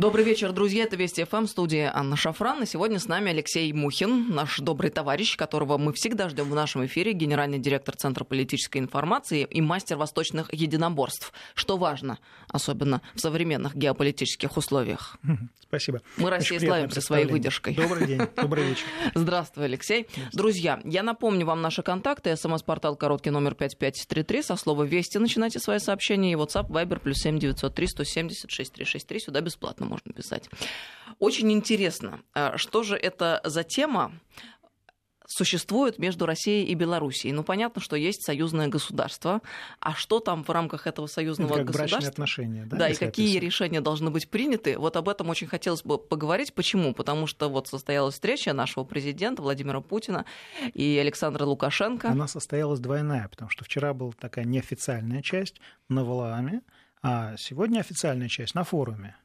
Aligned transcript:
Добрый 0.00 0.24
вечер, 0.24 0.52
друзья. 0.52 0.84
Это 0.84 0.96
Вести 0.96 1.24
ФМ, 1.24 1.44
студия 1.44 1.94
Анна 1.94 2.16
Шафран. 2.16 2.62
И 2.62 2.66
сегодня 2.66 2.98
с 2.98 3.06
нами 3.06 3.32
Алексей 3.32 3.70
Мухин, 3.74 4.34
наш 4.34 4.58
добрый 4.58 4.90
товарищ, 4.90 5.36
которого 5.36 5.76
мы 5.76 5.92
всегда 5.92 6.30
ждем 6.30 6.48
в 6.48 6.54
нашем 6.54 6.86
эфире, 6.86 7.12
генеральный 7.12 7.58
директор 7.58 7.94
Центра 7.94 8.24
политической 8.24 8.78
информации 8.78 9.42
и 9.42 9.60
мастер 9.60 9.98
восточных 9.98 10.54
единоборств. 10.54 11.34
Что 11.54 11.76
важно, 11.76 12.18
особенно 12.48 13.02
в 13.14 13.20
современных 13.20 13.76
геополитических 13.76 14.56
условиях. 14.56 15.18
Спасибо. 15.60 16.00
Мы 16.16 16.30
России 16.30 16.56
славимся 16.56 17.02
своей 17.02 17.26
выдержкой. 17.26 17.74
Добрый 17.74 18.06
день, 18.06 18.22
добрый 18.36 18.64
вечер. 18.64 18.86
Здравствуй, 19.14 19.66
Алексей. 19.66 20.08
Друзья, 20.32 20.80
я 20.84 21.02
напомню 21.02 21.44
вам 21.44 21.60
наши 21.60 21.82
контакты. 21.82 22.34
СМС-портал 22.34 22.96
короткий 22.96 23.30
номер 23.30 23.54
5533. 23.54 24.42
Со 24.42 24.56
слова 24.56 24.82
«Вести» 24.82 25.18
начинайте 25.18 25.60
свои 25.60 25.78
сообщения. 25.78 26.32
И 26.32 26.36
WhatsApp, 26.36 26.68
Viber, 26.68 26.98
плюс 26.98 27.18
7903 27.18 27.86
170 27.86 28.50
6363. 28.50 29.20
Сюда 29.20 29.42
бесплатно 29.42 29.89
можно 29.90 30.12
писать. 30.12 30.48
Очень 31.18 31.52
интересно, 31.52 32.20
а, 32.32 32.56
что 32.56 32.82
же 32.82 32.96
это 32.96 33.40
за 33.44 33.62
тема? 33.64 34.12
существует 35.30 35.98
между 35.98 36.26
Россией 36.26 36.66
и 36.66 36.74
Белоруссией. 36.74 37.32
Ну, 37.32 37.44
понятно, 37.44 37.80
что 37.80 37.94
есть 37.94 38.24
союзное 38.24 38.66
государство. 38.66 39.40
А 39.78 39.94
что 39.94 40.18
там 40.18 40.42
в 40.42 40.50
рамках 40.50 40.86
этого 40.86 41.06
союзного 41.06 41.50
Это 41.50 41.58
как 41.58 41.66
государства? 41.66 41.96
брачные 41.96 42.10
отношения, 42.10 42.66
да? 42.66 42.76
Да, 42.76 42.88
и 42.88 42.94
какие 42.94 43.38
решения 43.38 43.80
должны 43.80 44.10
быть 44.10 44.28
приняты. 44.28 44.76
Вот 44.76 44.96
об 44.96 45.08
этом 45.08 45.28
очень 45.28 45.46
хотелось 45.46 45.82
бы 45.84 45.98
поговорить. 45.98 46.52
Почему? 46.52 46.92
Потому 46.94 47.28
что 47.28 47.48
вот 47.48 47.68
состоялась 47.68 48.14
встреча 48.14 48.52
нашего 48.52 48.82
президента 48.84 49.40
Владимира 49.42 49.80
Путина 49.80 50.24
и 50.74 50.98
Александра 51.00 51.44
Лукашенко. 51.44 52.08
Она 52.08 52.26
состоялась 52.26 52.80
двойная, 52.80 53.28
потому 53.28 53.50
что 53.50 53.64
вчера 53.64 53.94
была 53.94 54.12
такая 54.18 54.44
неофициальная 54.44 55.22
часть 55.22 55.60
на 55.88 56.04
Валааме, 56.04 56.62
а 57.02 57.36
сегодня 57.36 57.78
официальная 57.80 58.28
часть 58.28 58.56
на 58.56 58.64
форуме. 58.64 59.16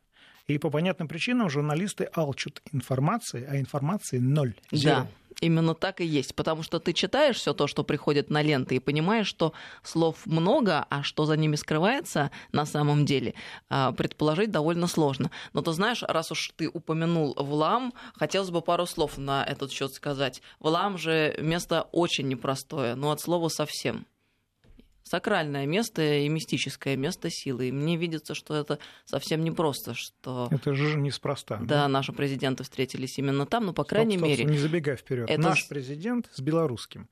И 0.47 0.59
по 0.59 0.69
понятным 0.69 1.07
причинам 1.07 1.49
журналисты 1.49 2.07
алчут 2.13 2.61
информации, 2.71 3.47
а 3.49 3.59
информации 3.59 4.19
ноль. 4.19 4.53
Да, 4.71 4.77
Zero. 4.77 5.07
именно 5.41 5.73
так 5.73 6.01
и 6.01 6.05
есть. 6.05 6.35
Потому 6.35 6.61
что 6.61 6.79
ты 6.79 6.93
читаешь 6.93 7.37
все 7.37 7.53
то, 7.53 7.65
что 7.65 7.83
приходит 7.83 8.29
на 8.29 8.43
ленты, 8.43 8.75
и 8.75 8.79
понимаешь, 8.79 9.25
что 9.27 9.53
слов 9.81 10.25
много, 10.25 10.85
а 10.89 11.01
что 11.01 11.25
за 11.25 11.35
ними 11.35 11.55
скрывается 11.55 12.29
на 12.51 12.67
самом 12.67 13.05
деле, 13.05 13.33
а, 13.69 13.91
предположить 13.91 14.51
довольно 14.51 14.85
сложно. 14.85 15.31
Но 15.53 15.61
ты 15.63 15.71
знаешь, 15.71 16.03
раз 16.03 16.31
уж 16.31 16.51
ты 16.55 16.69
упомянул 16.69 17.33
Влам, 17.37 17.93
хотелось 18.13 18.51
бы 18.51 18.61
пару 18.61 18.85
слов 18.85 19.17
на 19.17 19.43
этот 19.43 19.71
счет 19.71 19.93
сказать. 19.93 20.43
Влам 20.59 20.99
же 20.99 21.35
место 21.41 21.87
очень 21.91 22.27
непростое, 22.27 22.93
но 22.93 23.09
от 23.09 23.19
слова 23.19 23.49
совсем 23.49 24.05
сакральное 25.05 25.65
место 25.65 26.01
и 26.01 26.27
мистическое 26.27 26.97
место 26.97 27.29
силы. 27.29 27.69
И 27.69 27.71
мне 27.71 27.95
видится, 27.95 28.33
что 28.33 28.55
это 28.55 28.79
совсем 29.05 29.43
непросто, 29.43 29.93
что 29.93 30.49
Это 30.51 30.73
же 30.73 30.97
неспроста. 30.97 31.59
да, 31.61 31.87
наши 31.87 32.11
президенты 32.11 32.63
встретились 32.63 33.17
именно 33.19 33.45
там, 33.45 33.67
но 33.67 33.73
по 33.73 33.83
Стоп, 33.83 33.89
крайней 33.89 34.17
стоп, 34.17 34.27
мере. 34.27 34.43
Не 34.43 34.57
забегай 34.57 34.97
вперед. 34.97 35.29
это 35.29 35.41
Наш 35.41 35.67
президент 35.69 36.29
с 36.33 36.41
белорусским. 36.41 37.07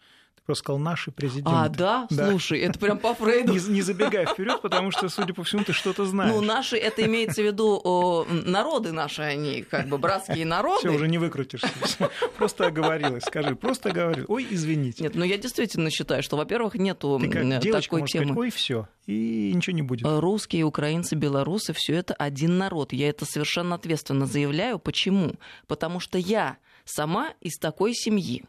Просто 0.45 0.63
сказал 0.63 0.79
наши 0.79 1.11
президенты. 1.11 1.51
А, 1.53 1.69
да? 1.69 2.07
Да. 2.09 2.29
Слушай, 2.29 2.59
это 2.59 2.77
прям 2.77 2.97
по 2.97 3.13
Фрейду. 3.13 3.53
Не, 3.53 3.59
не 3.69 3.81
забегай 3.81 4.25
вперед, 4.25 4.61
потому 4.61 4.91
что, 4.91 5.07
судя 5.07 5.33
по 5.33 5.43
всему, 5.43 5.63
ты 5.63 5.71
что-то 5.71 6.05
знаешь. 6.05 6.33
Ну, 6.33 6.41
наши, 6.41 6.75
это 6.75 7.05
имеется 7.05 7.41
в 7.41 7.45
виду 7.45 7.79
о, 7.81 8.25
народы 8.25 8.91
наши, 8.91 9.21
они 9.21 9.63
как 9.63 9.87
бы 9.87 9.97
братские 9.97 10.45
народы. 10.45 10.79
Все, 10.79 10.91
уже 10.91 11.07
не 11.07 11.17
выкрутишься. 11.17 11.69
Просто 12.37 12.67
оговорилась. 12.67 13.23
Скажи, 13.23 13.55
просто 13.55 13.89
оговорилась. 13.89 14.29
Ой, 14.29 14.45
извините. 14.49 15.03
Нет, 15.03 15.15
ну 15.15 15.23
я 15.23 15.37
действительно 15.37 15.89
считаю, 15.89 16.21
что, 16.23 16.35
во-первых, 16.35 16.75
нету 16.75 17.17
Ты 17.21 17.29
как 17.29 17.59
девочка 17.59 17.95
такой 17.95 18.07
темы. 18.07 18.25
сказать, 18.25 18.37
ой, 18.37 18.49
все, 18.49 18.87
и 19.05 19.51
ничего 19.53 19.75
не 19.75 19.81
будет. 19.81 20.05
Русские, 20.05 20.63
украинцы, 20.65 21.15
белорусы, 21.15 21.73
все 21.73 21.93
это 21.93 22.13
один 22.13 22.57
народ. 22.57 22.93
Я 22.93 23.09
это 23.09 23.25
совершенно 23.25 23.75
ответственно 23.75 24.25
заявляю. 24.25 24.79
Почему? 24.79 25.35
Потому 25.67 25.99
что 25.99 26.17
я 26.17 26.57
сама 26.85 27.33
из 27.39 27.57
такой 27.57 27.93
семьи. 27.93 28.45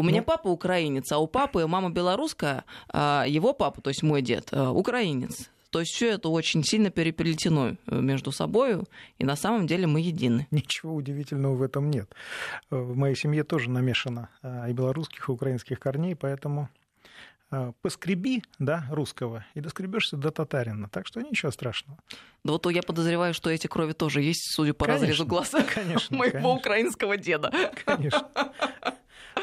У 0.00 0.02
меня 0.02 0.20
Ну. 0.20 0.24
папа 0.24 0.48
украинец, 0.48 1.12
а 1.12 1.18
у 1.18 1.26
папы 1.26 1.66
мама 1.66 1.90
белорусская, 1.90 2.64
а 2.88 3.24
его 3.28 3.52
папа, 3.52 3.80
то 3.82 3.90
есть 3.90 4.02
мой 4.02 4.22
дед, 4.22 4.48
а, 4.52 4.70
украинец. 4.72 5.50
То 5.70 5.80
есть 5.80 5.92
все 5.92 6.10
это 6.14 6.30
очень 6.30 6.64
сильно 6.64 6.90
переплетено 6.90 7.76
э, 7.86 8.00
между 8.00 8.32
собой, 8.32 8.80
и 9.18 9.24
на 9.24 9.36
самом 9.36 9.66
деле 9.68 9.86
мы 9.86 10.00
едины. 10.00 10.48
Ничего 10.50 10.94
удивительного 10.96 11.54
в 11.54 11.62
этом 11.62 11.90
нет. 11.90 12.12
Э, 12.70 12.76
В 12.76 12.96
моей 12.96 13.14
семье 13.14 13.44
тоже 13.44 13.70
намешано 13.70 14.30
э, 14.42 14.70
и 14.70 14.72
белорусских, 14.72 15.28
и 15.28 15.32
украинских 15.32 15.78
корней, 15.78 16.16
поэтому 16.16 16.68
э, 17.52 17.72
поскреби, 17.82 18.42
да, 18.58 18.84
русского, 18.90 19.44
и 19.54 19.60
доскребешься 19.60 20.16
до 20.16 20.30
татарина. 20.32 20.88
Так 20.88 21.06
что 21.06 21.20
ничего 21.20 21.52
страшного. 21.52 21.98
Да 22.42 22.52
вот 22.54 22.66
я 22.70 22.82
подозреваю, 22.82 23.32
что 23.34 23.50
эти 23.50 23.66
крови 23.66 23.92
тоже 23.92 24.22
есть, 24.22 24.52
судя 24.54 24.72
по 24.72 24.86
Конечно, 24.86 25.06
разрезу 25.06 25.26
глаз 25.26 25.50
конечно, 25.74 26.16
моего 26.16 26.32
конечно. 26.32 26.50
украинского 26.50 27.16
деда. 27.16 27.52
Конечно. 27.84 28.28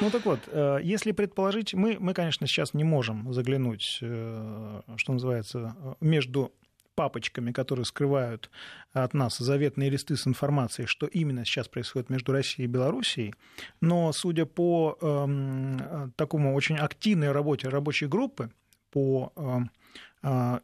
Ну 0.02 0.10
так 0.10 0.26
вот, 0.26 0.40
э, 0.48 0.80
если 0.84 1.12
предположить, 1.12 1.74
мы, 1.74 1.98
мы, 2.00 2.14
конечно, 2.14 2.48
сейчас 2.48 2.74
не 2.74 2.84
можем 2.84 3.34
заглянуть, 3.34 4.00
э, 4.02 4.82
что 4.98 5.14
называется, 5.14 5.76
э, 5.80 5.94
между 6.02 6.52
папочками, 6.98 7.52
которые 7.52 7.86
скрывают 7.86 8.50
от 8.92 9.14
нас 9.14 9.38
заветные 9.38 9.92
листы 9.92 10.18
с 10.18 10.26
информацией, 10.26 10.88
что 10.88 11.06
именно 11.06 11.46
сейчас 11.46 11.68
происходит 11.68 12.10
между 12.10 12.32
Россией 12.32 12.68
и 12.68 12.72
Белоруссией. 12.72 13.36
Но 13.82 14.12
судя 14.14 14.48
по 14.48 14.98
э, 15.00 16.08
такому 16.16 16.56
очень 16.56 16.78
активной 16.78 17.32
работе 17.32 17.70
рабочей 17.70 18.08
группы 18.08 18.50
по 18.90 19.32
э, 19.36 19.58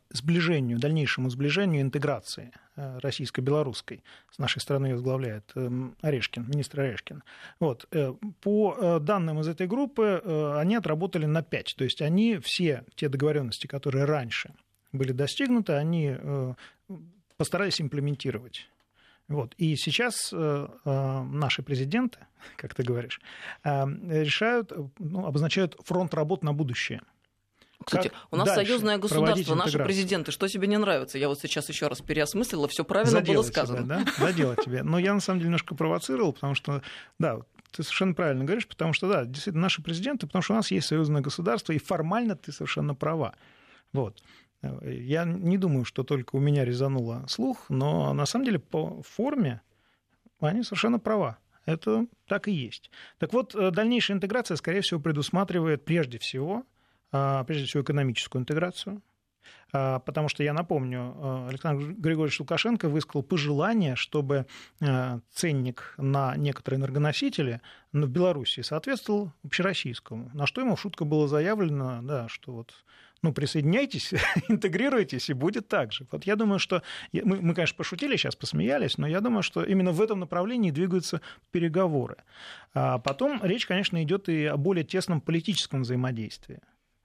сближению, 0.09 0.79
дальнейшему 0.79 1.29
сближению, 1.29 1.81
интеграции 1.81 2.51
э, 2.75 2.99
российско-белорусской. 2.99 4.03
С 4.31 4.39
нашей 4.39 4.59
стороны 4.59 4.93
возглавляет 4.93 5.51
эм, 5.55 5.95
Орешкин, 6.01 6.45
министр 6.47 6.81
Орешкин. 6.81 7.23
Вот. 7.59 7.85
э, 7.91 8.13
По 8.41 8.75
э, 8.75 8.99
данным 8.99 9.39
из 9.39 9.47
этой 9.47 9.67
группы, 9.67 10.21
э, 10.23 10.57
они 10.57 10.75
отработали 10.75 11.25
на 11.25 11.43
5. 11.43 11.75
То 11.77 11.83
есть 11.83 12.01
они 12.01 12.39
все 12.39 12.83
те 12.95 13.09
договоренности, 13.09 13.67
которые 13.67 14.05
раньше 14.05 14.53
были 14.91 15.11
достигнуты, 15.11 15.73
они 15.73 16.15
э, 16.17 16.53
постарались 17.37 17.81
имплементировать. 17.81 18.69
Вот. 19.27 19.53
И 19.57 19.75
сейчас 19.75 20.31
э, 20.33 20.67
э, 20.85 21.21
наши 21.23 21.63
президенты, 21.63 22.19
как 22.57 22.73
ты 22.73 22.83
говоришь, 22.83 23.21
э, 23.63 23.85
решают, 24.09 24.71
э, 24.71 24.87
ну, 24.99 25.25
обозначают 25.25 25.77
фронт 25.83 26.13
работ 26.13 26.43
на 26.43 26.53
будущее. 26.53 27.01
Кстати, 27.83 28.09
Как 28.09 28.17
у 28.31 28.35
нас 28.37 28.47
дальше 28.47 28.65
союзное 28.65 28.97
государство, 28.97 29.55
наши 29.55 29.69
интеграцию? 29.69 29.85
президенты. 29.85 30.31
Что 30.31 30.47
тебе 30.47 30.67
не 30.67 30.77
нравится? 30.77 31.17
Я 31.17 31.27
вот 31.29 31.39
сейчас 31.39 31.69
еще 31.69 31.87
раз 31.87 32.01
переосмыслила, 32.01 32.67
все 32.67 32.83
правильно 32.83 33.11
Задело 33.11 33.35
было 33.35 33.43
тебя, 33.43 33.53
сказано. 33.53 33.85
да? 33.85 34.05
Задело 34.17 34.55
тебя. 34.55 34.83
Но 34.83 34.99
я 34.99 35.13
на 35.13 35.19
самом 35.19 35.39
деле 35.39 35.47
немножко 35.49 35.75
провоцировал, 35.75 36.33
потому 36.33 36.55
что, 36.55 36.81
да, 37.19 37.39
ты 37.71 37.83
совершенно 37.83 38.13
правильно 38.13 38.43
говоришь, 38.45 38.67
потому 38.67 38.93
что, 38.93 39.07
да, 39.09 39.25
действительно, 39.25 39.63
наши 39.63 39.81
президенты, 39.81 40.27
потому 40.27 40.41
что 40.43 40.53
у 40.53 40.57
нас 40.57 40.69
есть 40.71 40.87
союзное 40.87 41.21
государство, 41.21 41.73
и 41.73 41.79
формально 41.79 42.35
ты 42.35 42.51
совершенно 42.51 42.93
права. 42.95 43.33
Вот. 43.91 44.21
Я 44.81 45.25
не 45.25 45.57
думаю, 45.57 45.83
что 45.83 46.03
только 46.03 46.35
у 46.37 46.39
меня 46.39 46.63
резануло 46.63 47.25
слух, 47.27 47.65
но 47.69 48.13
на 48.13 48.25
самом 48.25 48.45
деле 48.45 48.59
по 48.59 49.01
форме 49.03 49.61
они 50.39 50.63
совершенно 50.63 50.99
права. 50.99 51.37
Это 51.65 52.07
так 52.27 52.47
и 52.47 52.51
есть. 52.51 52.91
Так 53.19 53.33
вот, 53.33 53.55
э, 53.55 53.71
дальнейшая 53.71 54.17
интеграция, 54.17 54.57
скорее 54.57 54.81
всего, 54.81 54.99
предусматривает 54.99 55.85
прежде 55.85 56.19
всего, 56.19 56.63
прежде 57.45 57.65
всего, 57.65 57.83
экономическую 57.83 58.41
интеграцию, 58.41 59.01
а, 59.71 59.99
потому 59.99 60.29
что, 60.29 60.43
я 60.43 60.53
напомню, 60.53 61.15
э, 61.15 61.47
Александр 61.49 61.93
Григорьевич 61.93 62.39
Лукашенко 62.39 62.89
высказал 62.89 63.23
пожелание, 63.23 63.95
чтобы 63.95 64.45
ценник 65.31 65.95
на 65.97 66.35
некоторые 66.35 66.79
энергоносители 66.79 67.61
ну, 67.91 68.07
в 68.07 68.09
Беларуси 68.09 68.61
соответствовал 68.61 69.31
общероссийскому. 69.43 70.31
На 70.33 70.47
что 70.47 70.61
ему 70.61 70.77
шутка 70.77 71.05
было 71.05 71.27
заявлено, 71.27 72.01
да, 72.01 72.27
что 72.29 72.53
вот 72.53 72.73
ну, 73.23 73.33
присоединяйтесь, 73.33 74.13
интегрируйтесь, 74.49 75.29
и 75.29 75.33
будет 75.33 75.67
так 75.67 75.91
же. 75.91 76.05
Вот 76.11 76.25
я 76.25 76.35
думаю, 76.35 76.59
что... 76.59 76.83
Мы, 77.13 77.41
мы, 77.41 77.55
конечно, 77.55 77.77
пошутили 77.77 78.17
сейчас, 78.17 78.35
посмеялись, 78.35 78.97
но 78.97 79.07
я 79.07 79.21
думаю, 79.21 79.41
что 79.41 79.63
именно 79.63 79.91
в 79.91 80.01
этом 80.01 80.19
направлении 80.19 80.71
двигаются 80.71 81.21
переговоры. 81.51 82.17
А 82.73 82.99
потом 82.99 83.39
речь, 83.41 83.65
конечно, 83.65 84.03
идет 84.03 84.29
и 84.29 84.45
о 84.45 84.57
более 84.57 84.83
тесном 84.83 85.21
политическом 85.21 85.83
взаимодействии. 85.83 86.59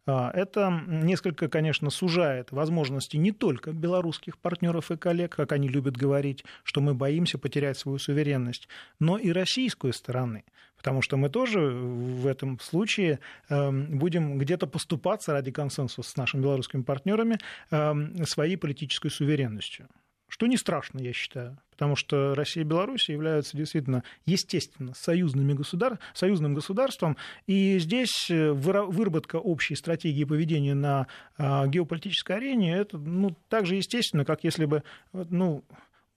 А, 0.08 0.30
Это 0.32 0.82
несколько, 0.86 1.48
конечно, 1.48 1.90
сужает 1.90 2.50
возможности 2.50 3.18
не 3.18 3.30
только 3.30 3.72
белорусских 3.72 4.38
партнеров 4.38 4.90
и 4.90 4.96
коллег, 4.96 5.36
как 5.36 5.52
они 5.52 5.68
любят 5.68 5.98
говорить, 5.98 6.44
что 6.64 6.80
мы 6.80 6.94
боимся 6.94 7.36
потерять 7.36 7.76
свою 7.76 7.98
суверенность, 7.98 8.68
но 8.98 9.18
и 9.18 9.30
российской 9.30 9.92
стороны. 9.92 10.44
Потому 10.78 11.02
что 11.02 11.18
мы 11.18 11.28
тоже 11.28 11.60
в 11.60 12.26
этом 12.26 12.58
случае 12.58 13.18
эм, 13.50 13.98
будем 13.98 14.38
где-то 14.38 14.66
поступаться 14.66 15.32
ради 15.32 15.50
консенсуса 15.50 16.08
с 16.08 16.16
нашими 16.16 16.40
белорусскими 16.40 16.82
партнерами 16.82 17.38
эм, 17.70 18.24
своей 18.24 18.56
политической 18.56 19.10
суверенностью. 19.10 19.88
Что 20.28 20.46
не 20.46 20.56
страшно, 20.56 21.00
я 21.00 21.12
считаю. 21.12 21.58
Потому 21.78 21.94
что 21.94 22.34
Россия 22.34 22.64
и 22.64 22.66
Беларусь 22.66 23.08
являются 23.08 23.56
действительно, 23.56 24.02
естественно, 24.26 24.94
союзными 24.94 25.52
государ... 25.52 26.00
союзным 26.12 26.54
государством, 26.54 27.16
и 27.46 27.78
здесь 27.78 28.28
э, 28.30 28.50
выработка 28.50 29.36
общей 29.36 29.76
стратегии 29.76 30.24
поведения 30.24 30.74
на 30.74 31.06
а, 31.36 31.68
геополитической 31.68 32.32
арене, 32.32 32.74
это 32.74 32.98
ну, 32.98 33.36
так 33.48 33.64
же 33.66 33.76
естественно, 33.76 34.24
как 34.24 34.42
если 34.42 34.64
бы 34.64 34.82
ну, 35.12 35.62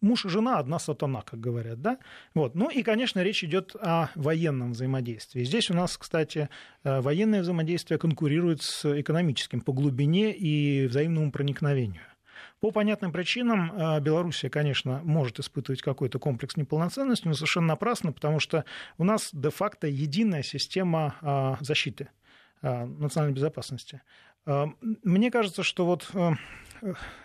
муж 0.01 0.25
и 0.25 0.29
жена 0.29 0.57
одна 0.57 0.79
сатана, 0.79 1.21
как 1.21 1.39
говорят, 1.39 1.79
да? 1.79 1.99
Вот. 2.33 2.55
Ну 2.55 2.71
и, 2.71 2.81
конечно, 2.81 3.21
речь 3.21 3.43
идет 3.43 3.75
о 3.75 4.09
военном 4.15 4.71
взаимодействии. 4.71 5.43
Здесь 5.43 5.69
у 5.69 5.75
нас, 5.75 5.95
кстати, 5.95 6.49
э, 6.83 7.01
военное 7.01 7.41
взаимодействие 7.41 7.99
конкурирует 7.99 8.63
с 8.63 8.99
экономическим 8.99 9.61
по 9.61 9.73
глубине 9.73 10.33
и 10.33 10.87
взаимному 10.87 11.31
проникновению. 11.31 12.01
По 12.61 12.71
понятным 12.71 13.11
причинам 13.11 13.73
э, 13.73 13.99
Белоруссия, 13.99 14.49
конечно, 14.49 15.01
может 15.03 15.39
испытывать 15.39 15.81
какой-то 15.81 16.19
комплекс 16.19 16.55
неполноценности, 16.55 17.27
но 17.27 17.33
совершенно 17.33 17.67
напрасно, 17.67 18.13
потому 18.13 18.39
что 18.39 18.63
у 18.97 19.03
нас 19.03 19.29
де-факто 19.33 19.87
единая 19.87 20.43
система 20.43 21.15
э, 21.21 21.63
защиты 21.63 22.09
национальной 22.61 23.33
безопасности. 23.33 24.03
Мне 24.45 25.31
кажется, 25.31 25.63
что 25.63 25.87
вот 25.87 26.11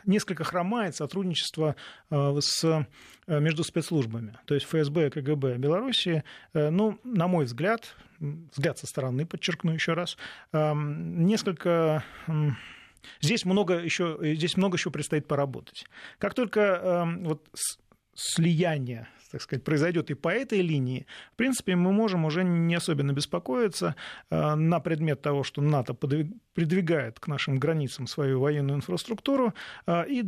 несколько 0.05 0.45
хромает 0.45 0.95
сотрудничество 0.95 1.77
э, 2.11 2.37
с, 2.41 2.65
э, 2.65 3.41
между 3.41 3.65
спецслужбами, 3.65 4.37
то 4.45 4.55
есть 4.55 4.67
ФСБ 4.67 5.07
и 5.07 5.11
КГБ 5.11 5.57
Беларуси, 5.57 6.25
э, 6.53 6.71
ну, 6.71 6.99
на 7.05 7.27
мой 7.27 7.47
взгляд, 7.47 7.97
взгляд 8.19 8.79
со 8.79 8.87
стороны, 8.87 9.27
подчеркну 9.27 9.73
еще 9.73 9.93
раз, 9.93 10.17
несколько 10.53 12.03
Здесь 13.21 13.45
много 13.45 13.75
еще, 13.75 14.19
здесь 14.23 14.57
много 14.57 14.77
еще 14.77 14.91
предстоит 14.91 15.27
поработать. 15.27 15.87
Как 16.19 16.35
только 16.35 17.07
вот 17.21 17.49
слияние 18.15 19.09
так 19.31 19.43
сказать, 19.43 19.65
произойдет 19.65 20.11
и 20.11 20.15
по 20.15 20.29
этой 20.29 20.61
линии, 20.61 21.07
в 21.33 21.37
принципе, 21.37 21.77
мы 21.77 21.93
можем 21.93 22.25
уже 22.25 22.45
не 22.45 22.75
особенно 22.75 23.13
беспокоиться 23.13 23.97
э, 24.31 24.55
на 24.55 24.81
предмет 24.81 25.21
того, 25.21 25.43
что 25.43 25.63
НАТО 25.63 25.95
придвигает 25.95 27.21
к 27.21 27.27
нашим 27.27 27.59
границам 27.59 28.07
свою 28.07 28.41
военную 28.41 28.77
инфраструктуру, 28.77 29.55
э, 29.87 30.09
и 30.09 30.23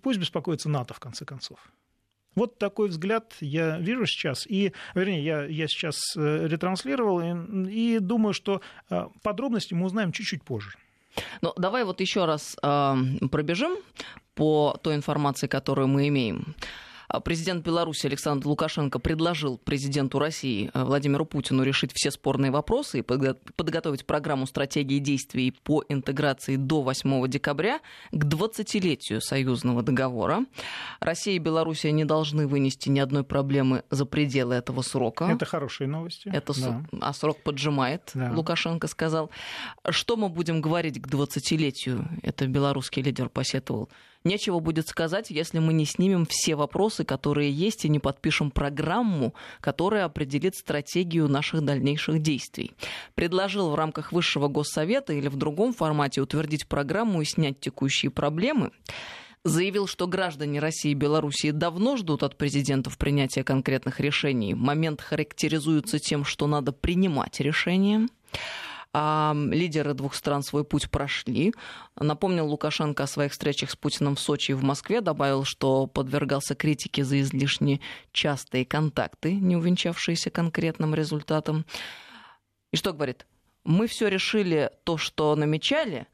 пусть 0.00 0.18
беспокоится 0.18 0.68
НАТО, 0.68 0.94
в 0.94 1.00
конце 1.00 1.24
концов. 1.24 1.58
Вот 2.34 2.58
такой 2.58 2.88
взгляд 2.88 3.34
я 3.40 3.78
вижу 3.78 4.06
сейчас, 4.06 4.46
и, 4.46 4.72
вернее, 4.94 5.24
я, 5.24 5.44
я 5.44 5.66
сейчас 5.68 6.16
э, 6.16 6.46
ретранслировал, 6.46 7.20
и, 7.20 7.70
и 7.70 7.98
думаю, 7.98 8.34
что 8.34 8.60
подробности 9.22 9.74
мы 9.74 9.86
узнаем 9.86 10.12
чуть-чуть 10.12 10.42
позже. 10.42 10.76
Ну, 11.40 11.52
давай 11.56 11.84
вот 11.84 12.00
еще 12.00 12.24
раз 12.24 12.56
э, 12.62 12.94
пробежим 13.30 13.76
по 14.34 14.76
той 14.82 14.94
информации, 14.94 15.46
которую 15.46 15.88
мы 15.88 16.08
имеем. 16.08 16.54
А 17.08 17.20
президент 17.20 17.64
Беларуси 17.64 18.06
Александр 18.06 18.46
Лукашенко 18.46 18.98
предложил 18.98 19.58
президенту 19.58 20.18
России 20.18 20.70
э, 20.72 20.84
Владимиру 20.84 21.24
Путину 21.24 21.62
решить 21.62 21.92
все 21.94 22.10
спорные 22.10 22.50
вопросы 22.50 23.00
и 23.00 23.02
подготовить 23.02 24.06
программу 24.06 24.46
стратегии 24.46 24.98
действий 24.98 25.50
по 25.50 25.84
интеграции 25.88 26.56
до 26.56 26.82
8 26.82 27.28
декабря 27.28 27.80
к 28.10 28.24
20-летию 28.24 29.20
союзного 29.20 29.82
договора. 29.82 30.44
Россия 31.00 31.36
и 31.36 31.38
Белоруссия 31.38 31.92
не 31.92 32.04
должны 32.04 32.46
вынести 32.46 32.88
ни 32.88 33.00
одной 33.00 33.24
проблемы 33.24 33.84
за 33.90 34.06
пределы 34.06 34.54
этого 34.54 34.82
срока. 34.82 35.24
Это 35.24 35.44
хорошие 35.44 35.88
новости. 35.88 36.28
Это 36.32 36.52
да. 36.60 36.82
А 37.00 37.12
срок 37.12 37.42
поджимает, 37.42 38.10
да. 38.14 38.32
Лукашенко 38.32 38.86
сказал. 38.88 39.30
Что 39.88 40.16
мы 40.16 40.28
будем 40.28 40.60
говорить 40.60 41.00
к 41.00 41.06
20-летию? 41.06 42.08
Это 42.22 42.46
белорусский 42.46 43.02
лидер 43.02 43.28
посетовал 43.28 43.88
нечего 44.24 44.58
будет 44.58 44.88
сказать, 44.88 45.30
если 45.30 45.58
мы 45.58 45.72
не 45.72 45.84
снимем 45.84 46.26
все 46.26 46.56
вопросы, 46.56 47.04
которые 47.04 47.50
есть, 47.50 47.84
и 47.84 47.88
не 47.88 47.98
подпишем 47.98 48.50
программу, 48.50 49.34
которая 49.60 50.04
определит 50.04 50.56
стратегию 50.56 51.28
наших 51.28 51.62
дальнейших 51.62 52.20
действий. 52.20 52.72
Предложил 53.14 53.70
в 53.70 53.74
рамках 53.74 54.12
Высшего 54.12 54.48
Госсовета 54.48 55.12
или 55.12 55.28
в 55.28 55.36
другом 55.36 55.72
формате 55.72 56.20
утвердить 56.20 56.66
программу 56.66 57.22
и 57.22 57.24
снять 57.24 57.60
текущие 57.60 58.10
проблемы 58.10 58.70
заявил, 59.44 59.86
что 59.86 60.06
граждане 60.06 60.58
России 60.58 60.92
и 60.92 60.94
Белоруссии 60.94 61.50
давно 61.50 61.96
ждут 61.96 62.22
от 62.22 62.36
президентов 62.36 62.96
принятия 62.98 63.44
конкретных 63.44 64.00
решений. 64.00 64.54
Момент 64.54 65.00
характеризуется 65.00 65.98
тем, 65.98 66.24
что 66.24 66.46
надо 66.46 66.72
принимать 66.72 67.40
решения. 67.40 68.08
А 68.96 69.34
лидеры 69.34 69.92
двух 69.92 70.14
стран 70.14 70.44
свой 70.44 70.62
путь 70.62 70.88
прошли. 70.88 71.52
Напомнил 71.98 72.46
Лукашенко 72.46 73.02
о 73.02 73.08
своих 73.08 73.32
встречах 73.32 73.72
с 73.72 73.76
Путиным 73.76 74.14
в 74.14 74.20
Сочи 74.20 74.52
и 74.52 74.54
в 74.54 74.62
Москве, 74.62 75.00
добавил, 75.00 75.42
что 75.42 75.88
подвергался 75.88 76.54
критике 76.54 77.02
за 77.02 77.20
излишне 77.20 77.80
частые 78.12 78.64
контакты, 78.64 79.34
не 79.34 79.56
увенчавшиеся 79.56 80.30
конкретным 80.30 80.94
результатом. 80.94 81.66
И 82.70 82.76
что 82.76 82.92
говорит? 82.92 83.26
Мы 83.64 83.88
все 83.88 84.06
решили 84.06 84.70
то, 84.84 84.96
что 84.96 85.34
намечали. 85.34 86.06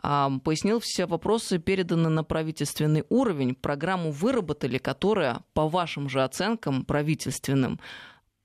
Пояснил, 0.00 0.78
все 0.78 1.06
вопросы 1.06 1.58
переданы 1.58 2.08
на 2.08 2.22
правительственный 2.22 3.04
уровень. 3.08 3.56
Программу 3.56 4.12
выработали, 4.12 4.78
которая, 4.78 5.40
по 5.54 5.68
вашим 5.68 6.08
же 6.08 6.22
оценкам 6.22 6.84
правительственным, 6.84 7.80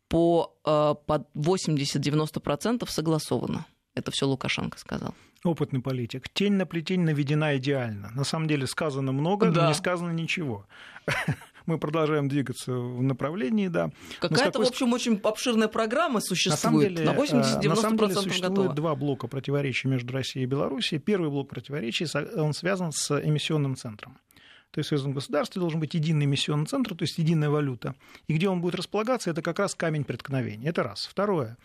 по, 0.07 0.55
э, 0.65 0.95
по 1.05 1.27
80-90% 1.35 2.89
согласована. 2.89 3.65
Это 3.95 4.11
все 4.11 4.27
Лукашенко 4.27 4.77
сказал. 4.79 5.13
Опытный 5.43 5.81
политик. 5.81 6.29
Тень 6.29 6.53
на 6.53 6.65
плетень 6.65 7.01
наведена 7.01 7.57
идеально. 7.57 8.11
На 8.11 8.23
самом 8.23 8.47
деле 8.47 8.65
сказано 8.65 9.11
много, 9.11 9.51
да. 9.51 9.63
но 9.63 9.67
не 9.69 9.73
сказано 9.73 10.11
ничего. 10.11 10.65
Мы 11.65 11.77
продолжаем 11.77 12.27
двигаться 12.27 12.73
в 12.73 13.01
направлении, 13.03 13.67
да. 13.67 13.91
Какая-то, 14.19 14.51
какой... 14.51 14.65
в 14.65 14.69
общем, 14.69 14.93
очень 14.93 15.19
обширная 15.23 15.67
программа 15.67 16.19
существует. 16.19 16.53
На, 16.53 16.57
самом 16.57 16.81
деле, 16.81 17.05
на 17.05 17.13
80-90% 17.13 17.69
на 17.69 17.75
самом 17.75 17.97
деле 17.97 18.13
существует 18.15 18.51
готова. 18.51 18.73
два 18.73 18.95
блока 18.95 19.27
противоречий 19.27 19.87
между 19.87 20.13
Россией 20.13 20.43
и 20.43 20.47
Белоруссией. 20.47 20.99
Первый 20.99 21.29
блок 21.29 21.49
противоречий, 21.49 22.05
он 22.37 22.53
связан 22.53 22.91
с 22.91 23.11
эмиссионным 23.11 23.75
центром. 23.75 24.17
То 24.71 24.79
есть 24.79 24.87
в 24.87 24.89
союзном 24.89 25.13
государстве 25.13 25.59
должен 25.59 25.79
быть 25.79 25.93
единый 25.93 26.25
эмиссионный 26.25 26.65
центр, 26.65 26.95
то 26.95 27.03
есть 27.03 27.19
единая 27.19 27.51
валюта. 27.51 27.93
И 28.27 28.33
где 28.33 28.49
он 28.49 28.59
будет 28.59 28.73
располагаться, 28.73 29.29
это 29.29 29.43
как 29.43 29.59
раз 29.59 29.75
камень 29.75 30.03
преткновения. 30.03 30.69
Это 30.69 30.81
раз. 30.81 31.05
Второе. 31.05 31.57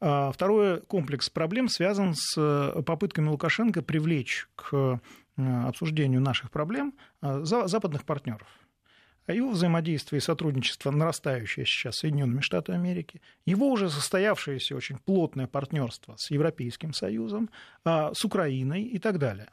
А 0.00 0.32
второй 0.32 0.80
комплекс 0.80 1.28
проблем 1.28 1.68
связан 1.68 2.14
с 2.14 2.34
э, 2.36 2.82
попытками 2.82 3.28
Лукашенко 3.28 3.82
привлечь 3.82 4.48
к 4.56 5.00
э, 5.36 5.66
обсуждению 5.66 6.22
наших 6.22 6.50
проблем 6.50 6.94
э, 7.20 7.40
западных 7.44 8.04
партнеров. 8.04 8.48
Его 9.26 9.50
взаимодействие 9.50 10.18
и 10.18 10.22
сотрудничество, 10.22 10.90
нарастающее 10.90 11.64
сейчас 11.64 11.96
с 11.96 11.98
Соединенными 12.00 12.40
Штатами 12.40 12.78
Америки, 12.78 13.20
его 13.44 13.70
уже 13.70 13.90
состоявшееся 13.90 14.74
очень 14.74 14.98
плотное 14.98 15.46
партнерство 15.46 16.14
с 16.16 16.30
Европейским 16.30 16.92
Союзом, 16.92 17.50
а, 17.84 18.12
с 18.14 18.24
Украиной 18.24 18.82
и 18.82 18.98
так 18.98 19.18
далее. 19.18 19.48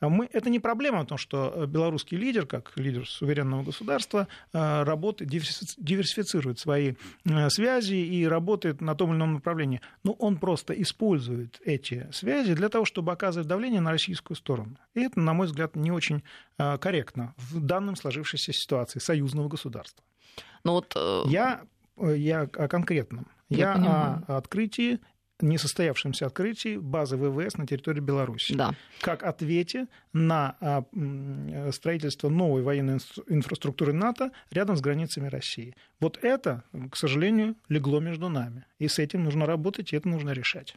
А 0.00 0.08
мы, 0.08 0.28
это 0.32 0.48
не 0.48 0.60
проблема, 0.60 1.00
потому 1.00 1.18
что 1.18 1.52
э, 1.54 1.66
белорусский 1.66 2.16
лидер, 2.16 2.46
как 2.46 2.72
лидер 2.76 3.08
суверенного 3.08 3.64
государства, 3.64 4.28
э, 4.52 4.82
работает, 4.84 5.28
диверсифицирует 5.30 6.60
свои 6.60 6.94
э, 7.24 7.50
связи 7.50 7.94
и 7.94 8.24
работает 8.24 8.80
на 8.80 8.94
том 8.94 9.10
или 9.10 9.16
ином 9.16 9.34
направлении. 9.34 9.80
Но 10.04 10.12
он 10.12 10.36
просто 10.36 10.72
использует 10.74 11.60
эти 11.64 12.08
связи 12.12 12.54
для 12.54 12.68
того, 12.68 12.84
чтобы 12.84 13.10
оказывать 13.10 13.48
давление 13.48 13.80
на 13.80 13.90
российскую 13.90 14.36
сторону. 14.36 14.76
И 14.94 15.00
это, 15.00 15.18
на 15.18 15.32
мой 15.32 15.46
взгляд, 15.46 15.74
не 15.74 15.90
очень 15.90 16.22
корректно 16.56 17.34
в 17.36 17.60
данном 17.60 17.96
сложившейся 17.96 18.52
ситуации 18.52 18.98
союзного 18.98 19.48
государства. 19.48 20.04
Но 20.64 20.72
ну 20.72 20.72
вот, 20.74 21.28
я, 21.30 21.62
я 21.96 22.42
о 22.42 22.68
конкретном. 22.68 23.26
Я, 23.48 23.74
я 23.74 24.24
о 24.26 24.36
открытии 24.36 24.98
несостоявшемся 25.40 26.26
открытии 26.26 26.76
базы 26.76 27.16
ВВС 27.16 27.56
на 27.56 27.66
территории 27.66 28.00
Беларуси. 28.00 28.54
Да. 28.54 28.74
Как 29.00 29.22
ответе 29.22 29.86
на 30.12 30.56
а, 30.60 30.84
строительство 31.72 32.28
новой 32.28 32.62
военной 32.62 32.98
инфраструктуры 33.28 33.92
НАТО 33.92 34.30
рядом 34.50 34.76
с 34.76 34.80
границами 34.80 35.28
России. 35.28 35.74
Вот 36.00 36.18
это, 36.22 36.64
к 36.90 36.96
сожалению, 36.96 37.56
легло 37.68 38.00
между 38.00 38.28
нами. 38.28 38.64
И 38.78 38.88
с 38.88 38.98
этим 38.98 39.24
нужно 39.24 39.46
работать, 39.46 39.92
и 39.92 39.96
это 39.96 40.08
нужно 40.08 40.30
решать. 40.30 40.74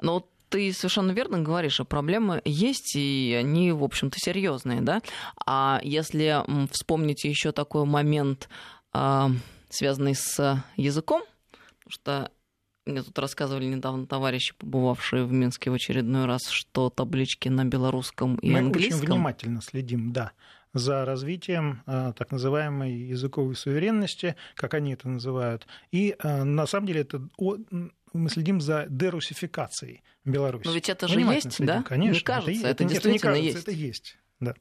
Но 0.00 0.28
ты 0.48 0.72
совершенно 0.72 1.12
верно 1.12 1.40
говоришь, 1.40 1.80
а 1.80 1.84
проблемы 1.84 2.40
есть, 2.44 2.96
и 2.96 3.36
они, 3.38 3.72
в 3.72 3.84
общем-то, 3.84 4.16
серьезные, 4.18 4.80
да? 4.80 5.02
А 5.46 5.80
если 5.82 6.42
вспомнить 6.72 7.24
еще 7.24 7.52
такой 7.52 7.84
момент, 7.84 8.48
а, 8.92 9.30
связанный 9.68 10.14
с 10.14 10.64
языком, 10.76 11.22
что 11.88 12.30
мне 12.88 13.02
тут 13.02 13.18
рассказывали 13.18 13.66
недавно 13.66 14.06
товарищи, 14.06 14.54
побывавшие 14.56 15.24
в 15.24 15.32
Минске 15.32 15.70
в 15.70 15.74
очередной 15.74 16.26
раз, 16.26 16.48
что 16.48 16.90
таблички 16.90 17.48
на 17.48 17.64
белорусском 17.64 18.36
и 18.36 18.50
Мы 18.50 18.58
английском. 18.58 18.98
Мы 18.98 19.04
очень 19.04 19.12
внимательно 19.14 19.62
следим, 19.62 20.12
да, 20.12 20.32
за 20.74 21.04
развитием 21.04 21.82
э, 21.86 22.12
так 22.16 22.30
называемой 22.30 22.92
языковой 22.92 23.54
суверенности, 23.54 24.36
как 24.54 24.74
они 24.74 24.92
это 24.92 25.08
называют. 25.08 25.66
И 25.92 26.16
э, 26.18 26.44
на 26.44 26.66
самом 26.66 26.86
деле 26.86 27.02
это 27.02 27.22
мы 28.12 28.30
следим 28.30 28.60
за 28.60 28.86
дерусификацией 28.88 30.02
Беларуси. 30.24 30.66
Но 30.66 30.72
ведь 30.72 30.88
это 30.88 31.08
же 31.08 31.20
есть, 31.20 31.52
следим, 31.52 31.66
да? 31.66 31.82
Конечно. 31.82 32.14
Не 32.14 32.20
кажется, 32.20 32.52
это, 32.52 32.68
это, 32.68 32.70
это 32.70 32.84
действительно 32.84 33.12
не 33.12 33.18
кажется, 33.18 33.44
есть. 33.44 33.62
Это 33.62 33.70
есть, 33.72 34.18
да. 34.40 34.54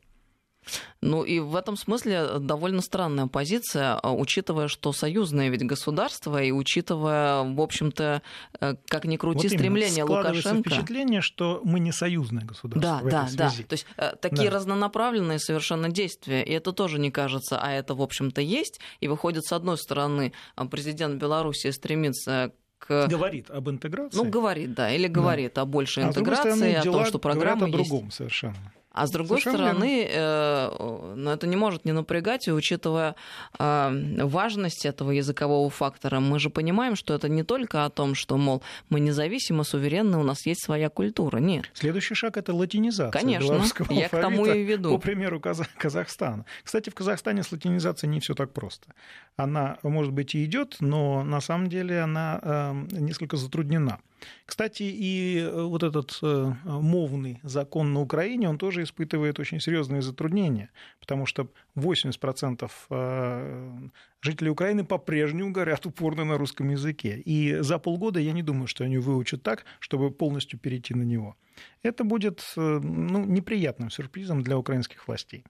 Ну 1.01 1.23
и 1.23 1.39
в 1.39 1.55
этом 1.55 1.77
смысле 1.77 2.39
довольно 2.39 2.81
странная 2.81 3.27
позиция, 3.27 3.95
а, 3.95 4.13
учитывая, 4.13 4.67
что 4.67 4.93
союзное 4.93 5.49
ведь 5.49 5.65
государство, 5.65 6.41
и 6.41 6.51
учитывая, 6.51 7.43
в 7.43 7.61
общем-то, 7.61 8.21
э, 8.59 8.75
как 8.87 9.05
ни 9.05 9.17
крути, 9.17 9.47
вот 9.47 9.57
стремление 9.57 10.03
Лукашенко... 10.03 10.69
впечатление, 10.69 11.21
что 11.21 11.61
мы 11.63 11.79
не 11.79 11.91
союзное 11.91 12.43
государство 12.43 12.81
да, 12.81 12.99
в 12.99 13.09
да, 13.09 13.25
этой 13.25 13.37
да. 13.37 13.49
связи. 13.49 13.63
То 13.63 13.73
есть 13.73 13.85
э, 13.97 14.13
такие 14.19 14.49
да. 14.49 14.55
разнонаправленные 14.57 15.39
совершенно 15.39 15.89
действия, 15.89 16.43
и 16.43 16.51
это 16.51 16.71
тоже 16.71 16.99
не 16.99 17.11
кажется, 17.11 17.59
а 17.61 17.71
это, 17.71 17.95
в 17.95 18.01
общем-то, 18.01 18.41
есть. 18.41 18.79
И 18.99 19.07
выходит, 19.07 19.45
с 19.45 19.51
одной 19.51 19.77
стороны, 19.77 20.33
президент 20.69 21.21
Беларуси 21.21 21.71
стремится 21.71 22.51
к... 22.79 23.07
Говорит 23.07 23.49
об 23.49 23.69
интеграции. 23.69 24.17
Ну, 24.17 24.25
говорит, 24.25 24.73
да, 24.73 24.91
или 24.91 25.07
говорит 25.07 25.53
да. 25.55 25.61
о 25.61 25.65
большей 25.65 26.03
а 26.03 26.07
интеграции, 26.07 26.51
стороны, 26.51 26.75
о 26.75 26.83
том, 26.83 27.05
что 27.05 27.19
программа 27.19 27.67
о 27.67 27.69
другом 27.69 28.05
есть. 28.05 28.17
совершенно. 28.17 28.73
А 28.97 29.05
с 29.05 29.11
другой 29.11 29.39
Совершенно 29.41 29.73
стороны, 29.75 30.07
э, 30.09 31.13
ну, 31.15 31.29
это 31.29 31.45
не 31.45 31.55
может 31.55 31.85
не 31.85 31.91
напрягать, 31.91 32.47
и 32.47 32.51
учитывая 32.51 33.15
э, 33.59 34.23
важность 34.23 34.85
этого 34.87 35.11
языкового 35.11 35.69
фактора, 35.69 36.19
мы 36.19 36.39
же 36.39 36.49
понимаем, 36.49 36.95
что 36.95 37.13
это 37.13 37.29
не 37.29 37.43
только 37.43 37.85
о 37.85 37.91
том, 37.91 38.15
что, 38.15 38.37
мол, 38.37 38.63
мы 38.89 38.99
независимы, 38.99 39.63
суверенны, 39.63 40.17
у 40.17 40.23
нас 40.23 40.47
есть 40.47 40.63
своя 40.63 40.89
культура. 40.89 41.37
Нет. 41.37 41.69
Следующий 41.73 42.15
шаг 42.15 42.37
это 42.37 42.55
латинизация. 42.55 43.11
Конечно, 43.11 43.63
я 43.91 44.09
к 44.09 44.19
тому 44.19 44.47
и 44.47 44.63
веду. 44.63 44.89
По 44.95 44.97
примеру 44.97 45.39
Казах- 45.39 45.69
Казахстана. 45.77 46.45
Кстати, 46.63 46.89
в 46.89 46.95
Казахстане 46.95 47.43
с 47.43 47.51
латинизацией 47.51 48.11
не 48.11 48.19
все 48.19 48.33
так 48.33 48.51
просто. 48.51 48.87
Она, 49.35 49.77
может 49.83 50.11
быть, 50.11 50.33
и 50.33 50.43
идет, 50.43 50.77
но 50.79 51.23
на 51.23 51.39
самом 51.39 51.69
деле 51.69 52.01
она 52.01 52.39
э, 52.41 52.73
несколько 52.93 53.37
затруднена. 53.37 53.99
Кстати, 54.45 54.83
и 54.83 55.39
э, 55.39 55.63
вот 55.63 55.83
этот 55.83 56.19
э, 56.21 56.53
мовный 56.63 57.39
закон 57.43 57.93
на 57.93 58.01
Украине, 58.01 58.49
он 58.49 58.57
тоже 58.57 58.83
испытывает 58.83 59.39
очень 59.39 59.59
серьезные 59.59 60.01
затруднения, 60.01 60.69
потому 60.99 61.25
что 61.25 61.49
80% 61.75 62.71
э, 62.89 63.89
жителей 64.21 64.49
Украины 64.49 64.83
по-прежнему 64.83 65.51
говорят 65.51 65.85
упорно 65.85 66.25
на 66.25 66.37
русском 66.37 66.69
языке. 66.69 67.21
И 67.25 67.61
за 67.61 67.79
полгода 67.79 68.19
я 68.19 68.33
не 68.33 68.43
думаю, 68.43 68.67
что 68.67 68.83
они 68.83 68.97
выучат 68.97 69.43
так, 69.43 69.65
чтобы 69.79 70.11
полностью 70.11 70.59
перейти 70.59 70.93
на 70.93 71.03
него. 71.03 71.35
Это 71.83 72.03
будет 72.03 72.43
ну, 72.55 73.25
неприятным 73.25 73.89
сюрпризом 73.89 74.43
для 74.43 74.57
украинских 74.57 75.07
властей. 75.07 75.43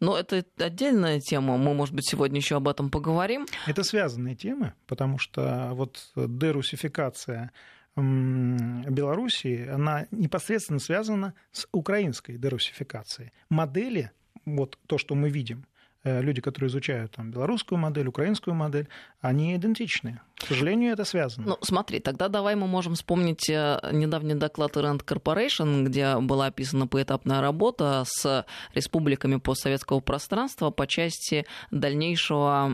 Но 0.00 0.16
это 0.16 0.44
отдельная 0.58 1.20
тема, 1.20 1.56
мы, 1.56 1.74
может 1.74 1.94
быть, 1.94 2.08
сегодня 2.08 2.38
еще 2.38 2.56
об 2.56 2.68
этом 2.68 2.90
поговорим. 2.90 3.46
Это 3.66 3.82
связанные 3.82 4.36
темы, 4.36 4.74
потому 4.86 5.18
что 5.18 5.70
вот 5.72 6.10
дерусификация 6.14 7.50
Белоруссии, 7.96 9.66
она 9.66 10.06
непосредственно 10.12 10.78
связана 10.78 11.34
с 11.50 11.66
украинской 11.72 12.38
дерусификацией. 12.38 13.32
Модели, 13.50 14.12
вот 14.44 14.78
то, 14.86 14.98
что 14.98 15.16
мы 15.16 15.30
видим, 15.30 15.66
люди, 16.20 16.40
которые 16.40 16.68
изучают 16.68 17.12
там, 17.12 17.30
белорусскую 17.30 17.78
модель, 17.78 18.08
украинскую 18.08 18.54
модель, 18.54 18.88
они 19.20 19.54
идентичны. 19.56 20.20
К 20.36 20.46
сожалению, 20.46 20.92
это 20.92 21.04
связано. 21.04 21.46
Ну, 21.48 21.58
смотри, 21.62 21.98
тогда 21.98 22.28
давай 22.28 22.54
мы 22.54 22.66
можем 22.66 22.94
вспомнить 22.94 23.50
э, 23.50 23.78
недавний 23.92 24.34
доклад 24.34 24.76
Rand 24.76 25.04
Corporation, 25.04 25.84
где 25.84 26.16
была 26.18 26.46
описана 26.46 26.86
поэтапная 26.86 27.40
работа 27.40 28.04
с 28.06 28.46
республиками 28.74 29.36
постсоветского 29.36 30.00
пространства 30.00 30.70
по 30.70 30.86
части 30.86 31.44
дальнейшего 31.70 32.72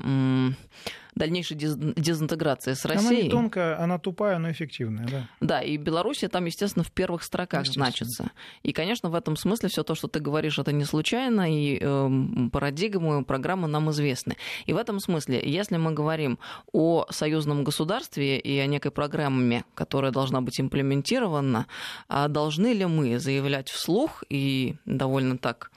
дальнейшей 1.15 1.57
дезинтеграции 1.57 2.75
с 2.75 2.85
Россией. 2.85 3.15
Она 3.15 3.23
не 3.23 3.31
тонкая, 3.31 3.81
она 3.81 3.99
тупая, 3.99 4.39
но 4.39 4.51
эффективная, 4.51 5.07
да. 5.07 5.29
Да, 5.41 5.63
и 5.63 5.77
Белоруссия 5.77 6.29
там, 6.29 6.45
естественно, 6.45 6.85
в 6.85 6.91
первых 6.91 7.23
строках 7.23 7.67
значится. 7.67 8.33
И, 8.63 8.73
конечно, 8.73 9.11
в 9.11 9.15
этом 9.15 9.37
смысле 9.37 9.69
все 9.69 9.83
то, 9.83 9.95
что 9.95 10.09
ты 10.09 10.21
говоришь, 10.21 10.59
это 10.59 10.73
не 10.73 10.85
случайно, 10.85 11.53
и 11.53 11.79
э, 11.81 12.49
парадигмы, 12.53 13.25
программы 13.25 13.69
нам 13.69 13.91
известны. 13.91 14.37
И 14.67 14.73
в 14.73 14.77
этом 14.77 15.01
смысле, 15.01 15.41
если 15.45 15.77
мы 15.77 15.93
говорим 15.93 16.39
о 16.73 17.07
союзном 17.11 17.65
государстве 17.65 18.39
и 18.39 18.59
о 18.59 18.67
некой 18.67 18.91
программе, 18.91 19.65
которая 19.75 20.13
должна 20.13 20.41
быть 20.41 20.61
имплементирована, 20.61 21.67
а 22.09 22.29
должны 22.29 22.73
ли 22.73 22.87
мы 22.87 23.19
заявлять 23.19 23.69
вслух 23.69 24.25
и 24.29 24.77
довольно 24.85 25.39
так 25.39 25.71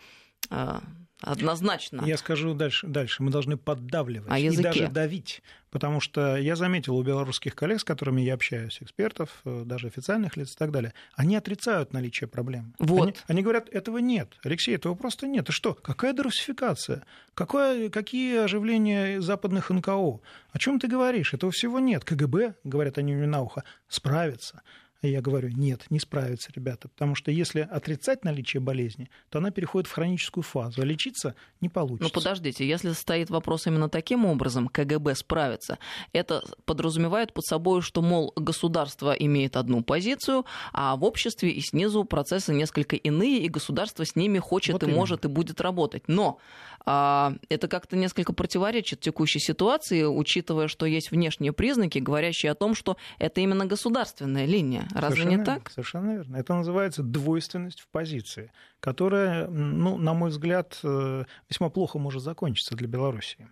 а, 0.49 0.81
Однозначно. 1.21 2.03
Я 2.05 2.15
скажу 2.17 2.53
дальше. 2.53 2.85
дальше. 2.85 3.23
Мы 3.23 3.31
должны 3.31 3.57
поддавливать 3.57 4.29
а 4.31 4.37
и 4.37 4.55
даже 4.55 4.87
давить. 4.87 5.41
Потому 5.71 5.99
что 5.99 6.37
я 6.37 6.55
заметил 6.55 6.95
у 6.95 7.03
белорусских 7.03 7.55
коллег, 7.55 7.81
с 7.81 7.83
которыми 7.83 8.21
я 8.21 8.35
общаюсь, 8.35 8.77
экспертов, 8.81 9.41
э, 9.43 9.63
даже 9.65 9.87
официальных 9.87 10.37
лиц 10.37 10.53
и 10.53 10.57
так 10.57 10.71
далее, 10.71 10.93
они 11.15 11.35
отрицают 11.35 11.91
наличие 11.91 12.27
проблем. 12.27 12.73
Вот. 12.79 13.07
Они, 13.07 13.15
они 13.27 13.41
говорят, 13.41 13.67
этого 13.69 13.97
нет. 13.97 14.37
Алексей, 14.43 14.75
этого 14.75 14.95
просто 14.95 15.27
нет. 15.27 15.49
И 15.49 15.51
что? 15.51 15.73
Какая 15.73 16.13
дерусификация? 16.13 17.03
Какое, 17.33 17.89
какие 17.89 18.37
оживления 18.37 19.19
западных 19.19 19.69
НКО? 19.69 19.91
О 19.91 20.21
чем 20.59 20.79
ты 20.79 20.87
говоришь? 20.87 21.33
Этого 21.33 21.51
всего 21.51 21.79
нет. 21.79 22.05
КГБ, 22.05 22.55
говорят 22.63 22.97
они 22.97 23.13
мне 23.13 23.27
на 23.27 23.41
ухо, 23.41 23.63
справится. 23.89 24.61
И 25.07 25.11
я 25.11 25.21
говорю, 25.21 25.47
нет, 25.47 25.85
не 25.89 26.01
справится, 26.01 26.51
ребята, 26.53 26.89
потому 26.89 27.15
что 27.15 27.31
если 27.31 27.61
отрицать 27.61 28.25
наличие 28.25 28.59
болезни, 28.59 29.09
то 29.29 29.39
она 29.39 29.51
переходит 29.51 29.89
в 29.89 29.93
хроническую 29.93 30.43
фазу, 30.43 30.81
а 30.81 30.85
лечиться 30.85 31.33
не 31.61 31.69
получится. 31.69 32.03
Ну 32.03 32.09
подождите, 32.09 32.67
если 32.67 32.91
стоит 32.91 33.29
вопрос 33.29 33.67
именно 33.67 33.87
таким 33.87 34.25
образом, 34.25 34.67
КГБ 34.67 35.15
справится, 35.15 35.79
это 36.11 36.43
подразумевает 36.65 37.31
под 37.31 37.45
собой, 37.45 37.81
что, 37.81 38.01
мол, 38.01 38.33
государство 38.35 39.13
имеет 39.13 39.55
одну 39.55 39.81
позицию, 39.81 40.45
а 40.73 40.97
в 40.97 41.05
обществе 41.05 41.51
и 41.51 41.61
снизу 41.61 42.03
процессы 42.03 42.53
несколько 42.53 42.97
иные, 42.97 43.39
и 43.39 43.47
государство 43.47 44.05
с 44.05 44.17
ними 44.17 44.39
хочет 44.39 44.73
вот 44.73 44.83
и 44.83 44.87
именно. 44.87 44.99
может 44.99 45.23
и 45.23 45.29
будет 45.29 45.61
работать. 45.61 46.03
Но 46.07 46.37
а, 46.85 47.33
это 47.49 47.67
как-то 47.67 47.95
несколько 47.95 48.33
противоречит 48.33 48.99
текущей 48.99 49.39
ситуации, 49.39 50.03
учитывая, 50.03 50.67
что 50.67 50.85
есть 50.85 51.11
внешние 51.11 51.53
признаки, 51.53 51.99
говорящие 51.99 52.51
о 52.51 52.55
том, 52.55 52.75
что 52.75 52.97
это 53.19 53.41
именно 53.41 53.65
государственная 53.65 54.45
линия. 54.45 54.87
Разве 55.01 55.23
совершенно 55.23 55.39
не 55.39 55.45
так? 55.45 55.69
Совершенно 55.69 56.11
верно. 56.11 56.37
Это 56.37 56.53
называется 56.53 57.03
двойственность 57.03 57.81
в 57.81 57.87
позиции, 57.87 58.51
которая, 58.79 59.47
ну, 59.47 59.97
на 59.97 60.13
мой 60.13 60.29
взгляд, 60.29 60.79
э, 60.83 61.23
весьма 61.49 61.69
плохо 61.69 61.99
может 61.99 62.21
закончиться 62.21 62.75
для 62.75 62.87
Белоруссии. 62.87 63.49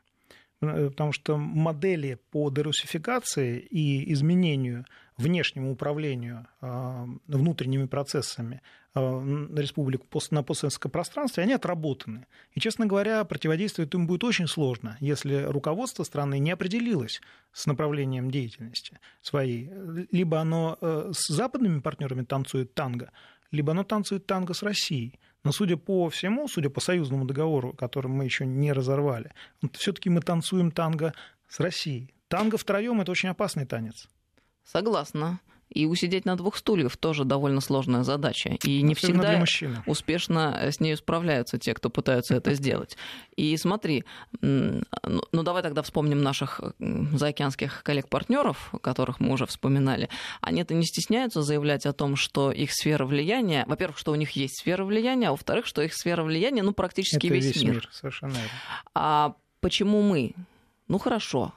Э, 0.70 0.90
потому 0.90 1.12
что 1.12 1.38
модели 1.38 2.18
по 2.32 2.50
дерусификации 2.50 3.60
и 3.60 4.12
изменению 4.14 4.86
внешнему 5.18 5.72
управлению 5.72 6.48
э, 6.62 7.06
внутренними 7.28 7.86
процессами 7.86 8.62
республик 8.94 10.04
на 10.32 10.42
постсоветском 10.42 10.90
пространстве, 10.90 11.44
они 11.44 11.52
отработаны. 11.52 12.28
И, 12.54 12.62
честно 12.62 12.86
говоря, 12.86 13.26
противодействовать 13.26 13.94
им 13.94 14.08
будет 14.08 14.24
очень 14.24 14.48
сложно, 14.48 14.96
если 15.02 15.44
руководство 15.44 16.04
страны 16.04 16.40
не 16.40 16.52
определилось 16.52 17.20
с 17.52 17.66
направлением 17.66 18.32
деятельности 18.32 19.00
своей. 19.22 19.70
Либо 20.14 20.40
оно 20.40 20.78
с 21.12 21.28
западными 21.28 21.82
партнерами 21.82 22.24
танцует 22.24 22.74
танго, 22.74 23.12
либо 23.52 23.74
оно 23.74 23.84
танцует 23.84 24.28
танго 24.28 24.54
с 24.54 24.64
Россией. 24.64 25.20
Но 25.46 25.52
судя 25.52 25.78
по 25.78 26.10
всему, 26.10 26.48
судя 26.48 26.72
по 26.72 26.82
союзному 26.82 27.24
договору, 27.24 27.72
который 27.72 28.08
мы 28.08 28.26
еще 28.26 28.48
не 28.48 28.74
разорвали, 28.74 29.32
все-таки 29.74 30.10
мы 30.10 30.22
танцуем 30.22 30.72
танго 30.72 31.14
с 31.48 31.60
Россией. 31.60 32.16
Танго 32.28 32.58
втроем 32.58 33.00
это 33.00 33.12
очень 33.12 33.30
опасный 33.30 33.68
танец. 33.68 34.10
Согласна. 34.64 35.40
И 35.70 35.86
усидеть 35.86 36.26
на 36.26 36.38
двух 36.38 36.58
стульях 36.58 36.96
тоже 36.96 37.26
довольно 37.26 37.60
сложная 37.60 38.04
задача. 38.04 38.58
И 38.64 38.82
не 38.82 38.94
всегда 38.96 39.44
успешно 39.86 40.58
с 40.72 40.80
ней 40.80 40.96
справляются 40.96 41.58
те, 41.58 41.74
кто 41.74 41.90
пытаются 41.90 42.36
это 42.36 42.54
сделать. 42.56 42.98
И 43.36 43.56
смотри, 43.58 44.06
ну, 44.42 44.84
ну 45.32 45.44
давай 45.44 45.64
тогда 45.64 45.82
вспомним 45.82 46.22
наших 46.22 46.62
заокеанских 46.80 47.84
коллег-партнеров, 47.84 48.74
которых 48.82 49.20
мы 49.20 49.34
уже 49.34 49.46
вспоминали. 49.46 50.10
Они-то 50.42 50.74
не 50.74 50.86
стесняются 50.86 51.42
заявлять 51.42 51.86
о 51.86 51.94
том, 51.94 52.16
что 52.16 52.52
их 52.52 52.72
сфера 52.72 53.06
влияния, 53.06 53.66
во-первых, 53.68 53.98
что 53.98 54.12
у 54.12 54.16
них 54.16 54.32
есть 54.32 54.60
сфера 54.60 54.86
влияния, 54.86 55.30
а 55.30 55.32
во-вторых, 55.32 55.66
что 55.66 55.82
их 55.82 55.94
сфера 55.94 56.24
влияния, 56.24 56.64
ну, 56.64 56.74
практически 56.74 57.28
это 57.28 57.36
весь, 57.36 57.46
весь 57.46 57.64
мир. 57.64 57.74
мир. 57.74 57.90
Совершенно 57.92 58.32
верно. 58.32 58.50
А 58.94 59.36
почему 59.60 60.02
мы? 60.02 60.34
Ну 60.88 61.00
хорошо, 61.00 61.54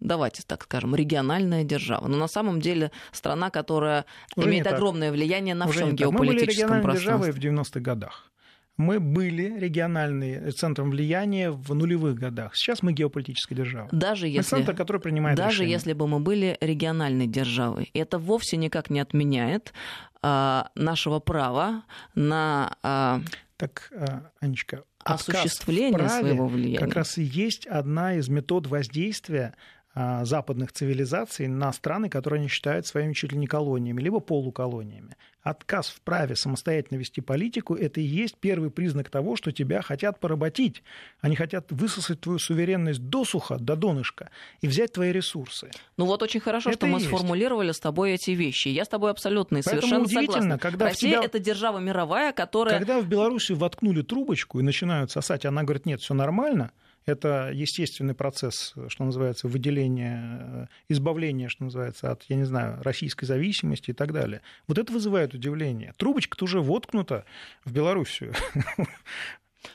давайте 0.00 0.42
так 0.46 0.64
скажем, 0.64 0.94
региональная 0.94 1.64
держава. 1.64 2.08
Но 2.08 2.16
на 2.16 2.28
самом 2.28 2.60
деле 2.60 2.90
страна, 3.12 3.50
которая 3.50 4.04
Уже 4.36 4.48
имеет 4.48 4.66
огромное 4.66 5.12
влияние 5.12 5.54
на 5.54 5.66
Уже 5.66 5.80
всем 5.80 5.96
геополитическом 5.96 6.18
Мы 6.18 6.26
были 6.26 6.50
региональной 6.50 6.82
пространстве. 6.82 7.32
державой 7.32 7.32
в 7.32 7.62
90-х 7.62 7.80
годах. 7.80 8.30
Мы 8.76 8.98
были 8.98 9.58
региональным 9.58 10.50
центром 10.54 10.90
влияния 10.90 11.50
в 11.50 11.74
нулевых 11.74 12.14
годах. 12.14 12.56
Сейчас 12.56 12.82
мы 12.82 12.94
геополитическая 12.94 13.54
держава. 13.54 13.90
Даже 13.92 14.24
мы 14.24 14.32
если, 14.32 14.56
центр, 14.56 14.74
который 14.74 15.02
принимает 15.02 15.36
даже 15.36 15.56
решения. 15.56 15.72
если 15.72 15.92
бы 15.92 16.08
мы 16.08 16.18
были 16.18 16.56
региональной 16.62 17.26
державой, 17.26 17.90
это 17.92 18.18
вовсе 18.18 18.56
никак 18.56 18.88
не 18.88 19.00
отменяет 19.00 19.74
а, 20.22 20.70
нашего 20.74 21.18
права 21.18 21.82
на 22.14 22.74
а, 22.82 23.20
так, 23.58 23.92
Анечка, 24.40 24.84
осуществление 25.04 25.98
праве 25.98 26.20
своего 26.20 26.46
влияния. 26.46 26.78
как 26.78 26.94
раз 26.94 27.18
и 27.18 27.22
есть 27.22 27.66
одна 27.66 28.14
из 28.14 28.28
метод 28.30 28.66
воздействия 28.66 29.54
а, 29.54 29.79
западных 29.94 30.72
цивилизаций 30.72 31.48
на 31.48 31.72
страны, 31.72 32.08
которые 32.08 32.38
они 32.38 32.48
считают 32.48 32.86
своими 32.86 33.12
чуть 33.12 33.32
ли 33.32 33.38
не 33.38 33.46
колониями, 33.46 34.00
либо 34.00 34.20
полуколониями. 34.20 35.16
Отказ 35.42 35.88
в 35.88 36.02
праве 36.02 36.36
самостоятельно 36.36 36.98
вести 36.98 37.20
политику– 37.20 37.74
это 37.76 38.00
и 38.00 38.04
есть 38.04 38.36
первый 38.36 38.70
признак 38.70 39.08
того, 39.08 39.36
что 39.36 39.52
тебя 39.52 39.80
хотят 39.80 40.20
поработить. 40.20 40.82
Они 41.22 41.34
хотят 41.34 41.72
высосать 41.72 42.20
твою 42.20 42.38
суверенность 42.38 43.00
досуха, 43.00 43.56
до 43.58 43.74
донышка, 43.74 44.30
и 44.60 44.68
взять 44.68 44.92
твои 44.92 45.12
ресурсы. 45.12 45.70
Ну 45.96 46.04
вот 46.04 46.22
очень 46.22 46.40
хорошо, 46.40 46.70
это 46.70 46.80
что 46.80 46.86
мы 46.86 46.98
есть. 46.98 47.06
сформулировали 47.06 47.72
с 47.72 47.80
тобой 47.80 48.12
эти 48.12 48.32
вещи. 48.32 48.68
Я 48.68 48.84
с 48.84 48.88
тобой 48.88 49.10
абсолютно 49.10 49.58
и 49.58 49.62
совершенно 49.62 50.06
согласна. 50.06 50.58
Когда 50.58 50.86
Россия 50.86 51.12
тебя...– 51.12 51.24
это 51.24 51.38
держава 51.38 51.78
мировая, 51.78 52.32
которая… 52.32 52.78
Когда 52.78 53.00
в 53.00 53.08
Беларуси 53.08 53.52
воткнули 53.52 54.02
трубочку 54.02 54.60
и 54.60 54.62
начинают 54.62 55.10
сосать, 55.10 55.46
она 55.46 55.62
говорит, 55.62 55.86
нет, 55.86 56.00
все 56.00 56.14
нормально– 56.14 56.70
это 57.06 57.50
естественный 57.52 58.14
процесс, 58.14 58.74
что 58.88 59.04
называется, 59.04 59.48
выделения, 59.48 60.68
избавления, 60.88 61.48
что 61.48 61.64
называется, 61.64 62.10
от, 62.10 62.24
я 62.28 62.36
не 62.36 62.44
знаю, 62.44 62.82
российской 62.82 63.26
зависимости 63.26 63.90
и 63.90 63.94
так 63.94 64.12
далее. 64.12 64.42
Вот 64.66 64.78
это 64.78 64.92
вызывает 64.92 65.34
удивление. 65.34 65.92
Трубочка-то 65.96 66.44
уже 66.44 66.60
воткнута 66.60 67.24
в 67.64 67.72
Белоруссию. 67.72 68.34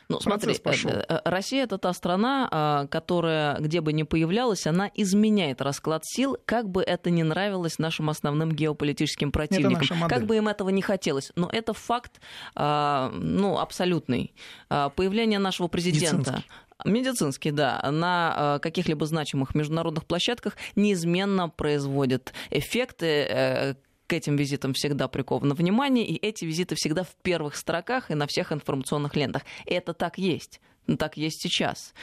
Ну, 0.09 0.19
смотри, 0.19 0.57
пошел. 0.59 0.91
Э, 0.91 1.05
э, 1.07 1.19
Россия 1.25 1.63
это 1.63 1.77
та 1.77 1.93
страна, 1.93 2.47
а, 2.51 2.87
которая, 2.87 3.59
где 3.59 3.81
бы 3.81 3.93
ни 3.93 4.03
появлялась, 4.03 4.67
она 4.67 4.89
изменяет 4.93 5.61
расклад 5.61 6.03
сил, 6.05 6.37
как 6.45 6.69
бы 6.69 6.81
это 6.81 7.09
ни 7.09 7.23
нравилось 7.23 7.79
нашим 7.79 8.09
основным 8.09 8.51
геополитическим 8.51 9.31
противникам, 9.31 10.07
как 10.07 10.25
бы 10.25 10.37
им 10.37 10.47
этого 10.47 10.69
не 10.69 10.81
хотелось. 10.81 11.31
Но 11.35 11.49
это 11.51 11.73
факт, 11.73 12.19
а, 12.55 13.11
ну, 13.13 13.57
абсолютный. 13.59 14.33
А, 14.69 14.89
появление 14.89 15.39
нашего 15.39 15.67
президента. 15.67 16.17
Медицинский. 16.17 16.49
Медицинский, 16.83 17.51
да, 17.51 17.81
на 17.89 18.59
каких-либо 18.61 19.05
значимых 19.05 19.55
международных 19.55 20.05
площадках 20.05 20.57
неизменно 20.75 21.47
производит 21.47 22.33
эффекты, 22.51 23.05
э, 23.05 23.75
к 24.07 24.13
этим 24.13 24.35
визитам 24.35 24.73
всегда 24.73 25.07
приковано 25.07 25.55
внимание, 25.55 26.05
и 26.05 26.15
эти 26.15 26.45
визиты 26.45 26.75
всегда 26.75 27.03
в 27.03 27.15
первых 27.21 27.55
строках 27.55 28.11
и 28.11 28.15
на 28.15 28.27
всех 28.27 28.51
информационных 28.51 29.15
лентах. 29.15 29.43
Это 29.65 29.93
так 29.93 30.17
есть 30.17 30.59
так 30.99 31.17
есть 31.17 31.41
сейчас. 31.41 31.93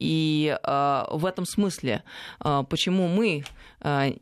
И 0.00 0.58
э, 0.60 1.04
в 1.10 1.26
этом 1.26 1.44
смысле, 1.46 2.02
э, 2.44 2.64
почему 2.68 3.06
мы 3.06 3.44
э, 3.80 4.12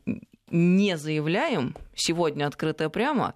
не 0.51 0.97
заявляем 0.97 1.75
сегодня 1.95 2.45
открыто 2.45 2.83
и 2.83 2.89
прямо 2.89 3.33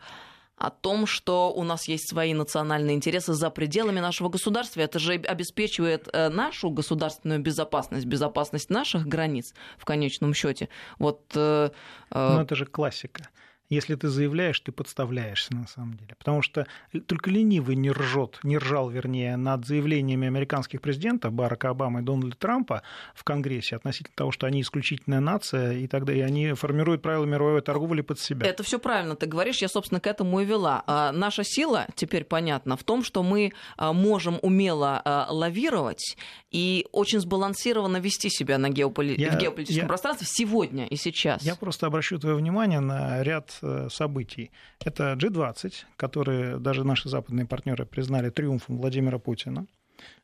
о 0.57 0.69
том, 0.69 1.05
что 1.05 1.51
у 1.53 1.63
нас 1.63 1.87
есть 1.87 2.09
свои 2.09 2.33
национальные 2.33 2.95
интересы 2.95 3.33
за 3.33 3.49
пределами 3.49 3.99
нашего 3.99 4.29
государства. 4.29 4.81
Это 4.81 4.99
же 4.99 5.13
обеспечивает 5.13 6.07
э, 6.13 6.29
нашу 6.29 6.69
государственную 6.69 7.41
безопасность, 7.41 8.05
безопасность 8.05 8.69
наших 8.69 9.05
границ 9.05 9.53
в 9.77 9.85
конечном 9.85 10.33
счете. 10.33 10.69
Вот, 10.97 11.23
э, 11.35 11.71
э... 12.11 12.33
Ну, 12.35 12.41
это 12.41 12.55
же 12.55 12.65
классика. 12.65 13.29
Если 13.75 13.95
ты 13.95 14.07
заявляешь, 14.07 14.59
ты 14.59 14.71
подставляешься 14.71 15.53
на 15.53 15.67
самом 15.67 15.95
деле. 15.95 16.15
Потому 16.17 16.41
что 16.41 16.65
только 17.07 17.29
ленивый 17.29 17.75
не 17.75 17.91
ржет, 17.91 18.39
не 18.43 18.57
ржал, 18.57 18.89
вернее, 18.89 19.35
над 19.35 19.65
заявлениями 19.65 20.27
американских 20.27 20.81
президентов 20.81 21.33
Барака 21.33 21.69
Обамы 21.69 21.99
и 21.99 22.03
Дональда 22.03 22.37
Трампа 22.37 22.83
в 23.13 23.23
Конгрессе 23.23 23.75
относительно 23.75 24.15
того, 24.15 24.31
что 24.31 24.47
они 24.47 24.61
исключительная 24.61 25.19
нация, 25.19 25.73
и 25.73 25.87
тогда 25.87 26.13
и 26.13 26.21
они 26.21 26.53
формируют 26.53 27.01
правила 27.01 27.25
мировой 27.25 27.61
торговли 27.61 28.01
под 28.01 28.19
себя. 28.19 28.47
Это 28.47 28.63
все 28.63 28.79
правильно 28.79 29.15
ты 29.15 29.25
говоришь, 29.25 29.61
я, 29.61 29.67
собственно, 29.67 29.99
к 29.99 30.07
этому 30.07 30.39
и 30.39 30.45
вела. 30.45 30.83
А 30.87 31.11
наша 31.11 31.43
сила, 31.43 31.87
теперь 31.95 32.23
понятно, 32.23 32.77
в 32.77 32.83
том, 32.83 33.03
что 33.03 33.23
мы 33.23 33.51
а, 33.77 33.91
можем 33.91 34.39
умело 34.41 35.01
а, 35.03 35.27
лавировать 35.29 36.15
и 36.51 36.87
очень 36.91 37.19
сбалансированно 37.19 37.97
вести 37.97 38.29
себя 38.29 38.57
на 38.57 38.69
геополи... 38.69 39.15
я, 39.17 39.31
в 39.31 39.37
геополитическом 39.37 39.83
я, 39.83 39.87
пространстве 39.87 40.27
сегодня 40.29 40.87
и 40.87 40.95
сейчас. 40.95 41.43
Я 41.43 41.55
просто 41.55 41.87
обращу 41.87 42.17
твое 42.17 42.35
внимание 42.35 42.79
на 42.79 43.21
ряд 43.23 43.57
событий. 43.89 44.51
Это 44.83 45.13
G20, 45.13 45.73
которые 45.97 46.57
даже 46.57 46.83
наши 46.83 47.09
западные 47.09 47.45
партнеры 47.45 47.85
признали 47.85 48.29
триумфом 48.29 48.77
Владимира 48.77 49.19
Путина. 49.19 49.65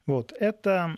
Вот. 0.05 0.33
Это 0.39 0.95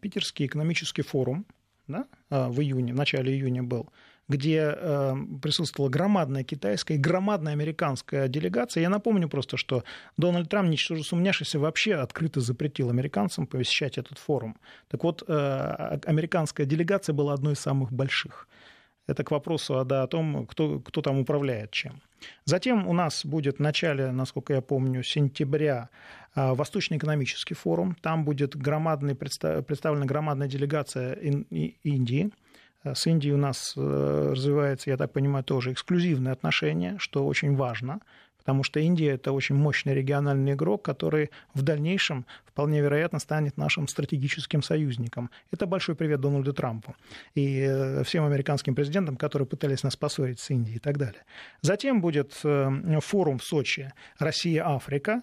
Питерский 0.00 0.46
экономический 0.46 1.02
форум 1.02 1.46
да, 1.88 2.06
э, 2.30 2.48
в 2.48 2.60
июне, 2.60 2.92
в 2.92 2.96
начале 2.96 3.32
июня 3.32 3.62
был, 3.62 3.88
где 4.28 4.74
э, 4.76 5.14
присутствовала 5.40 5.88
громадная 5.90 6.42
китайская 6.42 6.94
и 6.94 6.98
громадная 6.98 7.52
американская 7.52 8.28
делегация. 8.28 8.80
Я 8.82 8.88
напомню 8.88 9.28
просто, 9.28 9.56
что 9.56 9.84
Дональд 10.16 10.48
Трамп, 10.48 10.70
ничтоже 10.70 11.04
сумняшися, 11.04 11.58
вообще 11.58 11.94
открыто 11.94 12.40
запретил 12.40 12.90
американцам 12.90 13.46
посещать 13.46 13.98
этот 13.98 14.18
форум. 14.18 14.56
Так 14.88 15.04
вот, 15.04 15.22
американская 15.28 16.66
делегация 16.66 17.12
была 17.12 17.34
одной 17.34 17.52
из 17.52 17.60
самых 17.60 17.92
больших. 17.92 18.48
Это 19.06 19.22
к 19.22 19.30
вопросу 19.30 19.84
да, 19.84 20.02
о 20.02 20.06
том, 20.06 20.46
кто, 20.46 20.80
кто 20.80 21.00
там 21.00 21.18
управляет 21.18 21.70
чем. 21.70 22.00
Затем 22.44 22.88
у 22.88 22.92
нас 22.92 23.24
будет 23.24 23.58
в 23.58 23.62
начале, 23.62 24.10
насколько 24.10 24.54
я 24.54 24.60
помню, 24.60 25.02
сентября 25.02 25.90
а, 26.34 26.54
Восточный 26.54 26.96
экономический 26.96 27.54
форум. 27.54 27.96
Там 28.00 28.24
будет 28.24 28.56
громадный, 28.56 29.14
представлена 29.14 30.06
громадная 30.06 30.48
делегация 30.48 31.14
Индии. 31.14 32.30
А, 32.82 32.94
с 32.94 33.06
Индией 33.06 33.34
у 33.34 33.38
нас 33.38 33.74
э, 33.76 34.28
развивается, 34.32 34.90
я 34.90 34.96
так 34.96 35.12
понимаю, 35.12 35.44
тоже 35.44 35.72
эксклюзивные 35.72 36.32
отношения, 36.32 36.96
что 36.98 37.26
очень 37.26 37.54
важно 37.54 38.00
потому 38.46 38.62
что 38.62 38.78
Индия 38.78 39.14
это 39.14 39.32
очень 39.32 39.56
мощный 39.56 39.92
региональный 39.92 40.52
игрок, 40.52 40.82
который 40.82 41.30
в 41.52 41.62
дальнейшем 41.62 42.26
вполне 42.44 42.80
вероятно 42.80 43.18
станет 43.18 43.56
нашим 43.56 43.88
стратегическим 43.88 44.62
союзником. 44.62 45.30
Это 45.50 45.66
большой 45.66 45.96
привет 45.96 46.20
Дональду 46.20 46.52
Трампу 46.52 46.94
и 47.34 47.66
э, 47.68 48.04
всем 48.04 48.24
американским 48.24 48.76
президентам, 48.76 49.16
которые 49.16 49.48
пытались 49.48 49.82
нас 49.82 49.96
поссорить 49.96 50.38
с 50.38 50.48
Индией 50.50 50.76
и 50.76 50.78
так 50.78 50.96
далее. 50.96 51.24
Затем 51.60 52.00
будет 52.00 52.38
э, 52.44 53.00
форум 53.00 53.38
в 53.38 53.44
Сочи 53.44 53.92
«Россия-Африка». 54.20 55.22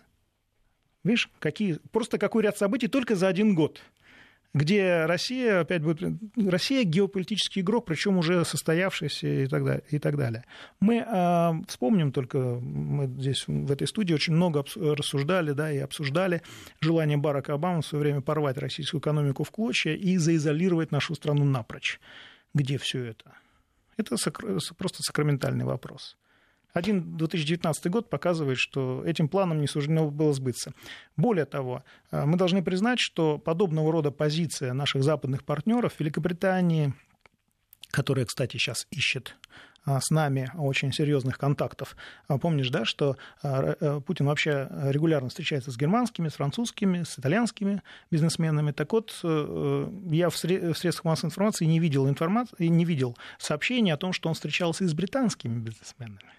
Видишь, 1.05 1.29
какие, 1.39 1.79
просто 1.93 2.17
какой 2.17 2.43
ряд 2.43 2.57
событий 2.57 2.89
только 2.89 3.15
за 3.15 3.29
один 3.29 3.55
год– 3.55 3.81
где 4.53 5.05
Россия 5.05 5.61
опять 5.61 5.81
будет... 5.81 6.19
Россия 6.35 6.83
геополитический 6.83 7.61
игрок, 7.61 7.85
причем 7.85 8.17
уже 8.17 8.45
состоявшийся 8.45 9.27
и 9.27 9.47
так 9.47 9.65
далее. 9.65 9.83
И 9.89 9.99
так 9.99 10.15
далее. 10.15 10.45
Мы 10.79 10.97
э, 10.97 11.51
вспомним 11.67 12.11
только, 12.11 12.37
мы 12.37 13.07
здесь 13.07 13.47
в 13.47 13.71
этой 13.71 13.87
студии 13.87 14.13
очень 14.13 14.33
много 14.33 14.63
рассуждали 14.75 15.51
да, 15.53 15.71
и 15.71 15.79
обсуждали 15.79 16.43
желание 16.81 17.17
Барака 17.17 17.53
Обамы 17.53 17.81
в 17.81 17.85
свое 17.85 18.03
время 18.03 18.21
порвать 18.21 18.57
российскую 18.57 19.01
экономику 19.01 19.43
в 19.43 19.51
клочья 19.51 19.93
и 19.93 20.17
заизолировать 20.17 20.91
нашу 20.91 21.15
страну 21.15 21.45
напрочь. 21.45 21.99
Где 22.53 22.77
все 22.77 23.03
это? 23.03 23.33
Это 23.97 24.15
просто 24.77 25.01
сакраментальный 25.01 25.65
вопрос. 25.65 26.15
Один 26.73 27.17
2019 27.17 27.88
год 27.91 28.09
показывает, 28.09 28.57
что 28.57 29.03
этим 29.05 29.27
планом 29.29 29.62
не 29.62 29.67
суждено 29.67 30.09
было 30.09 30.33
сбыться. 30.33 30.73
Более 31.15 31.45
того, 31.45 31.83
э, 32.12 32.25
мы 32.25 32.36
должны 32.36 32.63
признать, 32.63 32.99
что 32.99 33.38
подобного 33.38 33.91
рода 33.91 34.09
позиция 34.09 34.73
наших 34.73 35.03
западных 35.03 35.43
партнеров 35.43 35.93
Великобритании, 35.99 36.93
которая, 37.91 38.25
кстати, 38.25 38.57
сейчас 38.57 38.88
ищет 38.89 39.36
э, 39.86 39.99
с 40.01 40.09
нами 40.09 40.49
очень 40.55 40.91
серьезных 40.91 41.38
контактов. 41.38 41.95
А 42.27 42.39
помнишь, 42.39 42.71
да, 42.71 42.86
что 42.86 43.17
э, 43.43 44.01
Путин 44.03 44.25
вообще 44.25 44.67
регулярно 44.89 45.29
встречается 45.29 45.69
с 45.69 45.77
германскими, 45.77 46.27
с 46.27 46.33
французскими, 46.33 47.03
с 47.03 47.19
итальянскими 47.19 47.83
бизнесменами. 48.09 48.71
Так 48.71 48.93
вот, 48.93 49.12
я 49.21 50.31
в 50.31 50.36
средствах 50.36 51.03
массовой 51.03 51.27
информации 51.27 51.65
не 51.65 51.79
видел, 51.79 52.09
информации, 52.09 52.65
не 52.65 52.83
видел 52.83 53.15
сообщений 53.38 53.93
о 53.93 53.97
том, 53.97 54.12
что 54.12 54.27
он 54.27 54.33
встречался 54.33 54.86
и 54.86 54.88
с 54.88 54.95
британскими 54.95 55.59
бизнесменами. 55.59 56.33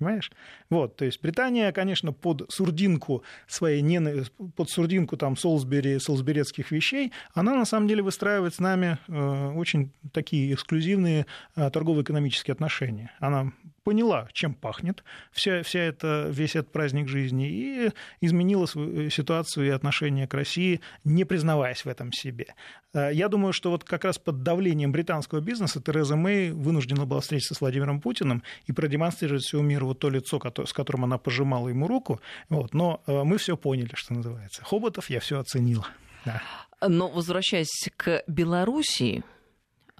Понимаешь? 0.00 0.32
Вот, 0.70 0.96
то 0.96 1.04
есть 1.04 1.20
Британия, 1.20 1.70
конечно, 1.72 2.14
под 2.14 2.50
сурдинку 2.50 3.22
своей 3.46 3.82
ненависти, 3.82 4.32
под 4.56 4.70
сурдинку 4.70 5.18
там 5.18 5.36
Солсбери, 5.36 5.98
солсберецких 5.98 6.70
вещей, 6.70 7.12
она 7.34 7.54
на 7.54 7.66
самом 7.66 7.86
деле 7.86 8.02
выстраивает 8.02 8.54
с 8.54 8.60
нами 8.60 8.96
э, 9.08 9.52
очень 9.54 9.92
такие 10.12 10.54
эксклюзивные 10.54 11.26
э, 11.54 11.70
торгово-экономические 11.70 12.54
отношения. 12.54 13.12
Она 13.20 13.52
поняла, 13.84 14.28
чем 14.32 14.54
пахнет 14.54 15.04
вся, 15.32 15.62
вся 15.62 15.80
это, 15.80 16.26
весь 16.28 16.56
этот 16.56 16.72
праздник 16.72 17.08
жизни, 17.08 17.48
и 17.48 17.90
изменила 18.20 18.66
свою 18.66 19.06
э, 19.06 19.10
ситуацию 19.10 19.66
и 19.66 19.70
отношение 19.70 20.26
к 20.26 20.34
России, 20.34 20.80
не 21.04 21.24
признаваясь 21.24 21.84
в 21.84 21.88
этом 21.88 22.12
себе. 22.12 22.54
Э, 22.92 23.10
я 23.12 23.28
думаю, 23.28 23.52
что 23.52 23.70
вот 23.70 23.84
как 23.84 24.04
раз 24.04 24.18
под 24.18 24.42
давлением 24.42 24.92
британского 24.92 25.40
бизнеса 25.40 25.80
Тереза 25.80 26.16
Мэй 26.16 26.50
вынуждена 26.50 27.06
была 27.06 27.20
встретиться 27.20 27.54
с 27.54 27.60
Владимиром 27.60 28.00
Путиным 28.00 28.42
и 28.66 28.72
продемонстрировать 28.72 29.42
всему 29.42 29.62
миру 29.62 29.86
вот 29.86 29.98
то 29.98 30.10
лицо, 30.10 30.40
с 30.66 30.72
которым 30.72 31.04
она 31.04 31.18
пожимала 31.18 31.68
ему 31.68 31.86
руку. 31.86 32.20
Вот. 32.48 32.74
Но 32.74 33.02
э, 33.06 33.22
мы 33.24 33.38
все 33.38 33.56
поняли, 33.56 33.92
что 33.94 34.14
называется. 34.14 34.64
Хоботов 34.64 35.10
я 35.10 35.20
все 35.20 35.38
оценила. 35.38 35.86
Да. 36.24 36.42
Но 36.86 37.08
возвращаясь 37.08 37.88
к 37.96 38.22
Белоруссии, 38.26 39.22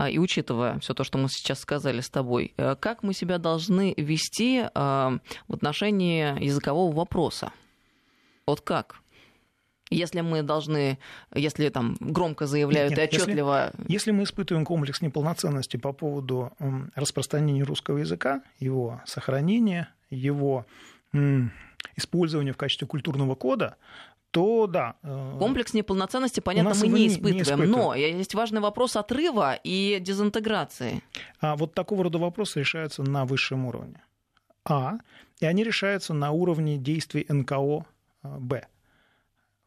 и 0.09 0.19
учитывая 0.19 0.79
все 0.79 0.95
то, 0.95 1.05
что 1.05 1.19
мы 1.19 1.29
сейчас 1.29 1.61
сказали 1.61 2.01
с 2.01 2.09
тобой, 2.09 2.55
э, 2.57 2.77
как 2.77 3.03
мы 3.03 3.13
себя 3.13 3.39
должны 3.39 3.95
вести 3.97 4.65
а, 4.75 5.19
в 5.49 5.55
отношении 5.55 6.43
языкового 6.43 6.95
вопроса? 6.95 7.53
Вот 8.47 8.61
как? 8.61 9.01
Если 9.91 10.21
мы 10.21 10.43
должны, 10.43 10.99
если 11.35 11.69
там 11.69 11.97
громко 11.99 12.47
заявляют 12.47 12.91
нет, 12.91 13.01
нет, 13.01 13.13
и 13.13 13.17
отчетливо... 13.17 13.73
Если, 13.77 13.93
если 13.93 14.11
мы 14.13 14.23
испытываем 14.23 14.65
комплекс 14.65 15.01
неполноценности 15.03 15.77
по 15.77 15.93
поводу 15.93 16.53
распространения 16.95 17.65
русского 17.65 17.99
языка, 17.99 18.43
его 18.61 19.03
сохранения, 19.05 19.93
его 20.09 20.65
использования 21.97 22.53
в 22.53 22.57
качестве 22.57 22.87
культурного 22.87 23.35
кода, 23.35 23.77
то 24.31 24.67
да. 24.67 24.97
Э, 25.03 25.37
Комплекс 25.39 25.75
неполноценности, 25.75 26.41
понятно, 26.41 26.75
мы 26.75 26.89
не 26.89 27.09
испытываем, 27.09 27.37
не 27.37 27.43
испытываем. 27.43 27.71
Но 27.71 27.95
есть 27.95 28.35
важный 28.35 28.61
вопрос 28.61 28.97
отрыва 28.97 29.55
и 29.63 29.99
дезинтеграции. 30.01 31.03
А 31.41 31.57
вот 31.57 31.75
такого 31.75 32.05
рода 32.05 32.19
вопросы 32.19 32.61
решаются 32.61 33.03
на 33.03 33.25
высшем 33.25 33.67
уровне. 33.67 34.03
А. 34.65 34.99
И 35.41 35.47
они 35.47 35.65
решаются 35.65 36.15
на 36.15 36.31
уровне 36.33 36.77
действий 36.77 37.27
НКО 37.29 37.87
э, 38.23 38.39
Б. 38.39 38.67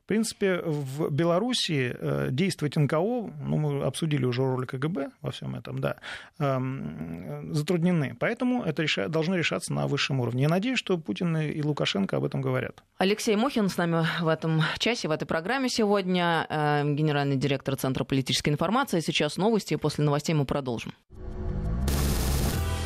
В 0.03 0.05
принципе, 0.05 0.61
в 0.65 1.09
Беларуси 1.11 1.95
э, 1.97 2.27
действовать 2.29 2.75
НКО, 2.75 2.97
ну, 2.97 3.57
мы 3.57 3.83
обсудили 3.83 4.25
уже 4.25 4.41
роль 4.41 4.65
КГБ 4.65 5.11
во 5.21 5.31
всем 5.31 5.55
этом, 5.55 5.79
да, 5.79 5.95
эм, 6.39 7.53
затруднены. 7.53 8.13
Поэтому 8.19 8.63
это 8.63 8.81
реша... 8.81 9.07
должно 9.07 9.37
решаться 9.37 9.71
на 9.71 9.87
высшем 9.87 10.19
уровне. 10.19 10.43
Я 10.43 10.49
надеюсь, 10.49 10.77
что 10.77 10.97
Путин 10.97 11.37
и 11.37 11.61
Лукашенко 11.61 12.17
об 12.17 12.25
этом 12.25 12.41
говорят. 12.41 12.83
Алексей 12.97 13.37
Мохин 13.37 13.69
с 13.69 13.77
нами 13.77 14.05
в 14.19 14.27
этом 14.27 14.61
часе, 14.77 15.07
в 15.07 15.11
этой 15.11 15.25
программе 15.25 15.69
сегодня, 15.69 16.45
э, 16.49 16.83
генеральный 16.83 17.37
директор 17.37 17.77
Центра 17.77 18.03
политической 18.03 18.49
информации. 18.49 18.99
Сейчас 18.99 19.37
новости, 19.37 19.75
и 19.75 19.77
после 19.77 20.03
новостей 20.03 20.35
мы 20.35 20.43
продолжим. 20.43 20.91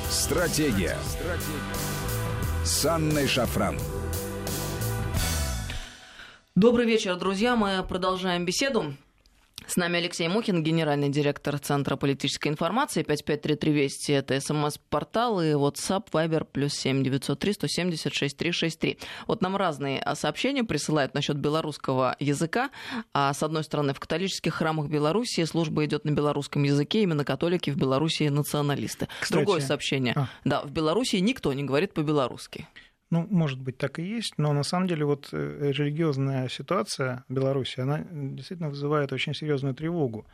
Стратегия. 0.09 0.95
Стратегия. 1.03 2.63
С 2.63 2.85
Анной 2.85 3.27
Шафран. 3.27 3.77
Добрый 6.57 6.87
вечер, 6.87 7.15
друзья. 7.17 7.55
Мы 7.55 7.85
продолжаем 7.87 8.43
беседу. 8.43 8.95
С 9.67 9.75
нами 9.75 9.99
Алексей 9.99 10.27
Мухин, 10.27 10.63
генеральный 10.63 11.09
директор 11.09 11.59
Центра 11.59 11.97
политической 11.97 12.47
информации. 12.47 13.03
553320– 13.03 14.09
это 14.09 14.41
смс-портал 14.41 15.39
и 15.39 15.51
WhatsApp, 15.51 16.09
Viber, 16.11 16.47
плюс 16.51 16.73
7 16.73 17.03
903 17.03 17.53
176 17.53 18.35
363. 18.35 18.97
Вот 19.27 19.41
нам 19.41 19.55
разные 19.55 20.03
сообщения 20.15 20.63
присылают 20.63 21.13
насчет 21.13 21.37
белорусского 21.37 22.15
языка. 22.19 22.71
А 23.13 23.35
с 23.35 23.43
одной 23.43 23.63
стороны, 23.63 23.93
в 23.93 23.99
католических 23.99 24.55
храмах 24.55 24.87
Беларуси 24.87 25.45
служба 25.45 25.85
идет 25.85 26.05
на 26.05 26.09
белорусском 26.09 26.63
языке, 26.63 27.03
именно 27.03 27.23
католики 27.23 27.69
в 27.69 27.77
Беларуси 27.77 28.29
националисты. 28.29 29.07
Кстати, 29.19 29.37
Другое 29.37 29.61
сообщение. 29.61 30.15
А. 30.15 30.27
Да, 30.43 30.63
в 30.63 30.71
Беларуси 30.71 31.17
никто 31.17 31.53
не 31.53 31.63
говорит 31.63 31.93
по-белорусски. 31.93 32.67
Ну, 33.09 33.25
может 33.29 33.61
быть, 33.61 33.77
так 33.77 33.99
и 33.99 34.03
есть, 34.03 34.33
но 34.37 34.51
на 34.51 34.63
самом 34.63 34.87
деле 34.87 35.05
вот 35.05 35.29
э, 35.31 35.71
религиозная 35.71 36.49
ситуация 36.49 37.23
в 37.29 37.33
Беларуси, 37.33 37.79
она 37.79 38.05
действительно 38.11 38.69
вызывает 38.69 39.13
очень 39.13 39.33
серьезную 39.33 39.73
тревогу. 39.73 40.25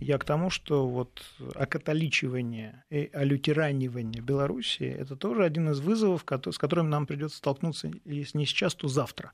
Я 0.00 0.16
к 0.16 0.24
тому, 0.24 0.48
что 0.48 0.88
вот 0.88 1.22
окатоличивание 1.54 2.82
и 2.88 3.10
алютиранивание 3.12 4.22
Беларуси– 4.22 4.82
это 5.00 5.16
тоже 5.16 5.44
один 5.44 5.70
из 5.70 5.80
вызовов, 5.80 6.24
с 6.26 6.58
которым 6.58 6.88
нам 6.88 7.06
придется 7.06 7.38
столкнуться, 7.38 7.90
если 8.04 8.38
не 8.38 8.46
сейчас, 8.46 8.74
то 8.74 8.88
завтра. 8.88 9.32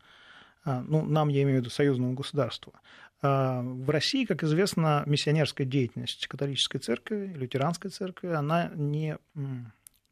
А, 0.64 0.82
ну, 0.82 1.04
нам, 1.04 1.28
я 1.28 1.42
имею 1.42 1.58
в 1.58 1.60
виду, 1.60 1.70
союзному 1.70 2.14
государству. 2.14 2.74
А, 3.22 3.62
в 3.62 3.88
России, 3.88 4.24
как 4.24 4.42
известно, 4.42 5.04
миссионерская 5.06 5.66
деятельность 5.66 6.26
католической 6.26 6.78
церкви, 6.78 7.32
лютеранской 7.36 7.90
церкви, 7.90 8.28
она 8.28 8.70
не, 8.74 9.16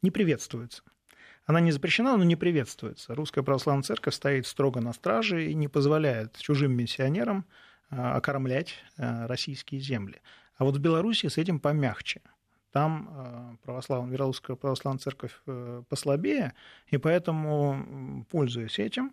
не 0.01 0.11
приветствуется. 0.11 0.81
Она 1.49 1.61
не 1.61 1.71
запрещена, 1.71 2.15
но 2.15 2.23
не 2.23 2.35
приветствуется. 2.35 3.15
Русская 3.15 3.41
православная 3.41 3.81
церковь 3.81 4.13
стоит 4.13 4.45
строго 4.45 4.81
на 4.81 4.93
страже 4.93 5.49
и 5.49 5.55
не 5.55 5.67
позволяет 5.67 6.37
чужим 6.37 6.73
миссионерам 6.73 7.43
а, 7.89 8.17
окормлять 8.17 8.75
а, 8.97 9.25
российские 9.25 9.81
земли. 9.81 10.21
А 10.57 10.63
вот 10.63 10.75
в 10.75 10.79
Беларуси 10.79 11.25
с 11.25 11.39
этим 11.39 11.59
помягче. 11.59 12.21
Там 12.71 13.09
а, 13.09 13.55
православная, 13.63 14.15
Белорусская 14.15 14.55
православная 14.57 14.99
церковь 14.99 15.41
э, 15.47 15.81
послабее, 15.89 16.53
и 16.85 16.97
поэтому, 16.97 18.27
пользуясь 18.29 18.77
этим, 18.77 19.11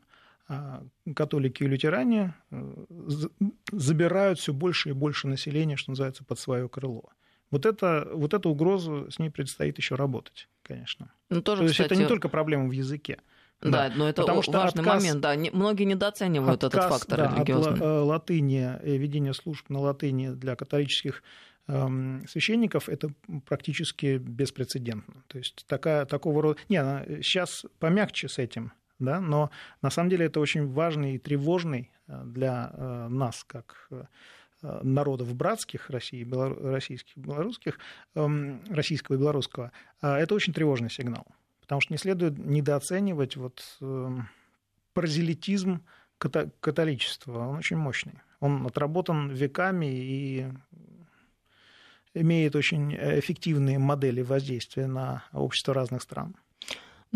католики 1.16 1.62
и 1.62 1.66
лютеране 1.66 2.34
э, 2.50 2.74
забирают 3.72 4.38
все 4.40 4.52
больше 4.52 4.90
и 4.90 4.92
больше 4.92 5.26
населения, 5.26 5.76
что 5.76 5.92
называется, 5.92 6.22
под 6.22 6.38
свое 6.38 6.68
крыло. 6.68 7.08
Вот, 7.50 7.66
это, 7.66 8.08
вот 8.12 8.34
эту 8.34 8.50
угрозу 8.50 9.10
с 9.10 9.18
ней 9.18 9.30
предстоит 9.30 9.78
еще 9.78 9.94
работать, 9.94 10.48
конечно. 10.62 11.12
Ну, 11.30 11.42
тоже, 11.42 11.60
То 11.60 11.64
есть 11.64 11.74
кстати... 11.74 11.92
это 11.92 12.02
не 12.02 12.08
только 12.08 12.28
проблема 12.28 12.68
в 12.68 12.72
языке. 12.72 13.18
Да, 13.60 13.88
да, 13.88 13.94
но 13.96 14.08
это 14.08 14.22
Потому 14.22 14.42
что 14.42 14.52
важный 14.52 14.80
отказ, 14.82 15.02
момент. 15.02 15.20
Да, 15.20 15.34
не, 15.34 15.50
многие 15.50 15.84
недооценивают 15.84 16.62
отказ, 16.62 16.84
этот 16.84 16.98
фактор 16.98 17.18
да, 17.18 17.34
религиозный. 17.34 17.72
От 17.72 17.80
э, 17.80 17.84
латыни, 17.84 18.78
э, 18.82 18.96
ведение 18.96 19.32
служб 19.32 19.70
на 19.70 19.80
латыни 19.80 20.28
для 20.28 20.56
католических 20.56 21.22
эм, 21.68 22.26
священников 22.28 22.88
это 22.90 23.10
практически 23.46 24.18
беспрецедентно. 24.18 25.22
То 25.28 25.38
есть 25.38 25.64
такая, 25.66 26.04
такого 26.04 26.42
рода... 26.42 26.60
Не, 26.68 27.22
сейчас 27.22 27.64
помягче 27.78 28.28
с 28.28 28.38
этим, 28.38 28.72
да, 28.98 29.20
но 29.20 29.50
на 29.80 29.90
самом 29.90 30.10
деле 30.10 30.26
это 30.26 30.38
очень 30.38 30.70
важный 30.70 31.14
и 31.14 31.18
тревожный 31.18 31.90
э, 32.08 32.22
для 32.24 33.08
нас, 33.08 33.42
как 33.44 33.88
народов 34.62 35.34
братских 35.34 35.90
России, 35.90 36.26
российских, 36.72 37.16
белорусских, 37.16 37.78
эм, 38.14 38.62
российского 38.70 39.16
и 39.16 39.18
белорусского, 39.18 39.72
э, 40.02 40.08
это 40.08 40.34
очень 40.34 40.52
тревожный 40.52 40.90
сигнал. 40.90 41.26
Потому 41.60 41.80
что 41.80 41.92
не 41.92 41.98
следует 41.98 42.38
недооценивать 42.38 43.36
вот 43.36 43.62
эм, 43.80 44.28
паразелитизм 44.92 45.84
католичества. 46.18 47.48
Он 47.48 47.56
очень 47.56 47.76
мощный. 47.76 48.20
Он 48.40 48.66
отработан 48.66 49.30
веками 49.30 49.86
и 49.86 50.46
имеет 52.14 52.56
очень 52.56 52.94
эффективные 52.94 53.78
модели 53.78 54.22
воздействия 54.22 54.86
на 54.86 55.24
общество 55.32 55.74
разных 55.74 56.02
стран. 56.02 56.34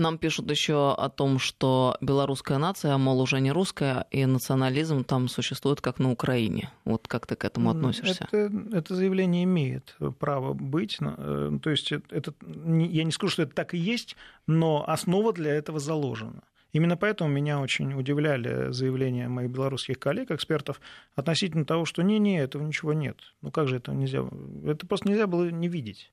Нам 0.00 0.16
пишут 0.16 0.50
еще 0.50 0.94
о 0.94 1.10
том, 1.10 1.38
что 1.38 1.94
белорусская 2.00 2.56
нация, 2.56 2.96
мол, 2.96 3.20
уже 3.20 3.38
не 3.38 3.52
русская, 3.52 4.06
и 4.10 4.24
национализм 4.24 5.04
там 5.04 5.28
существует 5.28 5.82
как 5.82 5.98
на 5.98 6.10
Украине. 6.10 6.70
Вот 6.86 7.06
как 7.06 7.26
ты 7.26 7.36
к 7.36 7.44
этому 7.44 7.70
относишься? 7.70 8.26
Это, 8.32 8.50
это 8.72 8.94
заявление 8.94 9.44
имеет 9.44 9.94
право 10.18 10.54
быть. 10.54 10.96
Э, 11.00 11.50
то 11.62 11.68
есть 11.68 11.92
это, 11.92 12.32
я 12.40 13.04
не 13.04 13.12
скажу, 13.12 13.30
что 13.30 13.42
это 13.42 13.54
так 13.54 13.74
и 13.74 13.78
есть, 13.78 14.16
но 14.46 14.82
основа 14.88 15.34
для 15.34 15.52
этого 15.52 15.78
заложена. 15.78 16.44
Именно 16.72 16.96
поэтому 16.96 17.28
меня 17.28 17.60
очень 17.60 17.92
удивляли 17.92 18.72
заявления 18.72 19.28
моих 19.28 19.50
белорусских 19.50 19.98
коллег, 19.98 20.30
экспертов, 20.30 20.80
относительно 21.14 21.66
того, 21.66 21.84
что 21.84 22.02
не-не, 22.02 22.40
этого 22.40 22.62
ничего 22.62 22.94
нет. 22.94 23.18
Ну 23.42 23.50
как 23.50 23.68
же 23.68 23.76
этого 23.76 23.94
нельзя? 23.94 24.24
Это 24.64 24.86
просто 24.86 25.08
нельзя 25.08 25.26
было 25.26 25.50
не 25.50 25.68
видеть. 25.68 26.10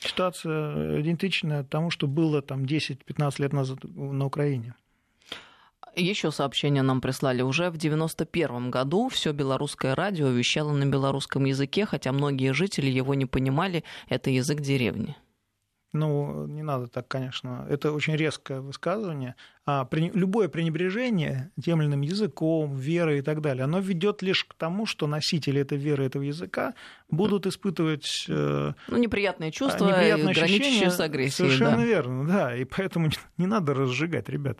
Ситуация 0.00 1.00
идентична 1.00 1.64
тому, 1.64 1.90
что 1.90 2.06
было 2.06 2.40
там 2.40 2.64
10-15 2.64 3.42
лет 3.42 3.52
назад 3.52 3.78
на 3.82 4.26
Украине. 4.26 4.74
Еще 5.96 6.30
сообщение 6.30 6.82
нам 6.82 7.00
прислали. 7.00 7.42
Уже 7.42 7.70
в 7.70 7.76
91 7.76 8.70
году 8.70 9.08
все 9.08 9.32
белорусское 9.32 9.96
радио 9.96 10.28
вещало 10.28 10.72
на 10.72 10.84
белорусском 10.86 11.44
языке, 11.44 11.86
хотя 11.86 12.12
многие 12.12 12.52
жители 12.52 12.88
его 12.88 13.14
не 13.14 13.26
понимали. 13.26 13.82
Это 14.08 14.30
язык 14.30 14.60
деревни. 14.60 15.16
Ну, 15.92 16.46
не 16.46 16.62
надо 16.62 16.86
так, 16.86 17.08
конечно. 17.08 17.66
Это 17.70 17.92
очень 17.92 18.14
резкое 18.14 18.60
высказывание. 18.60 19.36
А 19.64 19.86
при... 19.86 20.10
любое 20.10 20.48
пренебрежение 20.48 21.50
тем 21.62 21.80
или 21.80 21.88
иным 21.88 22.02
языком, 22.02 22.76
верой 22.76 23.20
и 23.20 23.22
так 23.22 23.40
далее, 23.40 23.64
оно 23.64 23.78
ведет 23.78 24.20
лишь 24.20 24.44
к 24.44 24.52
тому, 24.54 24.84
что 24.84 25.06
носители 25.06 25.62
этой 25.62 25.78
веры, 25.78 26.04
этого 26.04 26.22
языка 26.22 26.74
будут 27.10 27.46
испытывать 27.46 28.26
э... 28.28 28.72
ну, 28.88 28.96
неприятные 28.98 29.50
чувства, 29.50 29.86
неприятные 29.86 30.34
граничащие 30.34 30.90
с 30.90 31.00
агрессией. 31.00 31.48
Совершенно 31.48 31.78
да. 31.78 31.84
верно, 31.84 32.26
да. 32.26 32.56
И 32.56 32.64
поэтому 32.64 33.10
не 33.38 33.46
надо 33.46 33.72
разжигать, 33.72 34.28
ребят. 34.28 34.58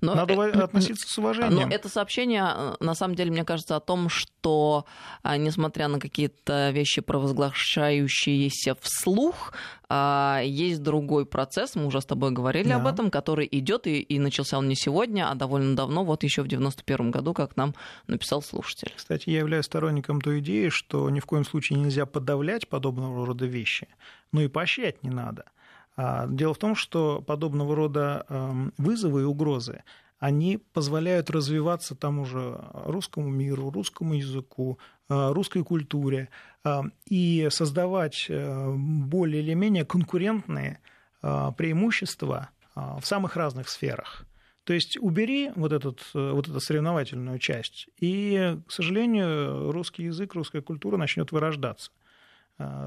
Но 0.00 0.14
Надо 0.14 0.34
э, 0.34 0.50
относиться 0.62 1.06
с 1.08 1.18
уважением. 1.18 1.68
Но 1.68 1.74
это 1.74 1.88
сообщение, 1.88 2.44
э, 2.44 2.74
на 2.80 2.94
самом 2.94 3.14
деле, 3.14 3.30
мне 3.30 3.44
кажется, 3.44 3.76
о 3.76 3.80
том, 3.80 4.08
что, 4.08 4.84
а, 5.22 5.36
несмотря 5.36 5.88
на 5.88 6.00
какие-то 6.00 6.70
вещи, 6.70 7.00
провозглашающиеся 7.00 8.74
вслух, 8.80 9.52
а, 9.88 10.40
есть 10.42 10.82
другой 10.82 11.26
процесс, 11.26 11.76
мы 11.76 11.86
уже 11.86 12.00
с 12.00 12.04
тобой 12.04 12.32
говорили 12.32 12.68
да. 12.68 12.76
об 12.76 12.86
этом, 12.86 13.10
который 13.10 13.48
идет 13.50 13.86
и, 13.86 14.00
и 14.00 14.18
начался 14.18 14.58
он 14.58 14.68
не 14.68 14.74
сегодня, 14.74 15.30
а 15.30 15.34
довольно 15.34 15.76
давно, 15.76 16.04
вот 16.04 16.24
еще 16.24 16.42
в 16.42 16.48
91 16.48 17.10
году, 17.10 17.32
как 17.32 17.56
нам 17.56 17.74
написал 18.06 18.42
слушатель. 18.42 18.92
Кстати, 18.96 19.30
я 19.30 19.38
являюсь 19.38 19.66
сторонником 19.66 20.20
той 20.20 20.40
идеи, 20.40 20.68
что 20.68 21.08
ни 21.10 21.20
в 21.20 21.26
коем 21.26 21.44
случае 21.44 21.78
нельзя 21.78 22.06
подавлять 22.06 22.68
подобного 22.68 23.26
рода 23.26 23.46
вещи, 23.46 23.88
но 24.32 24.42
и 24.42 24.48
поощрять 24.48 25.02
не 25.02 25.10
надо– 25.10 25.44
дело 26.28 26.54
в 26.54 26.58
том, 26.58 26.74
что 26.74 27.20
подобного 27.20 27.74
рода 27.74 28.24
эм, 28.28 28.72
вызовы 28.78 29.22
и 29.22 29.24
угрозы, 29.24 29.82
они 30.20 30.58
позволяют 30.58 31.30
развиваться 31.30 31.96
тому 31.96 32.26
же 32.26 32.60
русскому 32.72 33.30
миру, 33.30 33.70
русскому 33.70 34.14
языку, 34.14 34.78
э, 35.08 35.32
русской 35.32 35.64
культуре 35.64 36.28
э, 36.62 36.82
и 37.06 37.48
создавать 37.50 38.26
э, 38.28 38.74
более 38.76 39.42
или 39.42 39.54
менее 39.54 39.84
конкурентные 39.84 40.78
преимущества 41.22 42.48
в 42.74 43.02
самых 43.04 43.36
разных 43.36 43.68
сферах. 43.68 44.24
То 44.64 44.72
есть 44.72 44.96
убери 44.98 45.50
вот, 45.54 45.70
этот, 45.70 46.00
вот 46.14 46.48
эту 46.48 46.60
соревновательную 46.60 47.38
часть, 47.38 47.90
и, 47.98 48.56
к 48.66 48.72
сожалению, 48.72 49.70
русский 49.70 50.04
язык, 50.04 50.32
русская 50.32 50.62
культура 50.62 50.96
начнет 50.96 51.30
вырождаться. 51.30 51.90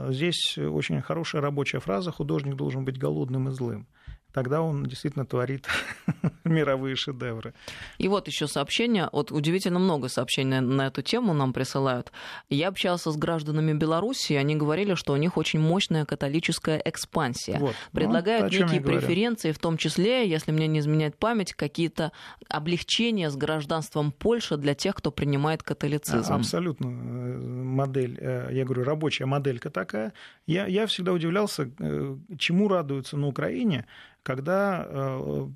Здесь 0.10 0.58
очень 0.58 1.02
хорошая 1.02 1.42
рабочая 1.42 1.80
фраза 1.80 2.12
«художник 2.12 2.56
должен 2.56 2.86
быть 2.86 2.98
голодным 2.98 3.50
и 3.50 3.52
злым» 3.52 3.88
тогда 4.34 4.62
он 4.62 4.86
действительно 4.86 5.26
творит 5.26 5.68
мировые 6.44 6.96
шедевры. 6.96 7.54
И 8.00 8.08
вот 8.08 8.28
еще 8.28 8.48
сообщение, 8.48 9.08
вот 9.12 9.32
удивительно 9.32 9.80
много 9.80 10.10
сообщений 10.10 10.60
на 10.60 10.88
эту 10.88 11.02
тему 11.02 11.34
нам 11.34 11.54
присылают. 11.54 12.12
Я 12.50 12.70
общался 12.70 13.12
с 13.12 13.18
гражданами 13.18 13.74
Беларуси, 13.74 14.34
они 14.34 14.56
говорили, 14.56 14.96
что 14.96 15.14
у 15.14 15.18
них 15.18 15.38
очень 15.38 15.60
мощная 15.60 16.06
католическая 16.06 16.82
экспансия. 16.84 17.60
Вот. 17.60 17.76
Ну, 17.94 18.00
Предлагают 18.00 18.52
ну, 18.52 18.66
некие 18.66 18.82
преференции, 18.82 19.52
в 19.52 19.60
том 19.60 19.78
числе, 19.78 20.28
если 20.28 20.52
мне 20.52 20.68
не 20.68 20.80
изменяет 20.80 21.18
память, 21.18 21.54
какие-то 21.54 22.12
облегчения 22.50 23.30
с 23.30 23.36
гражданством 23.36 24.12
Польши 24.12 24.58
для 24.58 24.74
тех, 24.74 24.96
кто 24.96 25.12
принимает 25.12 25.62
католицизм. 25.64 26.34
Абсолютно 26.34 26.88
э, 26.88 26.90
модель, 26.90 28.18
э, 28.20 28.50
я 28.52 28.66
говорю, 28.66 28.84
рабочая 28.84 29.26
моделька 29.26 29.70
такая. 29.70 30.14
Я, 30.48 30.66
я 30.66 30.88
всегда 30.88 31.14
удивлялся, 31.14 31.70
э, 31.80 32.18
чему 32.38 32.68
радуются 32.68 33.18
на 33.18 33.28
Украине, 33.28 33.86
когда 34.24 34.86
э, 34.88 35.48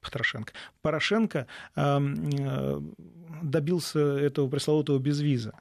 Порошенко, 0.00 0.52
Порошенко 0.80 1.46
э, 1.76 2.80
добился 3.42 4.00
этого 4.00 4.48
пресловутого 4.48 4.98
безвиза. 4.98 5.54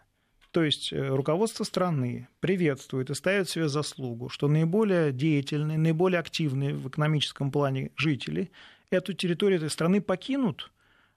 То 0.51 0.63
есть 0.63 0.93
э, 0.93 1.07
руководство 1.07 1.63
страны 1.63 2.27
приветствует 2.39 3.09
и 3.09 3.15
ставит 3.15 3.49
себе 3.49 3.67
заслугу, 3.67 4.29
что 4.29 4.47
наиболее 4.47 5.11
деятельные, 5.11 5.77
наиболее 5.77 6.19
активные 6.19 6.75
в 6.75 6.87
экономическом 6.87 7.51
плане 7.51 7.91
жители 7.97 8.51
эту 8.91 9.13
территорию 9.13 9.57
этой 9.57 9.71
страны 9.71 10.01
покинут 10.01 10.71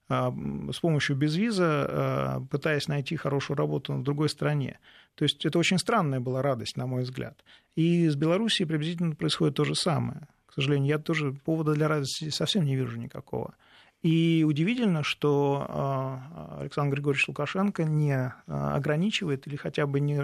с 0.09 0.79
помощью 0.81 1.17
безвиза, 1.17 2.41
пытаясь 2.49 2.87
найти 2.87 3.17
хорошую 3.17 3.57
работу 3.57 3.93
в 3.93 4.05
другой 4.05 4.29
стране. 4.29 4.79
То 5.17 5.25
есть 5.25 5.45
это 5.45 5.59
очень 5.59 5.79
странная 5.79 6.21
была 6.21 6.43
радость, 6.43 6.77
на 6.77 6.87
мой 6.87 7.03
взгляд. 7.03 7.45
И 7.75 8.09
с 8.09 8.15
Белоруссией 8.15 8.69
приблизительно 8.69 9.17
происходит 9.17 9.57
то 9.57 9.65
же 9.65 9.75
самое 9.75 10.29
сожалению, 10.61 10.89
я 10.89 10.99
тоже 10.99 11.33
повода 11.33 11.75
для 11.75 11.89
радости 11.89 12.31
совсем 12.31 12.65
не 12.65 12.77
вижу 12.77 12.99
никакого. 12.99 13.55
И 14.03 14.45
удивительно, 14.47 15.03
что 15.03 15.67
а, 15.69 16.59
Александр 16.61 16.97
Григорьевич 16.97 17.29
Лукашенко 17.29 17.85
не 17.85 18.33
а, 18.47 18.77
ограничивает 18.77 19.47
или 19.47 19.57
хотя 19.57 19.87
бы 19.87 20.01
не 20.01 20.23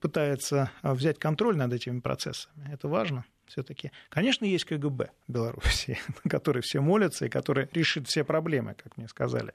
пытается 0.00 0.70
взять 0.82 1.18
контроль 1.18 1.56
над 1.56 1.72
этими 1.72 2.00
процессами. 2.00 2.70
Это 2.72 2.88
важно 2.88 3.24
все-таки. 3.46 3.90
Конечно, 4.08 4.44
есть 4.44 4.64
КГБ 4.64 5.10
Беларуси, 5.28 5.98
на 6.24 6.30
который 6.30 6.62
все 6.62 6.80
молятся 6.80 7.26
и 7.26 7.28
который 7.28 7.68
решит 7.72 8.08
все 8.08 8.24
проблемы, 8.24 8.74
как 8.74 8.96
мне 8.96 9.08
сказали, 9.08 9.52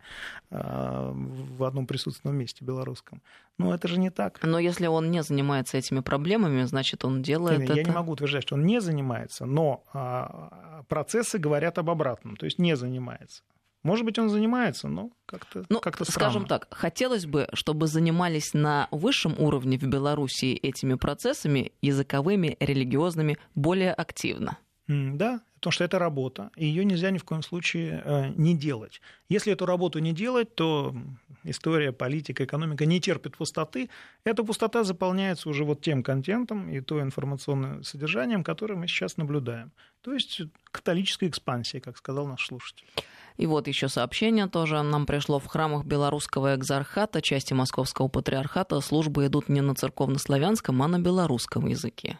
а, 0.52 1.12
в 1.14 1.64
одном 1.64 1.88
присутственном 1.88 2.38
месте 2.38 2.66
белорусском. 2.66 3.22
Но 3.58 3.74
это 3.74 3.88
же 3.88 4.00
не 4.00 4.10
так. 4.10 4.40
Но 4.44 4.60
если 4.60 4.88
он 4.88 5.12
не 5.12 5.24
занимается 5.24 5.78
этими 5.78 6.00
проблемами, 6.00 6.64
значит, 6.64 7.04
он 7.06 7.22
делает 7.22 7.60
Я 7.60 7.66
это... 7.66 7.90
не 7.90 7.96
могу 7.96 8.14
утверждать, 8.14 8.44
что 8.44 8.56
он 8.56 8.66
не 8.66 8.82
занимается, 8.82 9.46
но 9.46 9.84
а, 9.94 10.84
процессы 10.88 11.38
говорят 11.38 11.78
об 11.78 11.90
обратном, 11.90 12.38
то 12.38 12.46
есть 12.46 12.60
не 12.60 12.76
занимается. 12.76 13.44
Может 13.84 14.06
быть, 14.06 14.20
он 14.20 14.30
занимается, 14.30 14.90
но 14.90 15.12
как-то 15.26 15.66
ну, 15.70 15.80
как 15.80 16.06
скажем 16.06 16.46
так, 16.46 16.68
хотелось 16.72 17.26
бы, 17.26 17.48
чтобы 17.54 17.88
занимались 17.88 18.54
на 18.54 18.88
высшем 18.92 19.36
уровне 19.40 19.78
в 19.78 19.84
Белоруссии 19.84 20.54
этими 20.54 20.96
процессами 20.96 21.72
языковыми, 21.82 22.58
религиозными 22.60 23.38
более 23.56 23.94
активно. 23.94 24.58
Да, 24.88 25.42
потому 25.60 25.72
что 25.72 25.84
это 25.84 26.00
работа, 26.00 26.50
и 26.56 26.66
ее 26.66 26.86
нельзя 26.86 27.12
ни 27.12 27.18
в 27.18 27.24
коем 27.24 27.44
случае 27.44 28.02
э, 28.04 28.30
не 28.36 28.56
делать. 28.56 29.02
Если 29.28 29.54
эту 29.54 29.66
работу 29.66 30.00
не 30.00 30.14
делать, 30.14 30.56
то 30.56 30.96
история, 31.44 31.92
политика, 31.92 32.46
экономика 32.46 32.86
не 32.86 33.00
терпит 33.02 33.38
пустоты. 33.38 33.90
Эта 34.24 34.44
пустота 34.44 34.84
заполняется 34.84 35.50
уже 35.50 35.66
вот 35.66 35.82
тем 35.82 36.02
контентом 36.02 36.70
и 36.70 36.80
то 36.82 37.02
информационным 37.02 37.84
содержанием, 37.84 38.44
которое 38.44 38.76
мы 38.76 38.88
сейчас 38.88 39.18
наблюдаем. 39.18 39.72
То 40.02 40.14
есть 40.14 40.42
католическая 40.72 41.30
экспансия, 41.30 41.82
как 41.82 41.98
сказал 41.98 42.26
наш 42.26 42.48
слушатель. 42.48 42.88
И 43.36 43.46
вот 43.46 43.68
еще 43.68 43.90
сообщение 43.90 44.48
тоже 44.48 44.82
нам 44.82 45.06
пришло 45.06 45.40
в 45.40 45.46
храмах 45.46 45.86
белорусского 45.86 46.56
экзархата, 46.56 47.22
части 47.22 47.54
московского 47.54 48.08
патриархата, 48.08 48.80
службы 48.82 49.28
идут 49.28 49.50
не 49.50 49.62
на 49.62 49.76
церковнославянском, 49.76 50.82
а 50.82 50.88
на 50.88 51.00
белорусском 51.00 51.68
языке. 51.68 52.20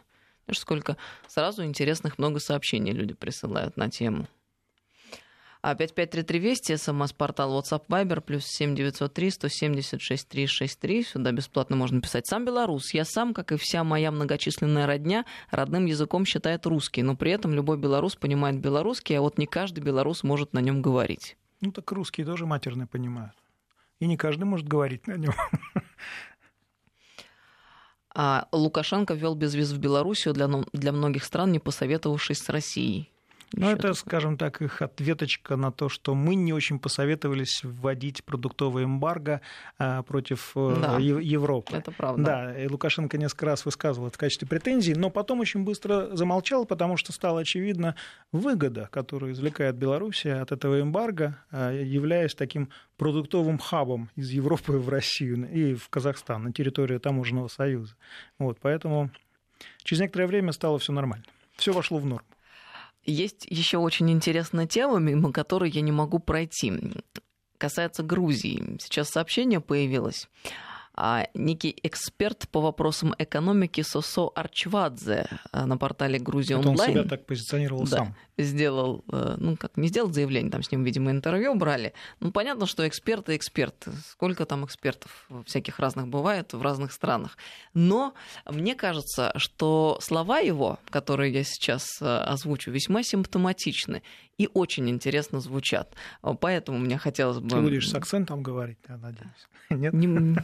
Знаешь, 0.50 0.62
сколько 0.62 0.96
сразу 1.28 1.64
интересных 1.64 2.18
много 2.18 2.40
сообщений 2.40 2.90
люди 2.90 3.14
присылают 3.14 3.76
на 3.76 3.88
тему. 3.88 4.26
А 5.62 5.76
5533 5.76 6.38
Вести, 6.40 6.76
смс-портал 6.76 7.56
WhatsApp 7.56 7.86
Viber, 7.86 8.20
плюс 8.20 8.46
7903 8.46 9.30
176 9.30 10.28
363. 10.28 11.04
Сюда 11.04 11.30
бесплатно 11.30 11.76
можно 11.76 12.00
писать. 12.00 12.26
Сам 12.26 12.44
белорус. 12.44 12.92
Я 12.92 13.04
сам, 13.04 13.32
как 13.32 13.52
и 13.52 13.56
вся 13.56 13.84
моя 13.84 14.10
многочисленная 14.10 14.88
родня, 14.88 15.24
родным 15.52 15.86
языком 15.86 16.24
считает 16.24 16.66
русский. 16.66 17.04
Но 17.04 17.14
при 17.14 17.30
этом 17.30 17.54
любой 17.54 17.78
белорус 17.78 18.16
понимает 18.16 18.58
белорусский, 18.58 19.16
а 19.16 19.20
вот 19.20 19.38
не 19.38 19.46
каждый 19.46 19.84
белорус 19.84 20.24
может 20.24 20.52
на 20.52 20.58
нем 20.58 20.82
говорить. 20.82 21.36
Ну 21.60 21.70
так 21.70 21.92
русские 21.92 22.26
тоже 22.26 22.44
матерные 22.44 22.88
понимают. 22.88 23.34
И 24.00 24.06
не 24.08 24.16
каждый 24.16 24.44
может 24.44 24.66
говорить 24.66 25.06
на 25.06 25.16
нем. 25.16 25.34
А 28.14 28.48
Лукашенко 28.52 29.14
ввел 29.14 29.34
безвиз 29.34 29.70
в 29.72 29.78
Белоруссию 29.78 30.34
для, 30.34 30.48
для 30.72 30.92
многих 30.92 31.24
стран, 31.24 31.52
не 31.52 31.58
посоветовавшись 31.58 32.42
с 32.42 32.48
Россией. 32.48 33.10
Ну, 33.52 33.68
это, 33.68 33.94
скажем 33.94 34.38
так, 34.38 34.62
их 34.62 34.80
ответочка 34.80 35.56
на 35.56 35.72
то, 35.72 35.88
что 35.88 36.14
мы 36.14 36.36
не 36.36 36.52
очень 36.52 36.78
посоветовались 36.78 37.62
вводить 37.64 38.24
продуктовое 38.24 38.84
эмбарго 38.84 39.40
а, 39.76 40.02
против 40.02 40.52
э, 40.54 40.76
да, 40.80 40.98
Европы. 40.98 41.74
Это 41.74 41.90
правда. 41.90 42.22
Да, 42.22 42.62
и 42.62 42.68
Лукашенко 42.68 43.18
несколько 43.18 43.46
раз 43.46 43.64
высказывал 43.64 44.06
это 44.06 44.16
в 44.16 44.18
качестве 44.18 44.46
претензий, 44.46 44.94
но 44.94 45.10
потом 45.10 45.40
очень 45.40 45.64
быстро 45.64 46.14
замолчал, 46.14 46.64
потому 46.64 46.96
что 46.96 47.12
стало 47.12 47.40
очевидно 47.40 47.96
выгода, 48.30 48.88
которую 48.92 49.32
извлекает 49.32 49.74
Белоруссия 49.76 50.34
от 50.34 50.52
этого 50.52 50.80
эмбарго, 50.80 51.36
а, 51.50 51.72
являясь 51.72 52.34
таким 52.36 52.68
продуктовым 52.96 53.58
хабом 53.58 54.10
из 54.14 54.30
Европы 54.30 54.72
в 54.72 54.88
Россию 54.88 55.50
и 55.50 55.74
в 55.74 55.88
Казахстан, 55.88 56.44
на 56.44 56.52
территорию 56.52 57.00
таможенного 57.00 57.48
союза. 57.48 57.96
Вот, 58.38 58.58
поэтому 58.60 59.10
через 59.82 60.02
некоторое 60.02 60.28
время 60.28 60.52
стало 60.52 60.78
все 60.78 60.92
нормально. 60.92 61.24
Все 61.56 61.72
вошло 61.72 61.98
в 61.98 62.06
норму. 62.06 62.26
Есть 63.10 63.44
еще 63.48 63.78
очень 63.78 64.10
интересная 64.10 64.66
тема, 64.66 64.98
мимо 64.98 65.32
которой 65.32 65.70
я 65.70 65.80
не 65.80 65.92
могу 65.92 66.20
пройти. 66.20 66.72
Касается 67.58 68.02
Грузии. 68.02 68.78
Сейчас 68.80 69.10
сообщение 69.10 69.60
появилось 69.60 70.28
а 71.02 71.26
некий 71.32 71.74
эксперт 71.82 72.46
по 72.50 72.60
вопросам 72.60 73.14
экономики 73.16 73.80
Сосо 73.80 74.28
Арчвадзе 74.34 75.28
а, 75.50 75.64
на 75.64 75.78
портале 75.78 76.18
Грузия 76.18 76.56
онлайн. 76.56 76.78
Он 76.78 76.86
себя 76.88 77.04
так 77.04 77.24
позиционировал 77.24 77.84
да, 77.84 77.96
сам. 77.96 78.16
Сделал, 78.36 79.02
э, 79.10 79.36
ну 79.38 79.56
как, 79.56 79.78
не 79.78 79.88
сделал 79.88 80.12
заявление, 80.12 80.52
там 80.52 80.62
с 80.62 80.70
ним, 80.70 80.84
видимо, 80.84 81.10
интервью 81.10 81.54
брали. 81.54 81.94
Ну 82.20 82.32
понятно, 82.32 82.66
что 82.66 82.86
эксперт 82.86 83.30
и 83.30 83.36
эксперт. 83.36 83.88
Сколько 84.10 84.44
там 84.44 84.66
экспертов 84.66 85.26
всяких 85.46 85.78
разных 85.78 86.06
бывает 86.08 86.52
в 86.52 86.60
разных 86.60 86.92
странах. 86.92 87.38
Но 87.72 88.12
мне 88.44 88.74
кажется, 88.74 89.32
что 89.36 89.98
слова 90.02 90.40
его, 90.40 90.78
которые 90.90 91.32
я 91.32 91.44
сейчас 91.44 91.88
э, 92.02 92.04
озвучу, 92.04 92.70
весьма 92.70 93.02
симптоматичны 93.02 94.02
и 94.40 94.48
очень 94.54 94.88
интересно 94.88 95.40
звучат. 95.40 95.94
Поэтому 96.40 96.78
мне 96.78 96.96
хотелось 96.96 97.40
бы... 97.40 97.50
Ты 97.50 97.60
будешь 97.60 97.90
с 97.90 97.94
акцентом 97.94 98.42
говорить, 98.42 98.78
я 98.88 98.96
надеюсь. 98.96 99.48
Нет? 99.70 99.92
Не... 99.92 100.34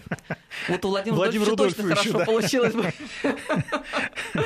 Вот 0.68 0.84
у 0.84 0.88
Владимира, 0.88 1.16
Владимира 1.16 1.50
Рудольфовича 1.50 1.94
точно 1.94 1.96
хорошо 1.96 2.18
да. 2.18 2.24
получилось 2.26 2.74
бы. 2.74 2.92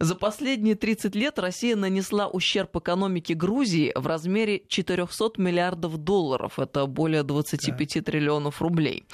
За 0.00 0.14
последние 0.14 0.76
30 0.76 1.16
лет 1.16 1.40
Россия 1.40 1.74
нанесла 1.74 2.28
ущерб 2.28 2.76
экономике 2.76 3.34
Грузии 3.34 3.92
в 3.96 4.06
размере 4.06 4.62
400 4.68 5.32
миллиардов 5.38 5.96
долларов. 5.96 6.60
Это 6.60 6.86
более 6.86 7.24
25 7.24 7.94
да. 7.94 8.02
триллионов 8.02 8.62
рублей. 8.62 9.06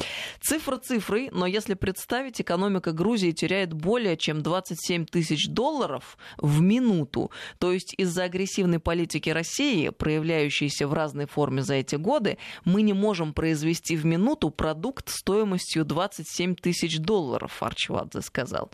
Цифра 0.43 0.77
цифрой, 0.77 1.31
но 1.33 1.47
если 1.47 1.73
представить, 1.73 2.41
экономика 2.41 2.93
Грузии 2.93 3.31
теряет 3.31 3.73
более 3.73 4.19
чем 4.19 4.43
27 4.43 5.07
тысяч 5.07 5.49
долларов 5.49 6.19
в 6.37 6.61
минуту. 6.61 7.31
То 7.59 7.73
есть 7.73 7.95
из-за 7.97 8.25
агрессивной 8.25 8.79
политики 8.79 9.31
России, 9.31 9.89
проявляющейся 9.89 10.87
в 10.87 10.93
разной 10.93 11.27
форме 11.27 11.63
за 11.63 11.75
эти 11.75 11.97
годы, 11.97 12.37
мы 12.67 12.83
не 12.83 12.93
можем 12.93 13.33
произвести 13.33 13.97
в 13.97 14.05
минуту 14.05 14.51
продукт 14.51 15.09
стоимостью 15.09 15.87
27 15.87 16.57
тысяч 16.57 16.99
долларов, 16.99 17.63
Арчвадзе 17.63 18.21
сказал. 18.21 18.71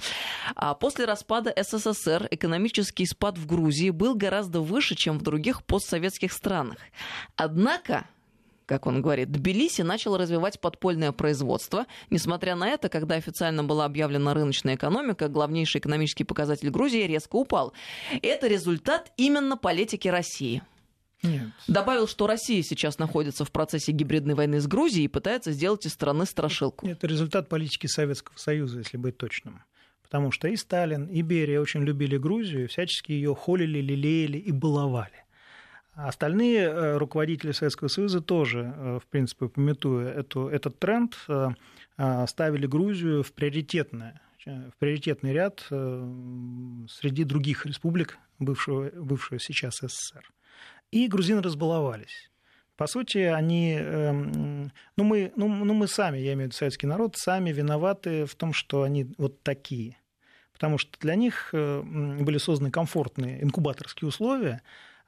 А 0.57 0.75
после 0.75 1.05
распада 1.05 1.55
СССР 1.57 2.00
СССР 2.01 2.29
экономический 2.31 3.07
спад 3.07 3.39
в 3.39 3.47
Грузии 3.47 3.91
был 3.91 4.15
гораздо 4.15 4.61
выше, 4.61 4.95
чем 4.95 5.19
в 5.19 5.23
других 5.23 5.65
постсоветских 5.65 6.33
странах. 6.33 6.79
Однако 7.37 8.07
как 8.67 8.87
он 8.87 9.03
говорит, 9.03 9.33
Тбилиси 9.33 9.83
начал 9.83 10.17
развивать 10.17 10.61
подпольное 10.61 11.11
производство. 11.11 11.87
Несмотря 12.09 12.55
на 12.55 12.69
это, 12.69 12.89
когда 12.89 13.17
официально 13.17 13.65
была 13.65 13.85
объявлена 13.85 14.33
рыночная 14.33 14.77
экономика, 14.77 15.27
главнейший 15.27 15.81
экономический 15.81 16.23
показатель 16.23 16.71
Грузии 16.71 17.03
резко 17.03 17.35
упал. 17.35 17.73
Это 18.23 18.47
результат 18.47 19.11
именно 19.17 19.57
политики 19.57 20.07
России. 20.07 20.63
Нет. 21.25 21.49
Добавил, 21.67 22.07
что 22.07 22.29
Россия 22.29 22.63
сейчас 22.63 23.01
находится 23.01 23.45
в 23.45 23.51
процессе 23.51 23.91
гибридной 23.91 24.35
войны 24.35 24.61
с 24.61 24.69
Грузией 24.69 25.07
и 25.07 25.09
пытается 25.09 25.51
сделать 25.51 25.85
из 25.85 25.93
страны 25.93 26.25
страшилку. 26.25 26.87
Это 26.87 27.09
результат 27.09 27.49
политики 27.49 27.89
Советского 27.89 28.37
Союза, 28.37 28.79
если 28.79 28.99
быть 28.99 29.17
точным. 29.17 29.65
Потому 30.11 30.33
что 30.33 30.49
и 30.49 30.57
Сталин, 30.57 31.07
и 31.07 31.23
Берия 31.23 31.61
очень 31.61 31.83
любили 31.85 32.19
Грузию, 32.19 32.69
всячески 32.69 33.13
ее 33.13 33.33
холили, 33.33 33.79
лелеяли 33.79 34.39
и 34.39 34.51
баловали. 34.51 35.25
Остальные 35.93 36.63
э, 36.63 36.97
руководители 36.97 37.53
Советского 37.53 37.87
Союза 37.87 38.21
тоже, 38.21 38.75
э, 38.77 38.99
в 39.01 39.07
принципе, 39.07 39.49
пометуя 39.49 40.09
эту, 40.11 40.49
этот 40.49 40.81
тренд, 40.81 41.17
э, 41.29 41.51
ставили 42.27 42.67
Грузию 42.67 43.23
в 43.23 43.33
приоритетное 43.33 44.21
в 44.47 44.73
приоритетный 44.79 45.35
ряд 45.35 45.61
среди 45.69 47.25
других 47.25 47.67
республик 47.67 48.19
бывшего, 48.39 48.89
бывшего 48.89 49.39
сейчас 49.39 49.75
СССР. 49.83 50.33
И 50.91 51.09
грузины 51.09 51.43
разбаловались. 51.43 52.31
По 52.81 52.87
сути, 52.87 53.19
они, 53.19 53.75
эм, 53.75 54.73
ну 54.97 55.05
мы, 55.05 55.31
ну, 55.37 55.47
ну 55.49 55.75
мы 55.75 55.87
сами, 55.87 56.17
я 56.17 56.33
имею 56.33 56.49
в 56.49 56.53
виду 56.53 56.57
советский 56.57 56.87
народ, 56.87 57.19
сами 57.19 57.53
виноваты 57.53 58.25
в 58.25 58.35
том, 58.35 58.55
что 58.55 58.83
они 58.85 59.13
вот 59.19 59.43
такие. 59.43 60.00
Потому 60.61 60.77
что 60.77 60.91
для 61.01 61.15
них 61.15 61.49
были 61.53 62.37
созданы 62.37 62.71
комфортные 62.71 63.43
инкубаторские 63.43 64.07
условия, 64.09 64.61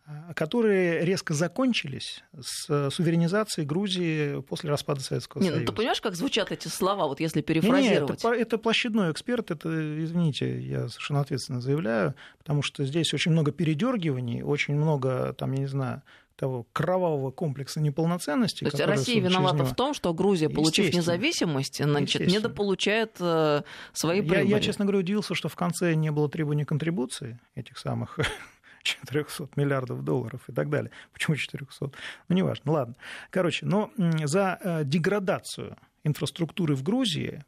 а, 0.06 0.32
которые 0.32 1.04
резко 1.04 1.34
закончились 1.34 2.24
с 2.40 2.90
суверенизацией 2.90 3.66
Грузии 3.66 4.40
после 4.40 4.70
распада 4.70 5.00
Советского 5.00 5.42
Не, 5.42 5.48
Союза. 5.48 5.60
Ну, 5.60 5.66
ты 5.66 5.72
понимаешь, 5.74 6.00
как 6.00 6.14
звучат 6.14 6.50
эти 6.52 6.68
слова, 6.68 7.06
вот 7.06 7.20
если 7.20 7.42
перефразировать? 7.42 8.24
Не, 8.24 8.30
не, 8.30 8.34
это, 8.34 8.42
это 8.42 8.56
площадной 8.56 9.12
эксперт, 9.12 9.50
это, 9.50 9.68
извините, 10.02 10.58
я 10.58 10.88
совершенно 10.88 11.20
ответственно 11.20 11.60
заявляю, 11.60 12.14
потому 12.38 12.62
что 12.62 12.84
здесь 12.86 13.12
очень 13.12 13.32
много 13.32 13.52
передергиваний, 13.52 14.42
очень 14.42 14.74
много, 14.74 15.34
там, 15.34 15.52
я 15.52 15.58
не 15.58 15.66
знаю, 15.66 16.02
того 16.42 16.66
кровавого 16.72 17.30
комплекса 17.30 17.80
неполноценности. 17.80 18.64
То 18.64 18.70
есть 18.76 18.80
Россия 18.80 19.20
виновата 19.20 19.64
в 19.64 19.76
том, 19.76 19.94
что 19.94 20.12
Грузия, 20.12 20.48
получив 20.48 20.92
независимость, 20.92 21.80
значит, 21.80 22.26
недополучает 22.26 23.16
э, 23.20 23.62
свои 23.92 24.22
прибыли. 24.22 24.48
Я, 24.48 24.58
честно 24.58 24.84
говоря, 24.84 24.98
удивился, 24.98 25.36
что 25.36 25.48
в 25.48 25.54
конце 25.54 25.94
не 25.94 26.10
было 26.10 26.28
требований 26.28 26.64
контрибуции 26.64 27.38
этих 27.54 27.78
самых 27.78 28.18
400 28.82 29.50
миллиардов 29.54 30.02
долларов 30.02 30.42
и 30.48 30.52
так 30.52 30.68
далее. 30.68 30.90
Почему 31.12 31.36
400? 31.36 31.92
Ну, 32.28 32.34
неважно. 32.34 32.72
Ладно. 32.72 32.96
Короче, 33.30 33.64
но 33.64 33.92
за 34.24 34.58
э, 34.60 34.82
деградацию 34.84 35.76
инфраструктуры 36.02 36.74
в 36.74 36.82
Грузии 36.82 37.44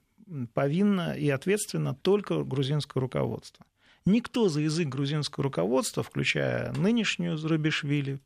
повинно 0.54 1.18
и 1.18 1.28
ответственно 1.30 1.96
только 1.96 2.44
грузинское 2.44 3.00
руководство. 3.00 3.66
Никто 4.06 4.48
за 4.48 4.60
язык 4.60 4.88
грузинского 4.88 5.42
руководства, 5.42 6.04
включая 6.04 6.72
нынешнюю 6.74 7.36
Зарубишвили, 7.36 8.20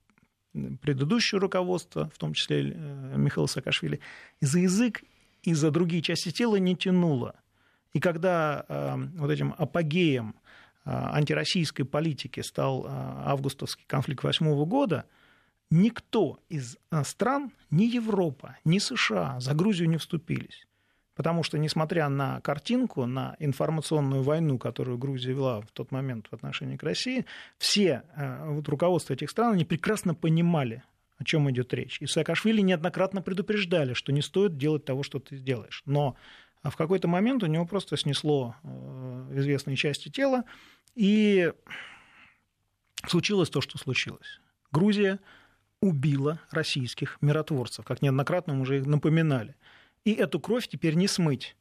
предыдущее 0.52 1.40
руководство, 1.40 2.10
в 2.14 2.18
том 2.18 2.34
числе 2.34 2.72
э, 2.72 3.14
Михаила 3.16 3.46
Саакашвили, 3.46 4.00
за 4.40 4.58
язык 4.60 5.02
и 5.42 5.54
за 5.54 5.70
другие 5.70 6.02
части 6.02 6.30
тела 6.30 6.56
не 6.56 6.76
тянуло. 6.76 7.36
И 7.92 8.00
когда 8.00 8.64
э, 8.68 8.96
вот 9.16 9.30
этим 9.30 9.54
апогеем 9.56 10.34
а, 10.84 11.14
антироссийской 11.16 11.84
политики 11.84 12.40
стал 12.40 12.86
августовский 12.88 13.84
конфликт 13.86 14.24
восьмого 14.24 14.64
года, 14.64 15.04
никто 15.70 16.40
из 16.48 16.78
стран, 17.04 17.52
ни 17.70 17.84
Европа, 17.84 18.56
ни 18.64 18.78
США 18.78 19.38
за 19.38 19.52
Грузию 19.52 19.90
не 19.90 19.98
вступились. 19.98 20.67
Потому 21.18 21.42
что, 21.42 21.58
несмотря 21.58 22.08
на 22.08 22.40
картинку, 22.42 23.04
на 23.04 23.34
информационную 23.40 24.22
войну, 24.22 24.56
которую 24.56 24.98
Грузия 24.98 25.32
вела 25.32 25.62
в 25.62 25.66
тот 25.72 25.90
момент 25.90 26.28
в 26.30 26.32
отношении 26.32 26.76
к 26.76 26.84
России, 26.84 27.24
все 27.58 28.04
вот, 28.44 28.68
руководство 28.68 29.14
этих 29.14 29.28
стран, 29.28 29.54
они 29.54 29.64
прекрасно 29.64 30.14
понимали, 30.14 30.84
о 31.16 31.24
чем 31.24 31.50
идет 31.50 31.74
речь. 31.74 32.00
И 32.00 32.06
Саакашвили 32.06 32.60
неоднократно 32.60 33.20
предупреждали, 33.20 33.94
что 33.94 34.12
не 34.12 34.22
стоит 34.22 34.56
делать 34.56 34.84
того, 34.84 35.02
что 35.02 35.18
ты 35.18 35.36
сделаешь. 35.36 35.82
Но 35.86 36.14
в 36.62 36.76
какой-то 36.76 37.08
момент 37.08 37.42
у 37.42 37.46
него 37.46 37.66
просто 37.66 37.96
снесло 37.96 38.54
э, 38.62 39.32
известные 39.38 39.74
части 39.74 40.10
тела, 40.10 40.44
и 40.94 41.52
случилось 43.08 43.50
то, 43.50 43.60
что 43.60 43.76
случилось. 43.76 44.40
Грузия 44.70 45.18
убила 45.80 46.38
российских 46.52 47.18
миротворцев, 47.20 47.84
как 47.84 48.02
неоднократно 48.02 48.54
мы 48.54 48.60
уже 48.60 48.78
их 48.78 48.86
напоминали. 48.86 49.56
И 50.08 50.14
эту 50.14 50.40
кровь 50.40 50.66
теперь 50.66 50.94
не 50.94 51.06
смыть 51.06 51.54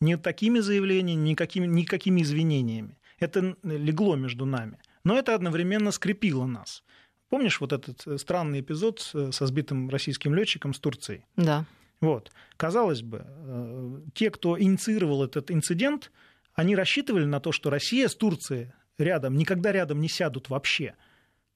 ни 0.00 0.14
такими 0.14 0.60
заявлениями, 0.60 1.20
ни 1.20 1.34
какими, 1.34 1.66
никакими 1.66 2.22
извинениями. 2.22 2.96
Это 3.18 3.54
легло 3.62 4.16
между 4.16 4.46
нами. 4.46 4.78
Но 5.04 5.18
это 5.18 5.34
одновременно 5.34 5.90
скрепило 5.90 6.46
нас. 6.46 6.82
Помнишь 7.28 7.60
вот 7.60 7.74
этот 7.74 8.06
э, 8.06 8.16
странный 8.16 8.60
эпизод 8.60 9.00
со 9.00 9.46
сбитым 9.46 9.90
российским 9.90 10.34
летчиком 10.34 10.72
с 10.72 10.80
Турцией? 10.80 11.26
Да. 11.36 11.66
Вот. 12.00 12.32
Казалось 12.56 13.02
бы, 13.02 13.26
э, 13.26 14.00
те, 14.14 14.30
кто 14.30 14.58
инициировал 14.58 15.22
этот 15.22 15.50
инцидент, 15.50 16.10
они 16.54 16.74
рассчитывали 16.76 17.26
на 17.26 17.38
то, 17.38 17.52
что 17.52 17.68
Россия 17.68 18.08
с 18.08 18.14
Турцией 18.14 18.72
рядом, 18.96 19.36
никогда 19.36 19.72
рядом 19.72 20.00
не 20.00 20.08
сядут 20.08 20.48
вообще. 20.48 20.94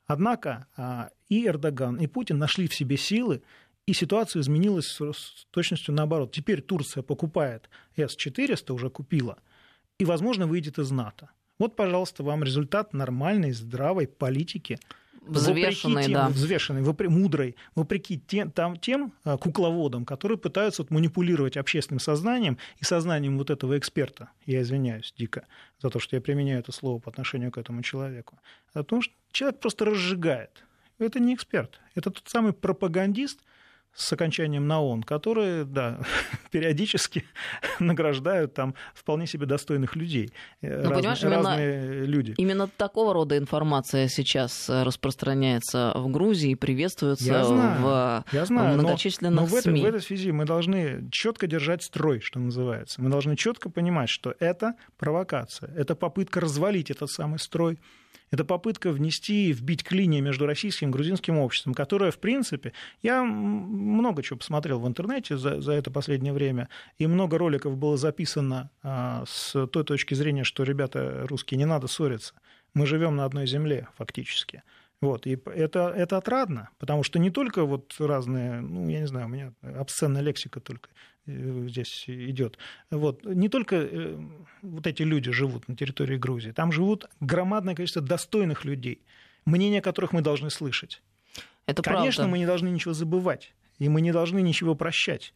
Однако 0.06 0.66
а, 0.76 1.08
и 1.30 1.46
Эрдоган, 1.46 1.96
и 1.96 2.06
Путин 2.06 2.36
нашли 2.36 2.68
в 2.68 2.74
себе 2.74 2.98
силы, 2.98 3.42
и 3.86 3.92
ситуация 3.92 4.40
изменилась 4.40 4.86
с 4.86 5.46
точностью 5.50 5.94
наоборот. 5.94 6.32
Теперь 6.32 6.62
Турция 6.62 7.02
покупает 7.02 7.68
С-400, 7.96 8.72
уже 8.72 8.90
купила, 8.90 9.38
и, 9.98 10.04
возможно, 10.04 10.46
выйдет 10.46 10.78
из 10.78 10.90
НАТО. 10.90 11.30
Вот, 11.58 11.76
пожалуйста, 11.76 12.22
вам 12.22 12.42
результат 12.42 12.92
нормальной, 12.92 13.52
здравой 13.52 14.08
политики 14.08 14.78
взвешенной, 15.26 15.94
вопреки 15.94 16.14
да. 16.14 16.28
взвешенной, 16.28 16.82
вопре, 16.82 17.08
мудрой, 17.08 17.56
вопреки 17.74 18.18
тем, 18.18 18.50
там, 18.50 18.76
тем 18.76 19.12
а, 19.24 19.36
кукловодам, 19.36 20.04
которые 20.04 20.38
пытаются 20.38 20.82
вот, 20.82 20.90
манипулировать 20.90 21.56
общественным 21.56 22.00
сознанием 22.00 22.58
и 22.78 22.84
сознанием 22.84 23.38
вот 23.38 23.50
этого 23.50 23.78
эксперта. 23.78 24.30
Я 24.44 24.62
извиняюсь 24.62 25.14
дико 25.16 25.46
за 25.78 25.90
то, 25.90 25.98
что 25.98 26.16
я 26.16 26.22
применяю 26.22 26.60
это 26.60 26.72
слово 26.72 26.98
по 26.98 27.10
отношению 27.10 27.52
к 27.52 27.58
этому 27.58 27.82
человеку. 27.82 28.38
Потому 28.72 29.02
что 29.02 29.14
человек 29.32 29.60
просто 29.60 29.84
разжигает. 29.84 30.64
Это 30.98 31.18
не 31.20 31.34
эксперт, 31.34 31.80
это 31.94 32.10
тот 32.10 32.28
самый 32.28 32.52
пропагандист, 32.52 33.40
с 33.94 34.12
окончанием 34.12 34.66
на 34.66 34.82
«он», 34.82 35.02
которые, 35.02 35.64
да, 35.64 36.00
периодически 36.50 37.24
награждают 37.78 38.54
там 38.54 38.74
вполне 38.94 39.26
себе 39.26 39.46
достойных 39.46 39.96
людей. 39.96 40.32
Э, 40.60 40.82
ну, 40.82 41.02
Раз, 41.02 41.22
разные 41.22 42.06
люди. 42.06 42.34
Именно 42.36 42.68
такого 42.68 43.14
рода 43.14 43.38
информация 43.38 44.08
сейчас 44.08 44.68
э, 44.68 44.82
распространяется 44.82 45.92
в 45.94 46.10
Грузии 46.10 46.50
и 46.50 46.54
приветствуется 46.54 47.24
я 47.24 47.44
знаю, 47.44 47.82
в 47.82 48.24
я 48.32 48.44
знаю, 48.44 48.74
многочисленных 48.74 49.34
но, 49.34 49.40
но 49.42 49.46
в, 49.46 49.54
этой, 49.54 49.80
в 49.80 49.84
этой 49.84 50.00
связи 50.00 50.32
мы 50.32 50.44
должны 50.44 51.08
четко 51.10 51.46
держать 51.46 51.82
строй, 51.82 52.20
что 52.20 52.38
называется. 52.38 53.00
Мы 53.00 53.10
должны 53.10 53.36
четко 53.36 53.70
понимать, 53.70 54.08
что 54.08 54.34
это 54.40 54.74
провокация, 54.98 55.70
это 55.74 55.94
попытка 55.94 56.40
развалить 56.40 56.90
этот 56.90 57.10
самый 57.10 57.38
строй, 57.38 57.78
это 58.34 58.44
попытка 58.44 58.90
внести, 58.90 59.52
вбить 59.52 59.84
клинья 59.84 60.20
между 60.20 60.46
российским 60.46 60.88
и 60.88 60.92
грузинским 60.92 61.38
обществом, 61.38 61.72
которое, 61.72 62.10
в 62.10 62.18
принципе, 62.18 62.72
я 63.02 63.22
много 63.22 64.22
чего 64.22 64.38
посмотрел 64.38 64.80
в 64.80 64.88
интернете 64.88 65.36
за, 65.36 65.60
за 65.60 65.72
это 65.72 65.90
последнее 65.90 66.32
время, 66.32 66.68
и 66.98 67.06
много 67.06 67.38
роликов 67.38 67.76
было 67.76 67.96
записано 67.96 68.70
а, 68.82 69.24
с 69.26 69.66
той 69.68 69.84
точки 69.84 70.14
зрения, 70.14 70.42
что, 70.42 70.64
ребята 70.64 71.26
русские, 71.28 71.58
не 71.58 71.64
надо 71.64 71.86
ссориться. 71.86 72.34
Мы 72.74 72.86
живем 72.86 73.14
на 73.14 73.24
одной 73.24 73.46
земле, 73.46 73.86
фактически. 73.96 74.62
Вот, 75.00 75.26
и 75.26 75.38
это, 75.46 75.92
это 75.94 76.16
отрадно, 76.16 76.70
потому 76.78 77.02
что 77.02 77.18
не 77.18 77.30
только 77.30 77.64
вот 77.64 77.94
разные, 77.98 78.60
ну, 78.60 78.88
я 78.88 79.00
не 79.00 79.06
знаю, 79.06 79.26
у 79.26 79.28
меня 79.28 79.52
обсценная 79.62 80.22
лексика 80.22 80.60
только 80.60 80.88
здесь 81.26 82.04
идет. 82.06 82.58
Вот, 82.90 83.24
не 83.24 83.48
только 83.48 83.76
э, 83.76 84.18
вот 84.62 84.86
эти 84.86 85.02
люди 85.02 85.30
живут 85.30 85.68
на 85.68 85.76
территории 85.76 86.16
Грузии, 86.16 86.50
там 86.50 86.72
живут 86.72 87.06
громадное 87.20 87.74
количество 87.74 88.02
достойных 88.02 88.64
людей, 88.64 89.00
мнения 89.46 89.80
которых 89.80 90.12
мы 90.12 90.20
должны 90.20 90.50
слышать. 90.50 91.02
Это 91.66 91.82
Конечно, 91.82 92.24
правда. 92.24 92.30
мы 92.30 92.38
не 92.38 92.46
должны 92.46 92.68
ничего 92.68 92.92
забывать, 92.92 93.54
и 93.78 93.88
мы 93.88 94.00
не 94.00 94.12
должны 94.12 94.42
ничего 94.42 94.74
прощать, 94.74 95.32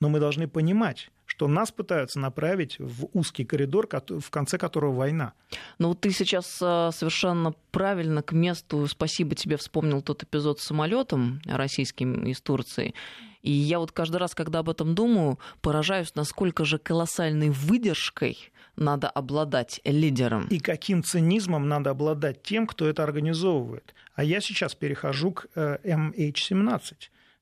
но 0.00 0.08
мы 0.08 0.20
должны 0.20 0.48
понимать, 0.48 1.10
что 1.24 1.48
нас 1.48 1.70
пытаются 1.72 2.18
направить 2.18 2.78
в 2.78 3.08
узкий 3.12 3.44
коридор, 3.44 3.88
в 3.90 4.30
конце 4.30 4.58
которого 4.58 4.92
война. 4.92 5.32
Ну 5.78 5.88
вот 5.88 6.00
ты 6.00 6.10
сейчас 6.10 6.58
э, 6.62 6.90
совершенно 6.92 7.54
правильно 7.72 8.22
к 8.22 8.32
месту, 8.32 8.86
спасибо 8.86 9.34
тебе, 9.34 9.56
вспомнил 9.56 10.02
тот 10.02 10.22
эпизод 10.22 10.60
с 10.60 10.64
самолетом 10.64 11.40
российским 11.44 12.24
из 12.24 12.40
Турции. 12.40 12.94
И 13.42 13.50
я 13.50 13.78
вот 13.78 13.92
каждый 13.92 14.16
раз, 14.16 14.34
когда 14.34 14.60
об 14.60 14.70
этом 14.70 14.94
думаю, 14.94 15.38
поражаюсь, 15.60 16.14
насколько 16.14 16.64
же 16.64 16.78
колоссальной 16.78 17.50
выдержкой 17.50 18.50
надо 18.76 19.08
обладать 19.08 19.80
лидером. 19.84 20.46
И 20.48 20.58
каким 20.58 21.02
цинизмом 21.02 21.68
надо 21.68 21.90
обладать 21.90 22.42
тем, 22.42 22.66
кто 22.66 22.86
это 22.86 23.02
организовывает. 23.04 23.94
А 24.14 24.24
я 24.24 24.40
сейчас 24.40 24.74
перехожу 24.74 25.32
к 25.32 25.46
MH17 25.54 26.92
э, 26.92 26.94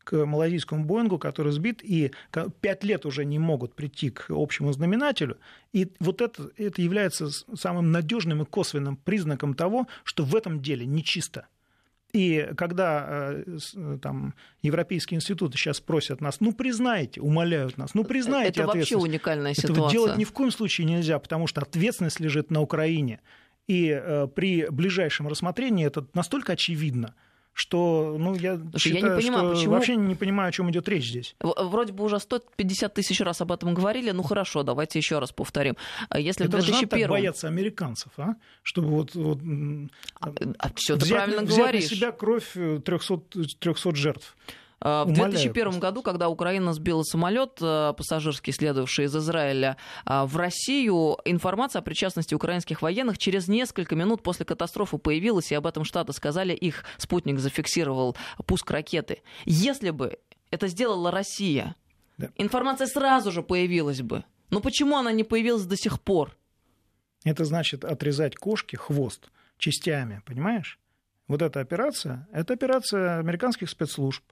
к 0.05 0.25
малазийскому 0.25 0.85
Боингу, 0.85 1.19
который 1.19 1.53
сбит, 1.53 1.81
и 1.83 2.13
пять 2.61 2.85
лет 2.85 3.07
уже 3.07 3.25
не 3.25 3.39
могут 3.39 3.75
прийти 3.75 4.11
к 4.11 4.27
общему 4.29 4.73
знаменателю. 4.73 5.39
И 5.73 5.91
вот 5.99 6.21
это, 6.21 6.51
это 6.57 6.83
является 6.83 7.29
самым 7.55 7.91
надежным 7.91 8.43
и 8.43 8.45
косвенным 8.45 8.97
признаком 8.97 9.55
того, 9.55 9.89
что 10.05 10.25
в 10.25 10.37
этом 10.37 10.61
деле 10.61 10.87
нечисто. 10.87 11.47
И 12.15 12.49
когда 12.57 13.33
э, 13.33 13.59
там, 14.01 14.35
европейские 14.63 15.17
институты 15.17 15.59
сейчас 15.59 15.81
просят 15.81 16.21
нас, 16.21 16.39
ну 16.39 16.53
признайте, 16.53 17.21
умоляют 17.21 17.77
нас, 17.77 17.95
ну 17.95 18.05
признайте 18.05 18.61
Это 18.61 18.69
вообще 18.69 18.97
уникальная 18.97 19.53
ситуация. 19.53 19.75
Этого 19.75 19.91
делать 19.91 20.17
ни 20.17 20.23
в 20.23 20.31
коем 20.31 20.53
случае 20.53 20.87
нельзя, 20.87 21.19
потому 21.19 21.49
что 21.49 21.61
ответственность 21.63 22.21
лежит 22.21 22.53
на 22.53 22.61
Украине. 22.61 23.21
И 23.67 23.89
э, 23.89 24.29
при 24.29 24.69
ближайшем 24.71 25.27
рассмотрении 25.27 25.85
это 25.85 26.07
настолько 26.15 26.53
очевидно, 26.53 27.15
что, 27.55 28.17
ну, 28.19 28.35
я 28.35 28.57
Слушай, 28.57 28.79
считаю, 28.79 29.05
я 29.05 29.11
не 29.11 29.23
понимаю, 29.23 29.45
что 29.45 29.55
почему... 29.55 29.73
вообще 29.75 29.97
не 29.97 30.15
понимаю, 30.17 30.49
о 30.49 30.53
чем 30.53 30.71
идет 30.71 30.89
речь 30.89 31.09
здесь. 31.09 31.37
Вроде 31.41 31.93
бы 31.93 32.05
уже 32.05 32.19
150 32.19 32.93
тысяч 32.93 33.21
раз 33.21 33.41
об 33.41 33.53
этом 33.53 33.75
говорили, 33.75 34.11
ну 34.11 34.25
хорошо, 34.25 34.65
давайте 34.65 34.99
еще 34.99 35.21
раз 35.21 35.31
повторим. 35.31 35.77
А 36.09 36.19
если 36.19 36.47
Это 36.47 36.57
в 36.57 36.61
2001... 36.61 37.05
же 37.05 37.09
боятся 37.09 37.47
американцев, 37.47 38.11
а? 38.17 38.35
Чтобы 38.65 38.89
вот, 38.89 39.15
вот 39.15 39.39
а, 40.21 40.33
а 40.59 40.71
все 40.75 40.97
ты 40.97 41.09
правильно 41.09 41.43
взять 41.43 41.59
говоришь. 41.59 41.91
на 41.91 41.97
себя 41.97 42.13
кровь 42.13 42.53
300, 42.53 43.17
300 43.61 43.95
жертв. 43.95 44.37
А, 44.87 45.07
в 45.07 45.13
2001 45.13 45.65
просто. 45.65 45.81
году, 45.81 46.03
когда 46.03 46.29
Украина 46.29 46.75
сбила 46.75 47.03
самолет 47.03 47.59
э, 47.63 47.95
пассажирский, 47.97 48.53
следовавший 48.53 49.07
из 49.07 49.17
Израиля 49.17 49.79
а, 50.05 50.27
в 50.27 50.37
Россию, 50.37 51.17
информация 51.25 51.81
о 51.81 51.83
причастности 51.83 52.35
украинских 52.35 52.83
военных 52.83 53.17
через 53.17 53.49
несколько 53.49 53.97
минут 53.97 54.23
после 54.23 54.45
катастрофы 54.45 54.99
появилась, 54.99 55.51
и 55.51 55.55
об 55.55 55.67
этом 55.67 55.85
Штаты 55.85 56.13
сказали, 56.13 56.53
их 56.53 56.85
спутник 56.99 57.39
зафиксировал 57.39 58.15
пуск 58.45 58.71
ракеты. 58.71 59.23
Если 59.47 59.89
бы 59.89 60.19
это 60.51 60.69
сделала 60.69 61.11
Россия, 61.11 61.77
да. 62.19 62.29
информация 62.37 62.87
сразу 62.87 63.33
же 63.33 63.43
появилась 63.43 64.03
бы. 64.03 64.23
Но 64.51 64.61
почему 64.61 64.99
она 64.99 65.13
не 65.13 65.25
появилась 65.25 65.65
до 65.65 65.79
сих 65.79 65.99
пор? 65.99 66.37
Это 67.25 67.47
значит 67.47 67.87
отрезать 67.87 68.37
кошке 68.37 68.77
хвост 68.77 69.31
частями, 69.57 70.21
понимаешь? 70.27 70.79
Вот 71.27 71.41
эта 71.41 71.61
операция, 71.61 72.29
это 72.33 72.53
операция 72.53 73.19
американских 73.19 73.71
спецслужб 73.71 74.23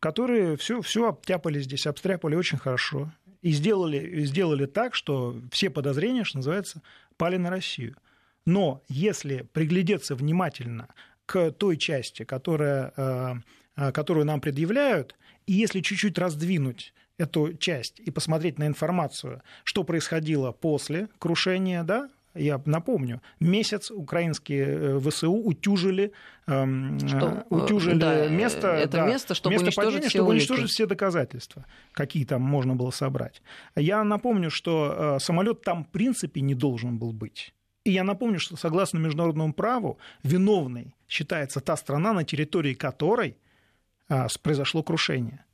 которые 0.00 0.56
все, 0.56 0.80
все 0.80 1.08
обтяпали 1.08 1.60
здесь, 1.60 1.86
обстряпали 1.86 2.34
очень 2.34 2.58
хорошо. 2.58 3.12
И 3.42 3.52
сделали, 3.52 4.24
сделали 4.24 4.66
так, 4.66 4.94
что 4.94 5.40
все 5.50 5.70
подозрения, 5.70 6.24
что 6.24 6.38
называется, 6.38 6.82
пали 7.16 7.36
на 7.36 7.50
Россию. 7.50 7.96
Но 8.44 8.82
если 8.88 9.46
приглядеться 9.52 10.14
внимательно 10.14 10.88
к 11.26 11.50
той 11.52 11.76
части, 11.76 12.24
которая, 12.24 12.92
э, 12.96 13.34
э, 13.76 13.92
которую 13.92 14.26
нам 14.26 14.40
предъявляют, 14.40 15.14
и 15.46 15.52
если 15.52 15.80
чуть-чуть 15.80 16.18
раздвинуть 16.18 16.92
эту 17.16 17.54
часть 17.54 18.00
и 18.00 18.10
посмотреть 18.10 18.58
на 18.58 18.66
информацию, 18.66 19.42
что 19.64 19.84
происходило 19.84 20.52
после 20.52 21.08
крушения, 21.18 21.82
да, 21.82 22.10
я 22.34 22.60
напомню, 22.64 23.20
месяц 23.40 23.90
украинские 23.90 24.66
э, 24.66 25.00
ВСУ 25.00 25.32
утюжили, 25.32 26.12
эм, 26.46 26.98
что, 27.00 27.28
э, 27.28 27.44
утюжили 27.48 27.98
да, 27.98 28.28
место, 28.28 28.68
это 28.68 28.98
да, 28.98 29.06
место, 29.06 29.34
чтобы, 29.34 29.54
место 29.54 29.66
уничтожить, 29.66 29.92
падения, 29.92 30.08
все 30.08 30.18
чтобы 30.18 30.30
уничтожить 30.30 30.70
все 30.70 30.86
доказательства, 30.86 31.66
какие 31.92 32.24
там 32.24 32.42
можно 32.42 32.76
было 32.76 32.90
собрать. 32.90 33.42
Я 33.74 34.04
напомню, 34.04 34.50
что 34.50 35.16
э, 35.16 35.18
самолет 35.20 35.62
там 35.62 35.84
в 35.84 35.88
принципе 35.88 36.40
не 36.40 36.54
должен 36.54 36.98
был 36.98 37.12
быть. 37.12 37.52
И 37.82 37.90
я 37.90 38.04
напомню, 38.04 38.38
что 38.38 38.56
согласно 38.56 38.98
международному 38.98 39.52
праву 39.52 39.98
виновной 40.22 40.94
считается 41.08 41.60
та 41.60 41.76
страна, 41.76 42.12
на 42.12 42.24
территории 42.24 42.74
которой 42.74 43.38
произошло 44.42 44.82
крушение. 44.82 45.44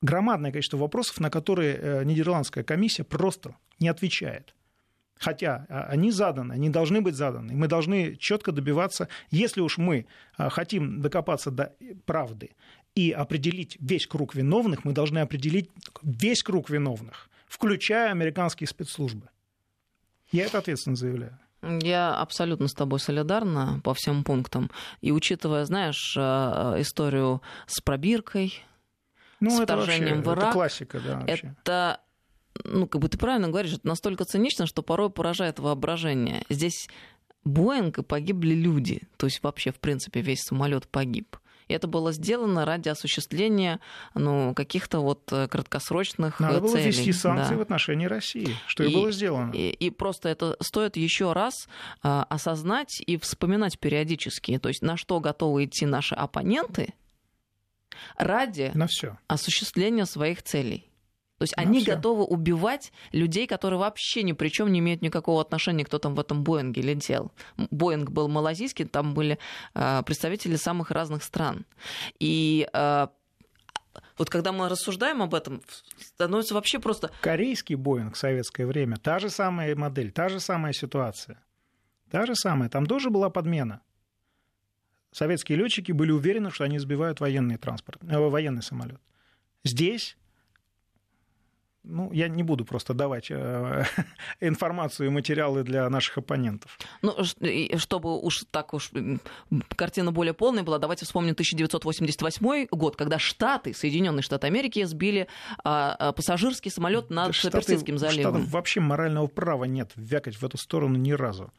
Громадное 0.00 0.52
количество 0.52 0.78
вопросов, 0.78 1.20
на 1.20 1.30
которые 1.30 2.04
Нидерландская 2.04 2.62
комиссия 2.64 3.02
просто 3.02 3.56
не 3.80 3.88
отвечает. 3.88 4.54
Хотя 5.18 5.66
а, 5.68 5.84
они 5.84 6.10
заданы, 6.10 6.52
они 6.52 6.70
должны 6.70 7.00
быть 7.00 7.14
заданы. 7.14 7.54
Мы 7.54 7.68
должны 7.68 8.16
четко 8.16 8.52
добиваться, 8.52 9.08
если 9.30 9.60
уж 9.60 9.78
мы 9.78 10.06
а, 10.36 10.48
хотим 10.48 11.00
докопаться 11.00 11.50
до 11.50 11.74
правды 12.06 12.50
и 12.94 13.10
определить 13.10 13.76
весь 13.80 14.06
круг 14.06 14.34
виновных, 14.34 14.84
мы 14.84 14.92
должны 14.92 15.18
определить 15.18 15.70
весь 16.02 16.42
круг 16.42 16.70
виновных, 16.70 17.28
включая 17.46 18.10
американские 18.10 18.66
спецслужбы. 18.66 19.28
Я 20.30 20.46
это 20.46 20.58
ответственно 20.58 20.96
заявляю. 20.96 21.38
Я 21.62 22.14
абсолютно 22.16 22.68
с 22.68 22.74
тобой 22.74 23.00
солидарна 23.00 23.80
по 23.82 23.92
всем 23.94 24.22
пунктам. 24.22 24.70
И 25.00 25.10
учитывая, 25.10 25.64
знаешь, 25.64 26.14
а, 26.16 26.80
историю 26.80 27.42
с 27.66 27.80
пробиркой, 27.80 28.64
ну, 29.40 29.50
с 29.50 29.60
вторжением 29.60 30.22
вообще, 30.22 30.30
в 30.30 30.34
Ирак, 30.34 30.44
это 30.44 30.52
классика, 30.52 31.00
да. 31.00 31.20
Вообще. 31.20 31.54
Это 31.62 32.00
ну, 32.64 32.86
как 32.86 33.00
бы 33.00 33.08
ты 33.08 33.18
правильно 33.18 33.48
говоришь, 33.48 33.74
это 33.74 33.86
настолько 33.86 34.24
цинично, 34.24 34.66
что 34.66 34.82
порой 34.82 35.10
поражает 35.10 35.58
воображение. 35.58 36.44
Здесь 36.48 36.88
Боинг 37.44 37.98
и 37.98 38.02
погибли 38.02 38.54
люди. 38.54 39.02
То 39.16 39.26
есть 39.26 39.42
вообще, 39.42 39.72
в 39.72 39.80
принципе, 39.80 40.20
весь 40.20 40.42
самолет 40.42 40.86
погиб. 40.88 41.36
И 41.68 41.74
это 41.74 41.86
было 41.86 42.12
сделано 42.12 42.64
ради 42.64 42.88
осуществления 42.88 43.80
ну, 44.14 44.54
каких-то 44.54 45.00
вот 45.00 45.30
э, 45.32 45.48
краткосрочных 45.48 46.40
Надо 46.40 46.60
целей. 46.60 46.68
было 46.68 46.76
ввести 46.78 47.12
санкции 47.12 47.52
да. 47.52 47.58
в 47.58 47.60
отношении 47.60 48.06
России, 48.06 48.56
что 48.66 48.84
и, 48.84 48.90
и 48.90 48.94
было 48.94 49.12
сделано. 49.12 49.52
И, 49.52 49.68
и 49.68 49.90
просто 49.90 50.30
это 50.30 50.56
стоит 50.60 50.96
еще 50.96 51.34
раз 51.34 51.68
а, 52.02 52.24
осознать 52.24 53.02
и 53.06 53.18
вспоминать 53.18 53.78
периодически, 53.78 54.58
то 54.58 54.68
есть 54.68 54.80
на 54.80 54.96
что 54.96 55.20
готовы 55.20 55.66
идти 55.66 55.84
наши 55.84 56.14
оппоненты 56.14 56.94
ради 58.16 58.70
на 58.74 58.88
осуществления 59.26 60.06
своих 60.06 60.42
целей. 60.42 60.87
То 61.38 61.44
есть 61.44 61.54
ну, 61.56 61.62
они 61.62 61.80
все. 61.80 61.94
готовы 61.94 62.24
убивать 62.24 62.92
людей, 63.12 63.46
которые 63.46 63.78
вообще 63.78 64.22
ни 64.24 64.32
при 64.32 64.48
чем 64.48 64.72
не 64.72 64.80
имеют 64.80 65.02
никакого 65.02 65.40
отношения, 65.40 65.84
кто 65.84 65.98
там 65.98 66.14
в 66.14 66.20
этом 66.20 66.42
Боинге 66.42 66.82
летел. 66.82 67.32
Боинг 67.70 68.10
был 68.10 68.28
малазийский, 68.28 68.84
там 68.84 69.14
были 69.14 69.38
э, 69.74 70.02
представители 70.04 70.56
самых 70.56 70.90
разных 70.90 71.22
стран. 71.22 71.64
И 72.18 72.68
э, 72.72 73.06
вот 74.18 74.30
когда 74.30 74.50
мы 74.50 74.68
рассуждаем 74.68 75.22
об 75.22 75.34
этом, 75.34 75.62
становится 76.00 76.54
вообще 76.54 76.80
просто... 76.80 77.12
Корейский 77.20 77.76
Боинг 77.76 78.16
в 78.16 78.18
советское 78.18 78.66
время, 78.66 78.96
та 78.96 79.20
же 79.20 79.30
самая 79.30 79.76
модель, 79.76 80.10
та 80.10 80.28
же 80.28 80.40
самая 80.40 80.72
ситуация. 80.72 81.40
Та 82.10 82.26
же 82.26 82.34
самая. 82.34 82.68
Там 82.68 82.86
тоже 82.86 83.10
была 83.10 83.30
подмена. 83.30 83.80
Советские 85.12 85.56
летчики 85.58 85.92
были 85.92 86.10
уверены, 86.10 86.50
что 86.50 86.64
они 86.64 86.78
сбивают 86.78 87.20
военный 87.20 87.58
транспорт, 87.58 88.02
э, 88.02 88.18
военный 88.18 88.62
самолет. 88.62 89.00
Здесь 89.64 90.16
ну, 91.88 92.12
я 92.12 92.28
не 92.28 92.42
буду 92.42 92.64
просто 92.64 92.94
давать 92.94 93.30
э, 93.30 93.84
информацию 94.40 95.08
и 95.08 95.10
материалы 95.10 95.62
для 95.62 95.88
наших 95.88 96.18
оппонентов. 96.18 96.78
Ну, 97.02 97.14
чтобы 97.76 98.20
уж 98.20 98.44
так 98.50 98.74
уж 98.74 98.90
картина 99.74 100.12
более 100.12 100.34
полная 100.34 100.62
была, 100.62 100.78
давайте 100.78 101.06
вспомним 101.06 101.32
1988 101.32 102.66
год, 102.70 102.96
когда 102.96 103.18
Штаты, 103.18 103.74
Соединенные 103.74 104.22
Штаты 104.22 104.46
Америки, 104.46 104.84
сбили 104.84 105.28
а, 105.64 106.12
пассажирский 106.12 106.70
самолет 106.70 107.10
над 107.10 107.34
да 107.42 107.50
Персидским 107.50 107.98
заливом. 107.98 108.34
Штатов 108.34 108.50
вообще 108.50 108.80
морального 108.80 109.26
права 109.26 109.64
нет 109.64 109.92
вякать 109.96 110.36
в 110.36 110.44
эту 110.44 110.58
сторону 110.58 110.96
ни 110.96 111.12
разу. 111.12 111.52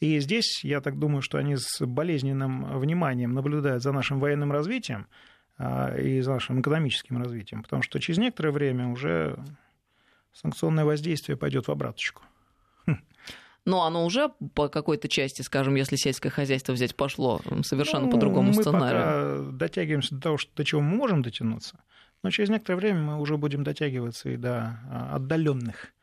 И 0.00 0.20
здесь, 0.20 0.64
я 0.64 0.80
так 0.80 0.98
думаю, 0.98 1.22
что 1.22 1.38
они 1.38 1.56
с 1.56 1.84
болезненным 1.84 2.78
вниманием 2.78 3.34
наблюдают 3.34 3.82
за 3.82 3.92
нашим 3.92 4.20
военным 4.20 4.52
развитием, 4.52 5.08
и 5.58 6.20
за 6.20 6.34
нашим 6.34 6.60
экономическим 6.60 7.18
развитием, 7.18 7.62
потому 7.62 7.82
что 7.82 7.98
через 7.98 8.18
некоторое 8.18 8.52
время 8.52 8.88
уже 8.88 9.38
санкционное 10.32 10.84
воздействие 10.84 11.36
пойдет 11.36 11.66
в 11.66 11.70
обраточку. 11.70 12.22
Но 13.64 13.84
оно 13.84 14.06
уже 14.06 14.30
по 14.54 14.68
какой-то 14.68 15.08
части, 15.08 15.42
скажем, 15.42 15.74
если 15.74 15.96
сельское 15.96 16.30
хозяйство 16.30 16.72
взять, 16.72 16.96
пошло 16.96 17.42
совершенно 17.64 18.06
ну, 18.06 18.12
по 18.12 18.16
другому 18.16 18.52
мы 18.52 18.62
сценарию. 18.62 19.02
Мы 19.02 19.44
пока 19.44 19.58
дотягиваемся 19.58 20.14
до 20.14 20.20
того, 20.22 20.38
что, 20.38 20.50
до 20.56 20.64
чего 20.64 20.80
мы 20.80 20.96
можем 20.96 21.22
дотянуться, 21.22 21.78
но 22.22 22.30
через 22.30 22.48
некоторое 22.48 22.76
время 22.78 23.00
мы 23.00 23.20
уже 23.20 23.36
будем 23.36 23.64
дотягиваться 23.64 24.30
и 24.30 24.36
до 24.36 24.80
а, 24.90 25.16
отдаленных 25.16 25.84
а, 25.84 25.97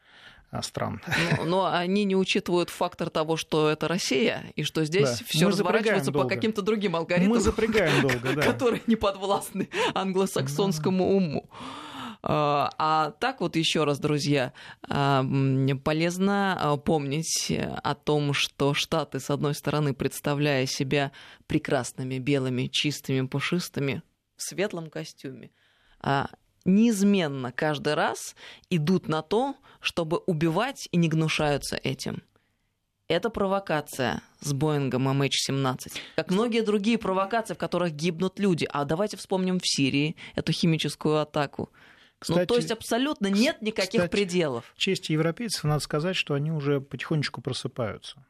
стран. 0.62 1.01
Но, 1.38 1.45
но 1.45 1.66
они 1.66 2.03
не 2.03 2.16
учитывают 2.16 2.70
фактор 2.70 3.10
того, 3.10 3.38
что 3.38 3.70
это 3.70 3.88
Россия, 3.88 4.51
и 4.56 4.64
что 4.64 4.86
здесь 4.86 5.20
да. 5.20 5.26
все 5.28 5.47
разворачивается 5.47 6.12
по 6.12 6.26
каким-то 6.26 6.62
другим 6.62 6.95
алгоритмам, 6.95 7.38
Мы 7.38 7.43
запрягаем 7.43 8.01
долго, 8.01 8.34
да. 8.34 8.41
которые 8.51 8.82
не 8.88 8.95
подвластны 8.95 9.70
англосаксонскому 9.93 11.16
уму. 11.16 11.49
А, 12.28 12.72
а 12.80 13.12
так 13.12 13.39
вот 13.39 13.56
еще 13.56 13.84
раз, 13.84 13.99
друзья, 13.99 14.51
а, 14.89 15.24
полезно 15.84 16.82
помнить 16.84 17.51
о 17.84 17.93
том, 17.93 18.34
что 18.34 18.74
Штаты, 18.74 19.20
с 19.20 19.30
одной 19.30 19.53
стороны, 19.53 19.93
представляя 19.93 20.66
себя 20.66 21.12
прекрасными, 21.45 22.18
белыми, 22.18 22.68
чистыми, 22.72 23.28
пушистыми, 23.28 24.01
в 24.36 24.41
светлом 24.41 24.89
костюме, 24.89 25.51
неизменно 26.66 27.51
каждый 27.51 27.93
раз 27.93 28.36
идут 28.70 29.07
на 29.07 29.22
то, 29.22 29.55
чтобы 29.80 30.18
убивать 30.18 30.88
и 30.91 30.97
не 30.97 31.07
гнушаются 31.07 31.78
этим. 31.78 32.24
Это 33.07 33.30
провокация 33.30 34.24
с 34.39 34.51
Боингом 34.53 35.07
MH17. 35.07 35.78
Как 36.16 36.32
многие 36.32 36.61
другие 36.61 36.97
провокации, 36.97 37.53
в 37.53 37.57
которых 37.57 37.91
гибнут 37.93 38.39
люди. 38.39 38.68
А 38.72 38.84
давайте 38.84 39.16
вспомним 39.16 39.59
в 39.59 39.68
Сирии 39.68 40.16
эту 40.34 40.51
химическую 40.51 41.20
атаку. 41.20 41.70
Кстати, 42.18 42.39
ну, 42.39 42.45
то 42.47 42.55
есть 42.55 42.72
абсолютно 42.72 43.28
нет 43.28 43.61
никаких 43.61 44.01
кстати, 44.01 44.11
пределов. 44.11 44.74
В 44.76 44.80
честь 44.80 45.09
европейцев 45.09 45.63
надо 45.66 45.82
сказать, 45.82 46.16
что 46.16 46.34
они 46.34 46.51
уже 46.51 46.82
потихонечку 46.82 47.41
просыпаются 47.41 48.26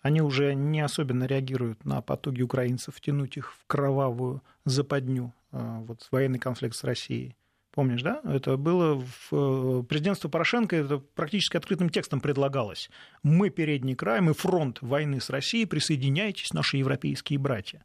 Они 0.00 0.20
уже 0.20 0.54
не 0.54 0.80
особенно 0.80 1.24
реагируют 1.24 1.84
на 1.84 2.00
потуги 2.00 2.42
украинцев 2.42 2.96
втянуть 2.96 3.36
их 3.36 3.52
в 3.52 3.66
кровавую 3.66 4.42
западню, 4.64 5.32
э, 5.52 5.78
вот 5.86 6.08
военный 6.10 6.40
конфликт 6.40 6.74
с 6.74 6.82
Россией. 6.82 7.36
Помнишь, 7.76 8.00
да? 8.00 8.22
Это 8.24 8.56
было 8.56 8.94
в 8.94 9.32
э, 9.32 9.82
президентство 9.86 10.30
Порошенко, 10.30 10.74
это 10.74 10.96
практически 10.96 11.58
открытым 11.58 11.90
текстом 11.90 12.20
предлагалось. 12.22 12.88
Мы 13.22 13.50
передний 13.50 13.94
край, 13.94 14.22
мы 14.22 14.32
фронт 14.32 14.80
войны 14.80 15.20
с 15.20 15.28
Россией, 15.28 15.66
присоединяйтесь, 15.66 16.54
наши 16.54 16.78
европейские 16.78 17.38
братья. 17.38 17.84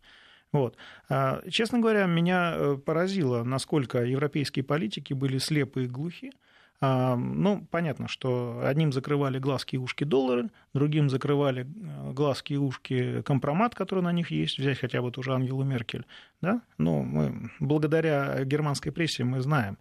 Вот. 0.54 0.78
А, 1.10 1.42
честно 1.50 1.80
говоря, 1.80 2.06
меня 2.06 2.54
э, 2.56 2.78
поразило, 2.78 3.44
насколько 3.44 4.02
европейские 4.06 4.64
политики 4.64 5.12
были 5.12 5.40
слепы 5.40 5.84
и 5.84 5.88
глухи. 5.88 6.32
А, 6.84 7.16
ну, 7.16 7.64
понятно, 7.70 8.08
что 8.08 8.62
одним 8.64 8.92
закрывали 8.92 9.38
глазки 9.38 9.76
и 9.76 9.78
ушки 9.78 10.04
доллары, 10.04 10.50
другим 10.74 11.12
закрывали 11.12 11.62
э, 11.64 12.12
глазки 12.12 12.54
и 12.54 12.58
ушки 12.58 13.22
компромат, 13.22 13.76
который 13.76 14.04
на 14.04 14.12
них 14.12 14.32
есть, 14.32 14.58
взять 14.58 14.80
хотя 14.80 15.04
бы 15.04 15.12
ту 15.12 15.22
же 15.22 15.32
Ангелу 15.32 15.64
Меркель. 15.64 16.08
Да? 16.42 16.62
Ну, 16.80 17.04
мы, 17.04 17.52
благодаря 17.60 18.44
германской 18.46 18.92
прессе 18.92 19.24
мы 19.24 19.42
знаем, 19.42 19.78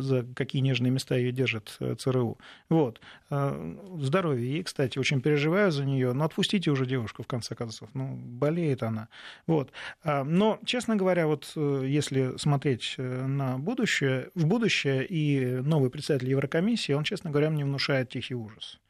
за 0.00 0.24
какие 0.34 0.62
нежные 0.62 0.90
места 0.90 1.16
ее 1.16 1.32
держит 1.32 1.76
э, 1.80 1.94
ЦРУ. 1.94 2.38
Вот. 2.68 3.00
Э, 3.30 3.76
здоровье 4.00 4.50
ей, 4.50 4.62
кстати, 4.62 4.98
очень 4.98 5.20
переживаю 5.20 5.70
за 5.70 5.84
нее, 5.84 6.12
но 6.12 6.24
отпустите 6.24 6.70
уже 6.70 6.86
девушку, 6.86 7.22
в 7.22 7.26
конце 7.26 7.54
концов. 7.54 7.88
Ну, 7.94 8.14
болеет 8.16 8.82
она. 8.82 9.08
Вот. 9.46 9.72
А, 10.02 10.24
но, 10.24 10.58
честно 10.64 10.96
говоря, 10.96 11.26
вот 11.26 11.52
э, 11.56 11.84
если 11.86 12.36
смотреть 12.36 12.94
на 12.98 13.58
будущее, 13.58 14.30
в 14.34 14.46
будущее 14.46 15.06
и 15.06 15.60
новый 15.60 15.90
представитель 15.90 16.30
Еврокомиссии, 16.30 16.92
он, 16.92 17.04
честно 17.04 17.30
говоря, 17.30 17.50
мне 17.50 17.64
внушает 17.64 18.10
тихий 18.10 18.34
ужас. 18.34 18.80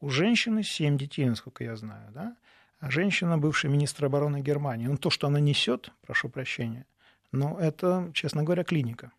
У 0.00 0.10
женщины 0.10 0.62
семь 0.64 0.98
детей, 0.98 1.26
насколько 1.26 1.62
я 1.62 1.76
знаю, 1.76 2.10
да? 2.12 2.36
А 2.80 2.90
женщина, 2.90 3.38
бывший 3.38 3.70
министр 3.70 4.06
обороны 4.06 4.40
Германии, 4.40 4.88
ну, 4.88 4.96
то, 4.96 5.10
что 5.10 5.28
она 5.28 5.38
несет, 5.38 5.90
прошу 6.04 6.28
прощения, 6.28 6.84
но 7.30 7.56
это, 7.58 8.10
честно 8.12 8.42
говоря, 8.42 8.64
клиника. 8.64 9.12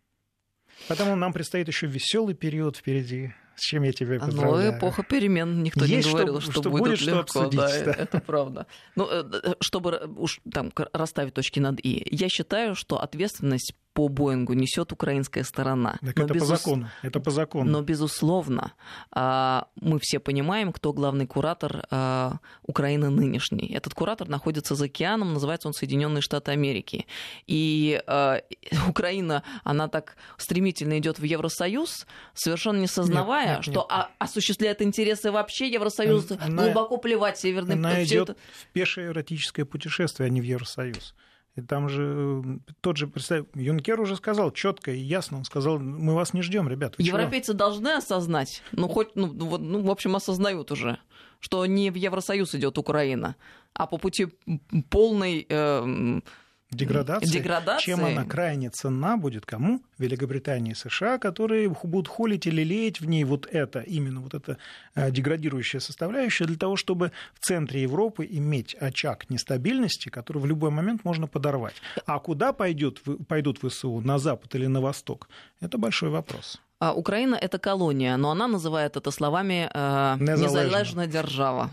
Поэтому 0.88 1.16
нам 1.16 1.32
предстоит 1.32 1.68
еще 1.68 1.86
веселый 1.86 2.34
период 2.34 2.76
впереди. 2.76 3.32
С 3.56 3.60
чем 3.60 3.84
я 3.84 3.92
тебя 3.92 4.14
ну, 4.14 4.26
поздравляю. 4.26 4.72
Ну, 4.72 4.78
эпоха 4.78 5.02
перемен. 5.04 5.62
Никто 5.62 5.84
Есть 5.84 6.08
не 6.08 6.12
говорил, 6.12 6.40
что, 6.40 6.50
что, 6.50 6.60
что 6.62 6.70
будет, 6.70 6.82
будет 6.82 7.00
легко. 7.02 7.26
Что 7.28 7.40
обсудить, 7.42 7.60
да, 7.60 7.84
да. 7.84 7.92
Это 7.92 8.20
правда. 8.20 8.66
Ну, 8.96 9.08
э, 9.08 9.24
э, 9.32 9.54
чтобы 9.60 10.00
уж 10.16 10.40
там 10.52 10.72
расставить 10.92 11.34
точки 11.34 11.60
над 11.60 11.78
«и», 11.80 12.04
я 12.10 12.28
считаю, 12.28 12.74
что 12.74 13.00
ответственность 13.00 13.74
по 13.94 14.08
Боингу 14.08 14.54
несет 14.54 14.92
украинская 14.92 15.44
сторона. 15.44 15.98
Так 16.04 16.16
но 16.16 16.24
это 16.24 16.34
безус... 16.34 16.50
по 16.50 16.56
закону. 16.56 16.90
Это 17.02 17.20
по 17.20 17.30
закону. 17.30 17.70
Но, 17.70 17.80
безусловно, 17.80 18.72
а, 19.12 19.68
мы 19.80 20.00
все 20.00 20.18
понимаем, 20.18 20.72
кто 20.72 20.92
главный 20.92 21.26
куратор 21.26 21.86
а, 21.90 22.38
Украины 22.64 23.08
нынешний. 23.10 23.72
Этот 23.72 23.94
куратор 23.94 24.28
находится 24.28 24.74
за 24.74 24.86
океаном, 24.86 25.32
называется 25.32 25.68
он 25.68 25.74
Соединенные 25.74 26.22
Штаты 26.22 26.50
Америки. 26.50 27.06
И 27.46 28.02
а, 28.08 28.40
Украина, 28.88 29.44
она 29.62 29.86
так 29.86 30.16
стремительно 30.38 30.98
идет 30.98 31.20
в 31.20 31.22
Евросоюз, 31.22 32.06
совершенно 32.34 32.78
не 32.78 32.88
сознавая, 32.88 33.46
нет, 33.46 33.56
нет, 33.58 33.64
что 33.64 33.88
нет. 33.88 34.06
осуществляет 34.18 34.82
интересы 34.82 35.30
вообще 35.30 35.68
Евросоюза, 35.68 36.36
она, 36.40 36.64
глубоко 36.64 36.96
плевать 36.96 37.38
Северный 37.38 37.76
Она 37.76 38.02
идет 38.02 38.30
это... 38.30 38.38
в 38.60 38.72
пешее 38.72 39.08
эротическое 39.08 39.64
путешествие, 39.64 40.26
а 40.26 40.30
не 40.30 40.40
в 40.40 40.44
Евросоюз. 40.44 41.14
И 41.56 41.62
там 41.62 41.88
же 41.88 42.60
тот 42.80 42.96
же 42.96 43.06
представитель 43.06 43.62
Юнкер 43.62 44.00
уже 44.00 44.16
сказал 44.16 44.50
четко 44.50 44.90
и 44.90 44.98
ясно, 44.98 45.38
он 45.38 45.44
сказал, 45.44 45.78
мы 45.78 46.14
вас 46.14 46.34
не 46.34 46.42
ждем, 46.42 46.68
ребят. 46.68 46.96
Европейцы 46.98 47.52
чего? 47.52 47.58
должны 47.58 47.88
осознать, 47.90 48.62
ну 48.72 48.88
хоть, 48.88 49.14
ну, 49.14 49.28
вот, 49.28 49.60
ну, 49.60 49.82
в 49.82 49.90
общем, 49.90 50.16
осознают 50.16 50.72
уже, 50.72 50.98
что 51.38 51.64
не 51.66 51.90
в 51.90 51.94
Евросоюз 51.94 52.56
идет 52.56 52.76
Украина, 52.76 53.36
а 53.72 53.86
по 53.86 53.98
пути 53.98 54.28
полной 54.90 55.46
э, 55.48 56.20
деградации, 56.74 57.30
деградации, 57.30 57.84
чем 57.84 58.04
она 58.04 58.24
крайне 58.24 58.70
ценна 58.70 59.16
будет 59.16 59.46
кому? 59.46 59.82
Великобритании 59.98 60.72
и 60.72 60.74
США, 60.74 61.18
которые 61.18 61.68
будут 61.68 62.08
холить 62.08 62.46
или 62.46 62.62
леять 62.62 63.00
в 63.00 63.06
ней 63.06 63.24
вот 63.24 63.46
это, 63.50 63.80
именно 63.80 64.20
вот 64.20 64.34
это 64.34 64.58
э, 64.94 65.10
деградирующая 65.10 65.80
составляющая, 65.80 66.44
для 66.46 66.56
того, 66.56 66.76
чтобы 66.76 67.12
в 67.34 67.40
центре 67.44 67.82
Европы 67.82 68.26
иметь 68.28 68.74
очаг 68.74 69.30
нестабильности, 69.30 70.08
который 70.08 70.38
в 70.38 70.46
любой 70.46 70.70
момент 70.70 71.04
можно 71.04 71.26
подорвать. 71.26 71.76
А 72.06 72.18
куда 72.18 72.52
пойдет, 72.52 73.00
пойдут 73.28 73.58
ВСУ, 73.58 74.00
на 74.00 74.18
запад 74.18 74.54
или 74.54 74.66
на 74.66 74.80
восток, 74.80 75.28
это 75.60 75.78
большой 75.78 76.10
вопрос. 76.10 76.60
А 76.84 76.92
Украина 76.92 77.36
это 77.36 77.58
колония, 77.58 78.18
но 78.18 78.30
она 78.30 78.46
называет 78.46 78.98
это 78.98 79.10
словами 79.10 79.70
э, 79.72 80.16
незалежная 80.20 81.06
держава. 81.06 81.70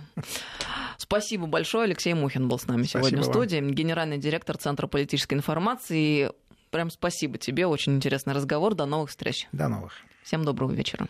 Спасибо 0.97 1.47
большое. 1.47 1.84
Алексей 1.84 2.14
Мухин 2.14 2.47
был 2.47 2.57
с 2.57 2.66
нами 2.66 2.84
спасибо 2.84 3.09
сегодня 3.09 3.22
в 3.22 3.26
студии, 3.26 3.57
вам. 3.57 3.74
генеральный 3.74 4.18
директор 4.18 4.57
Центра 4.57 4.88
политической 4.88 5.34
информации. 5.34 6.32
Прям 6.70 6.89
спасибо 6.89 7.38
тебе. 7.38 7.68
Очень 7.68 7.95
интересный 7.95 8.34
разговор. 8.34 8.74
До 8.74 8.86
новых 8.86 9.09
встреч. 9.09 9.49
До 9.51 9.68
новых. 9.68 9.91
Всем 10.24 10.45
доброго 10.45 10.72
вечера. 10.72 11.07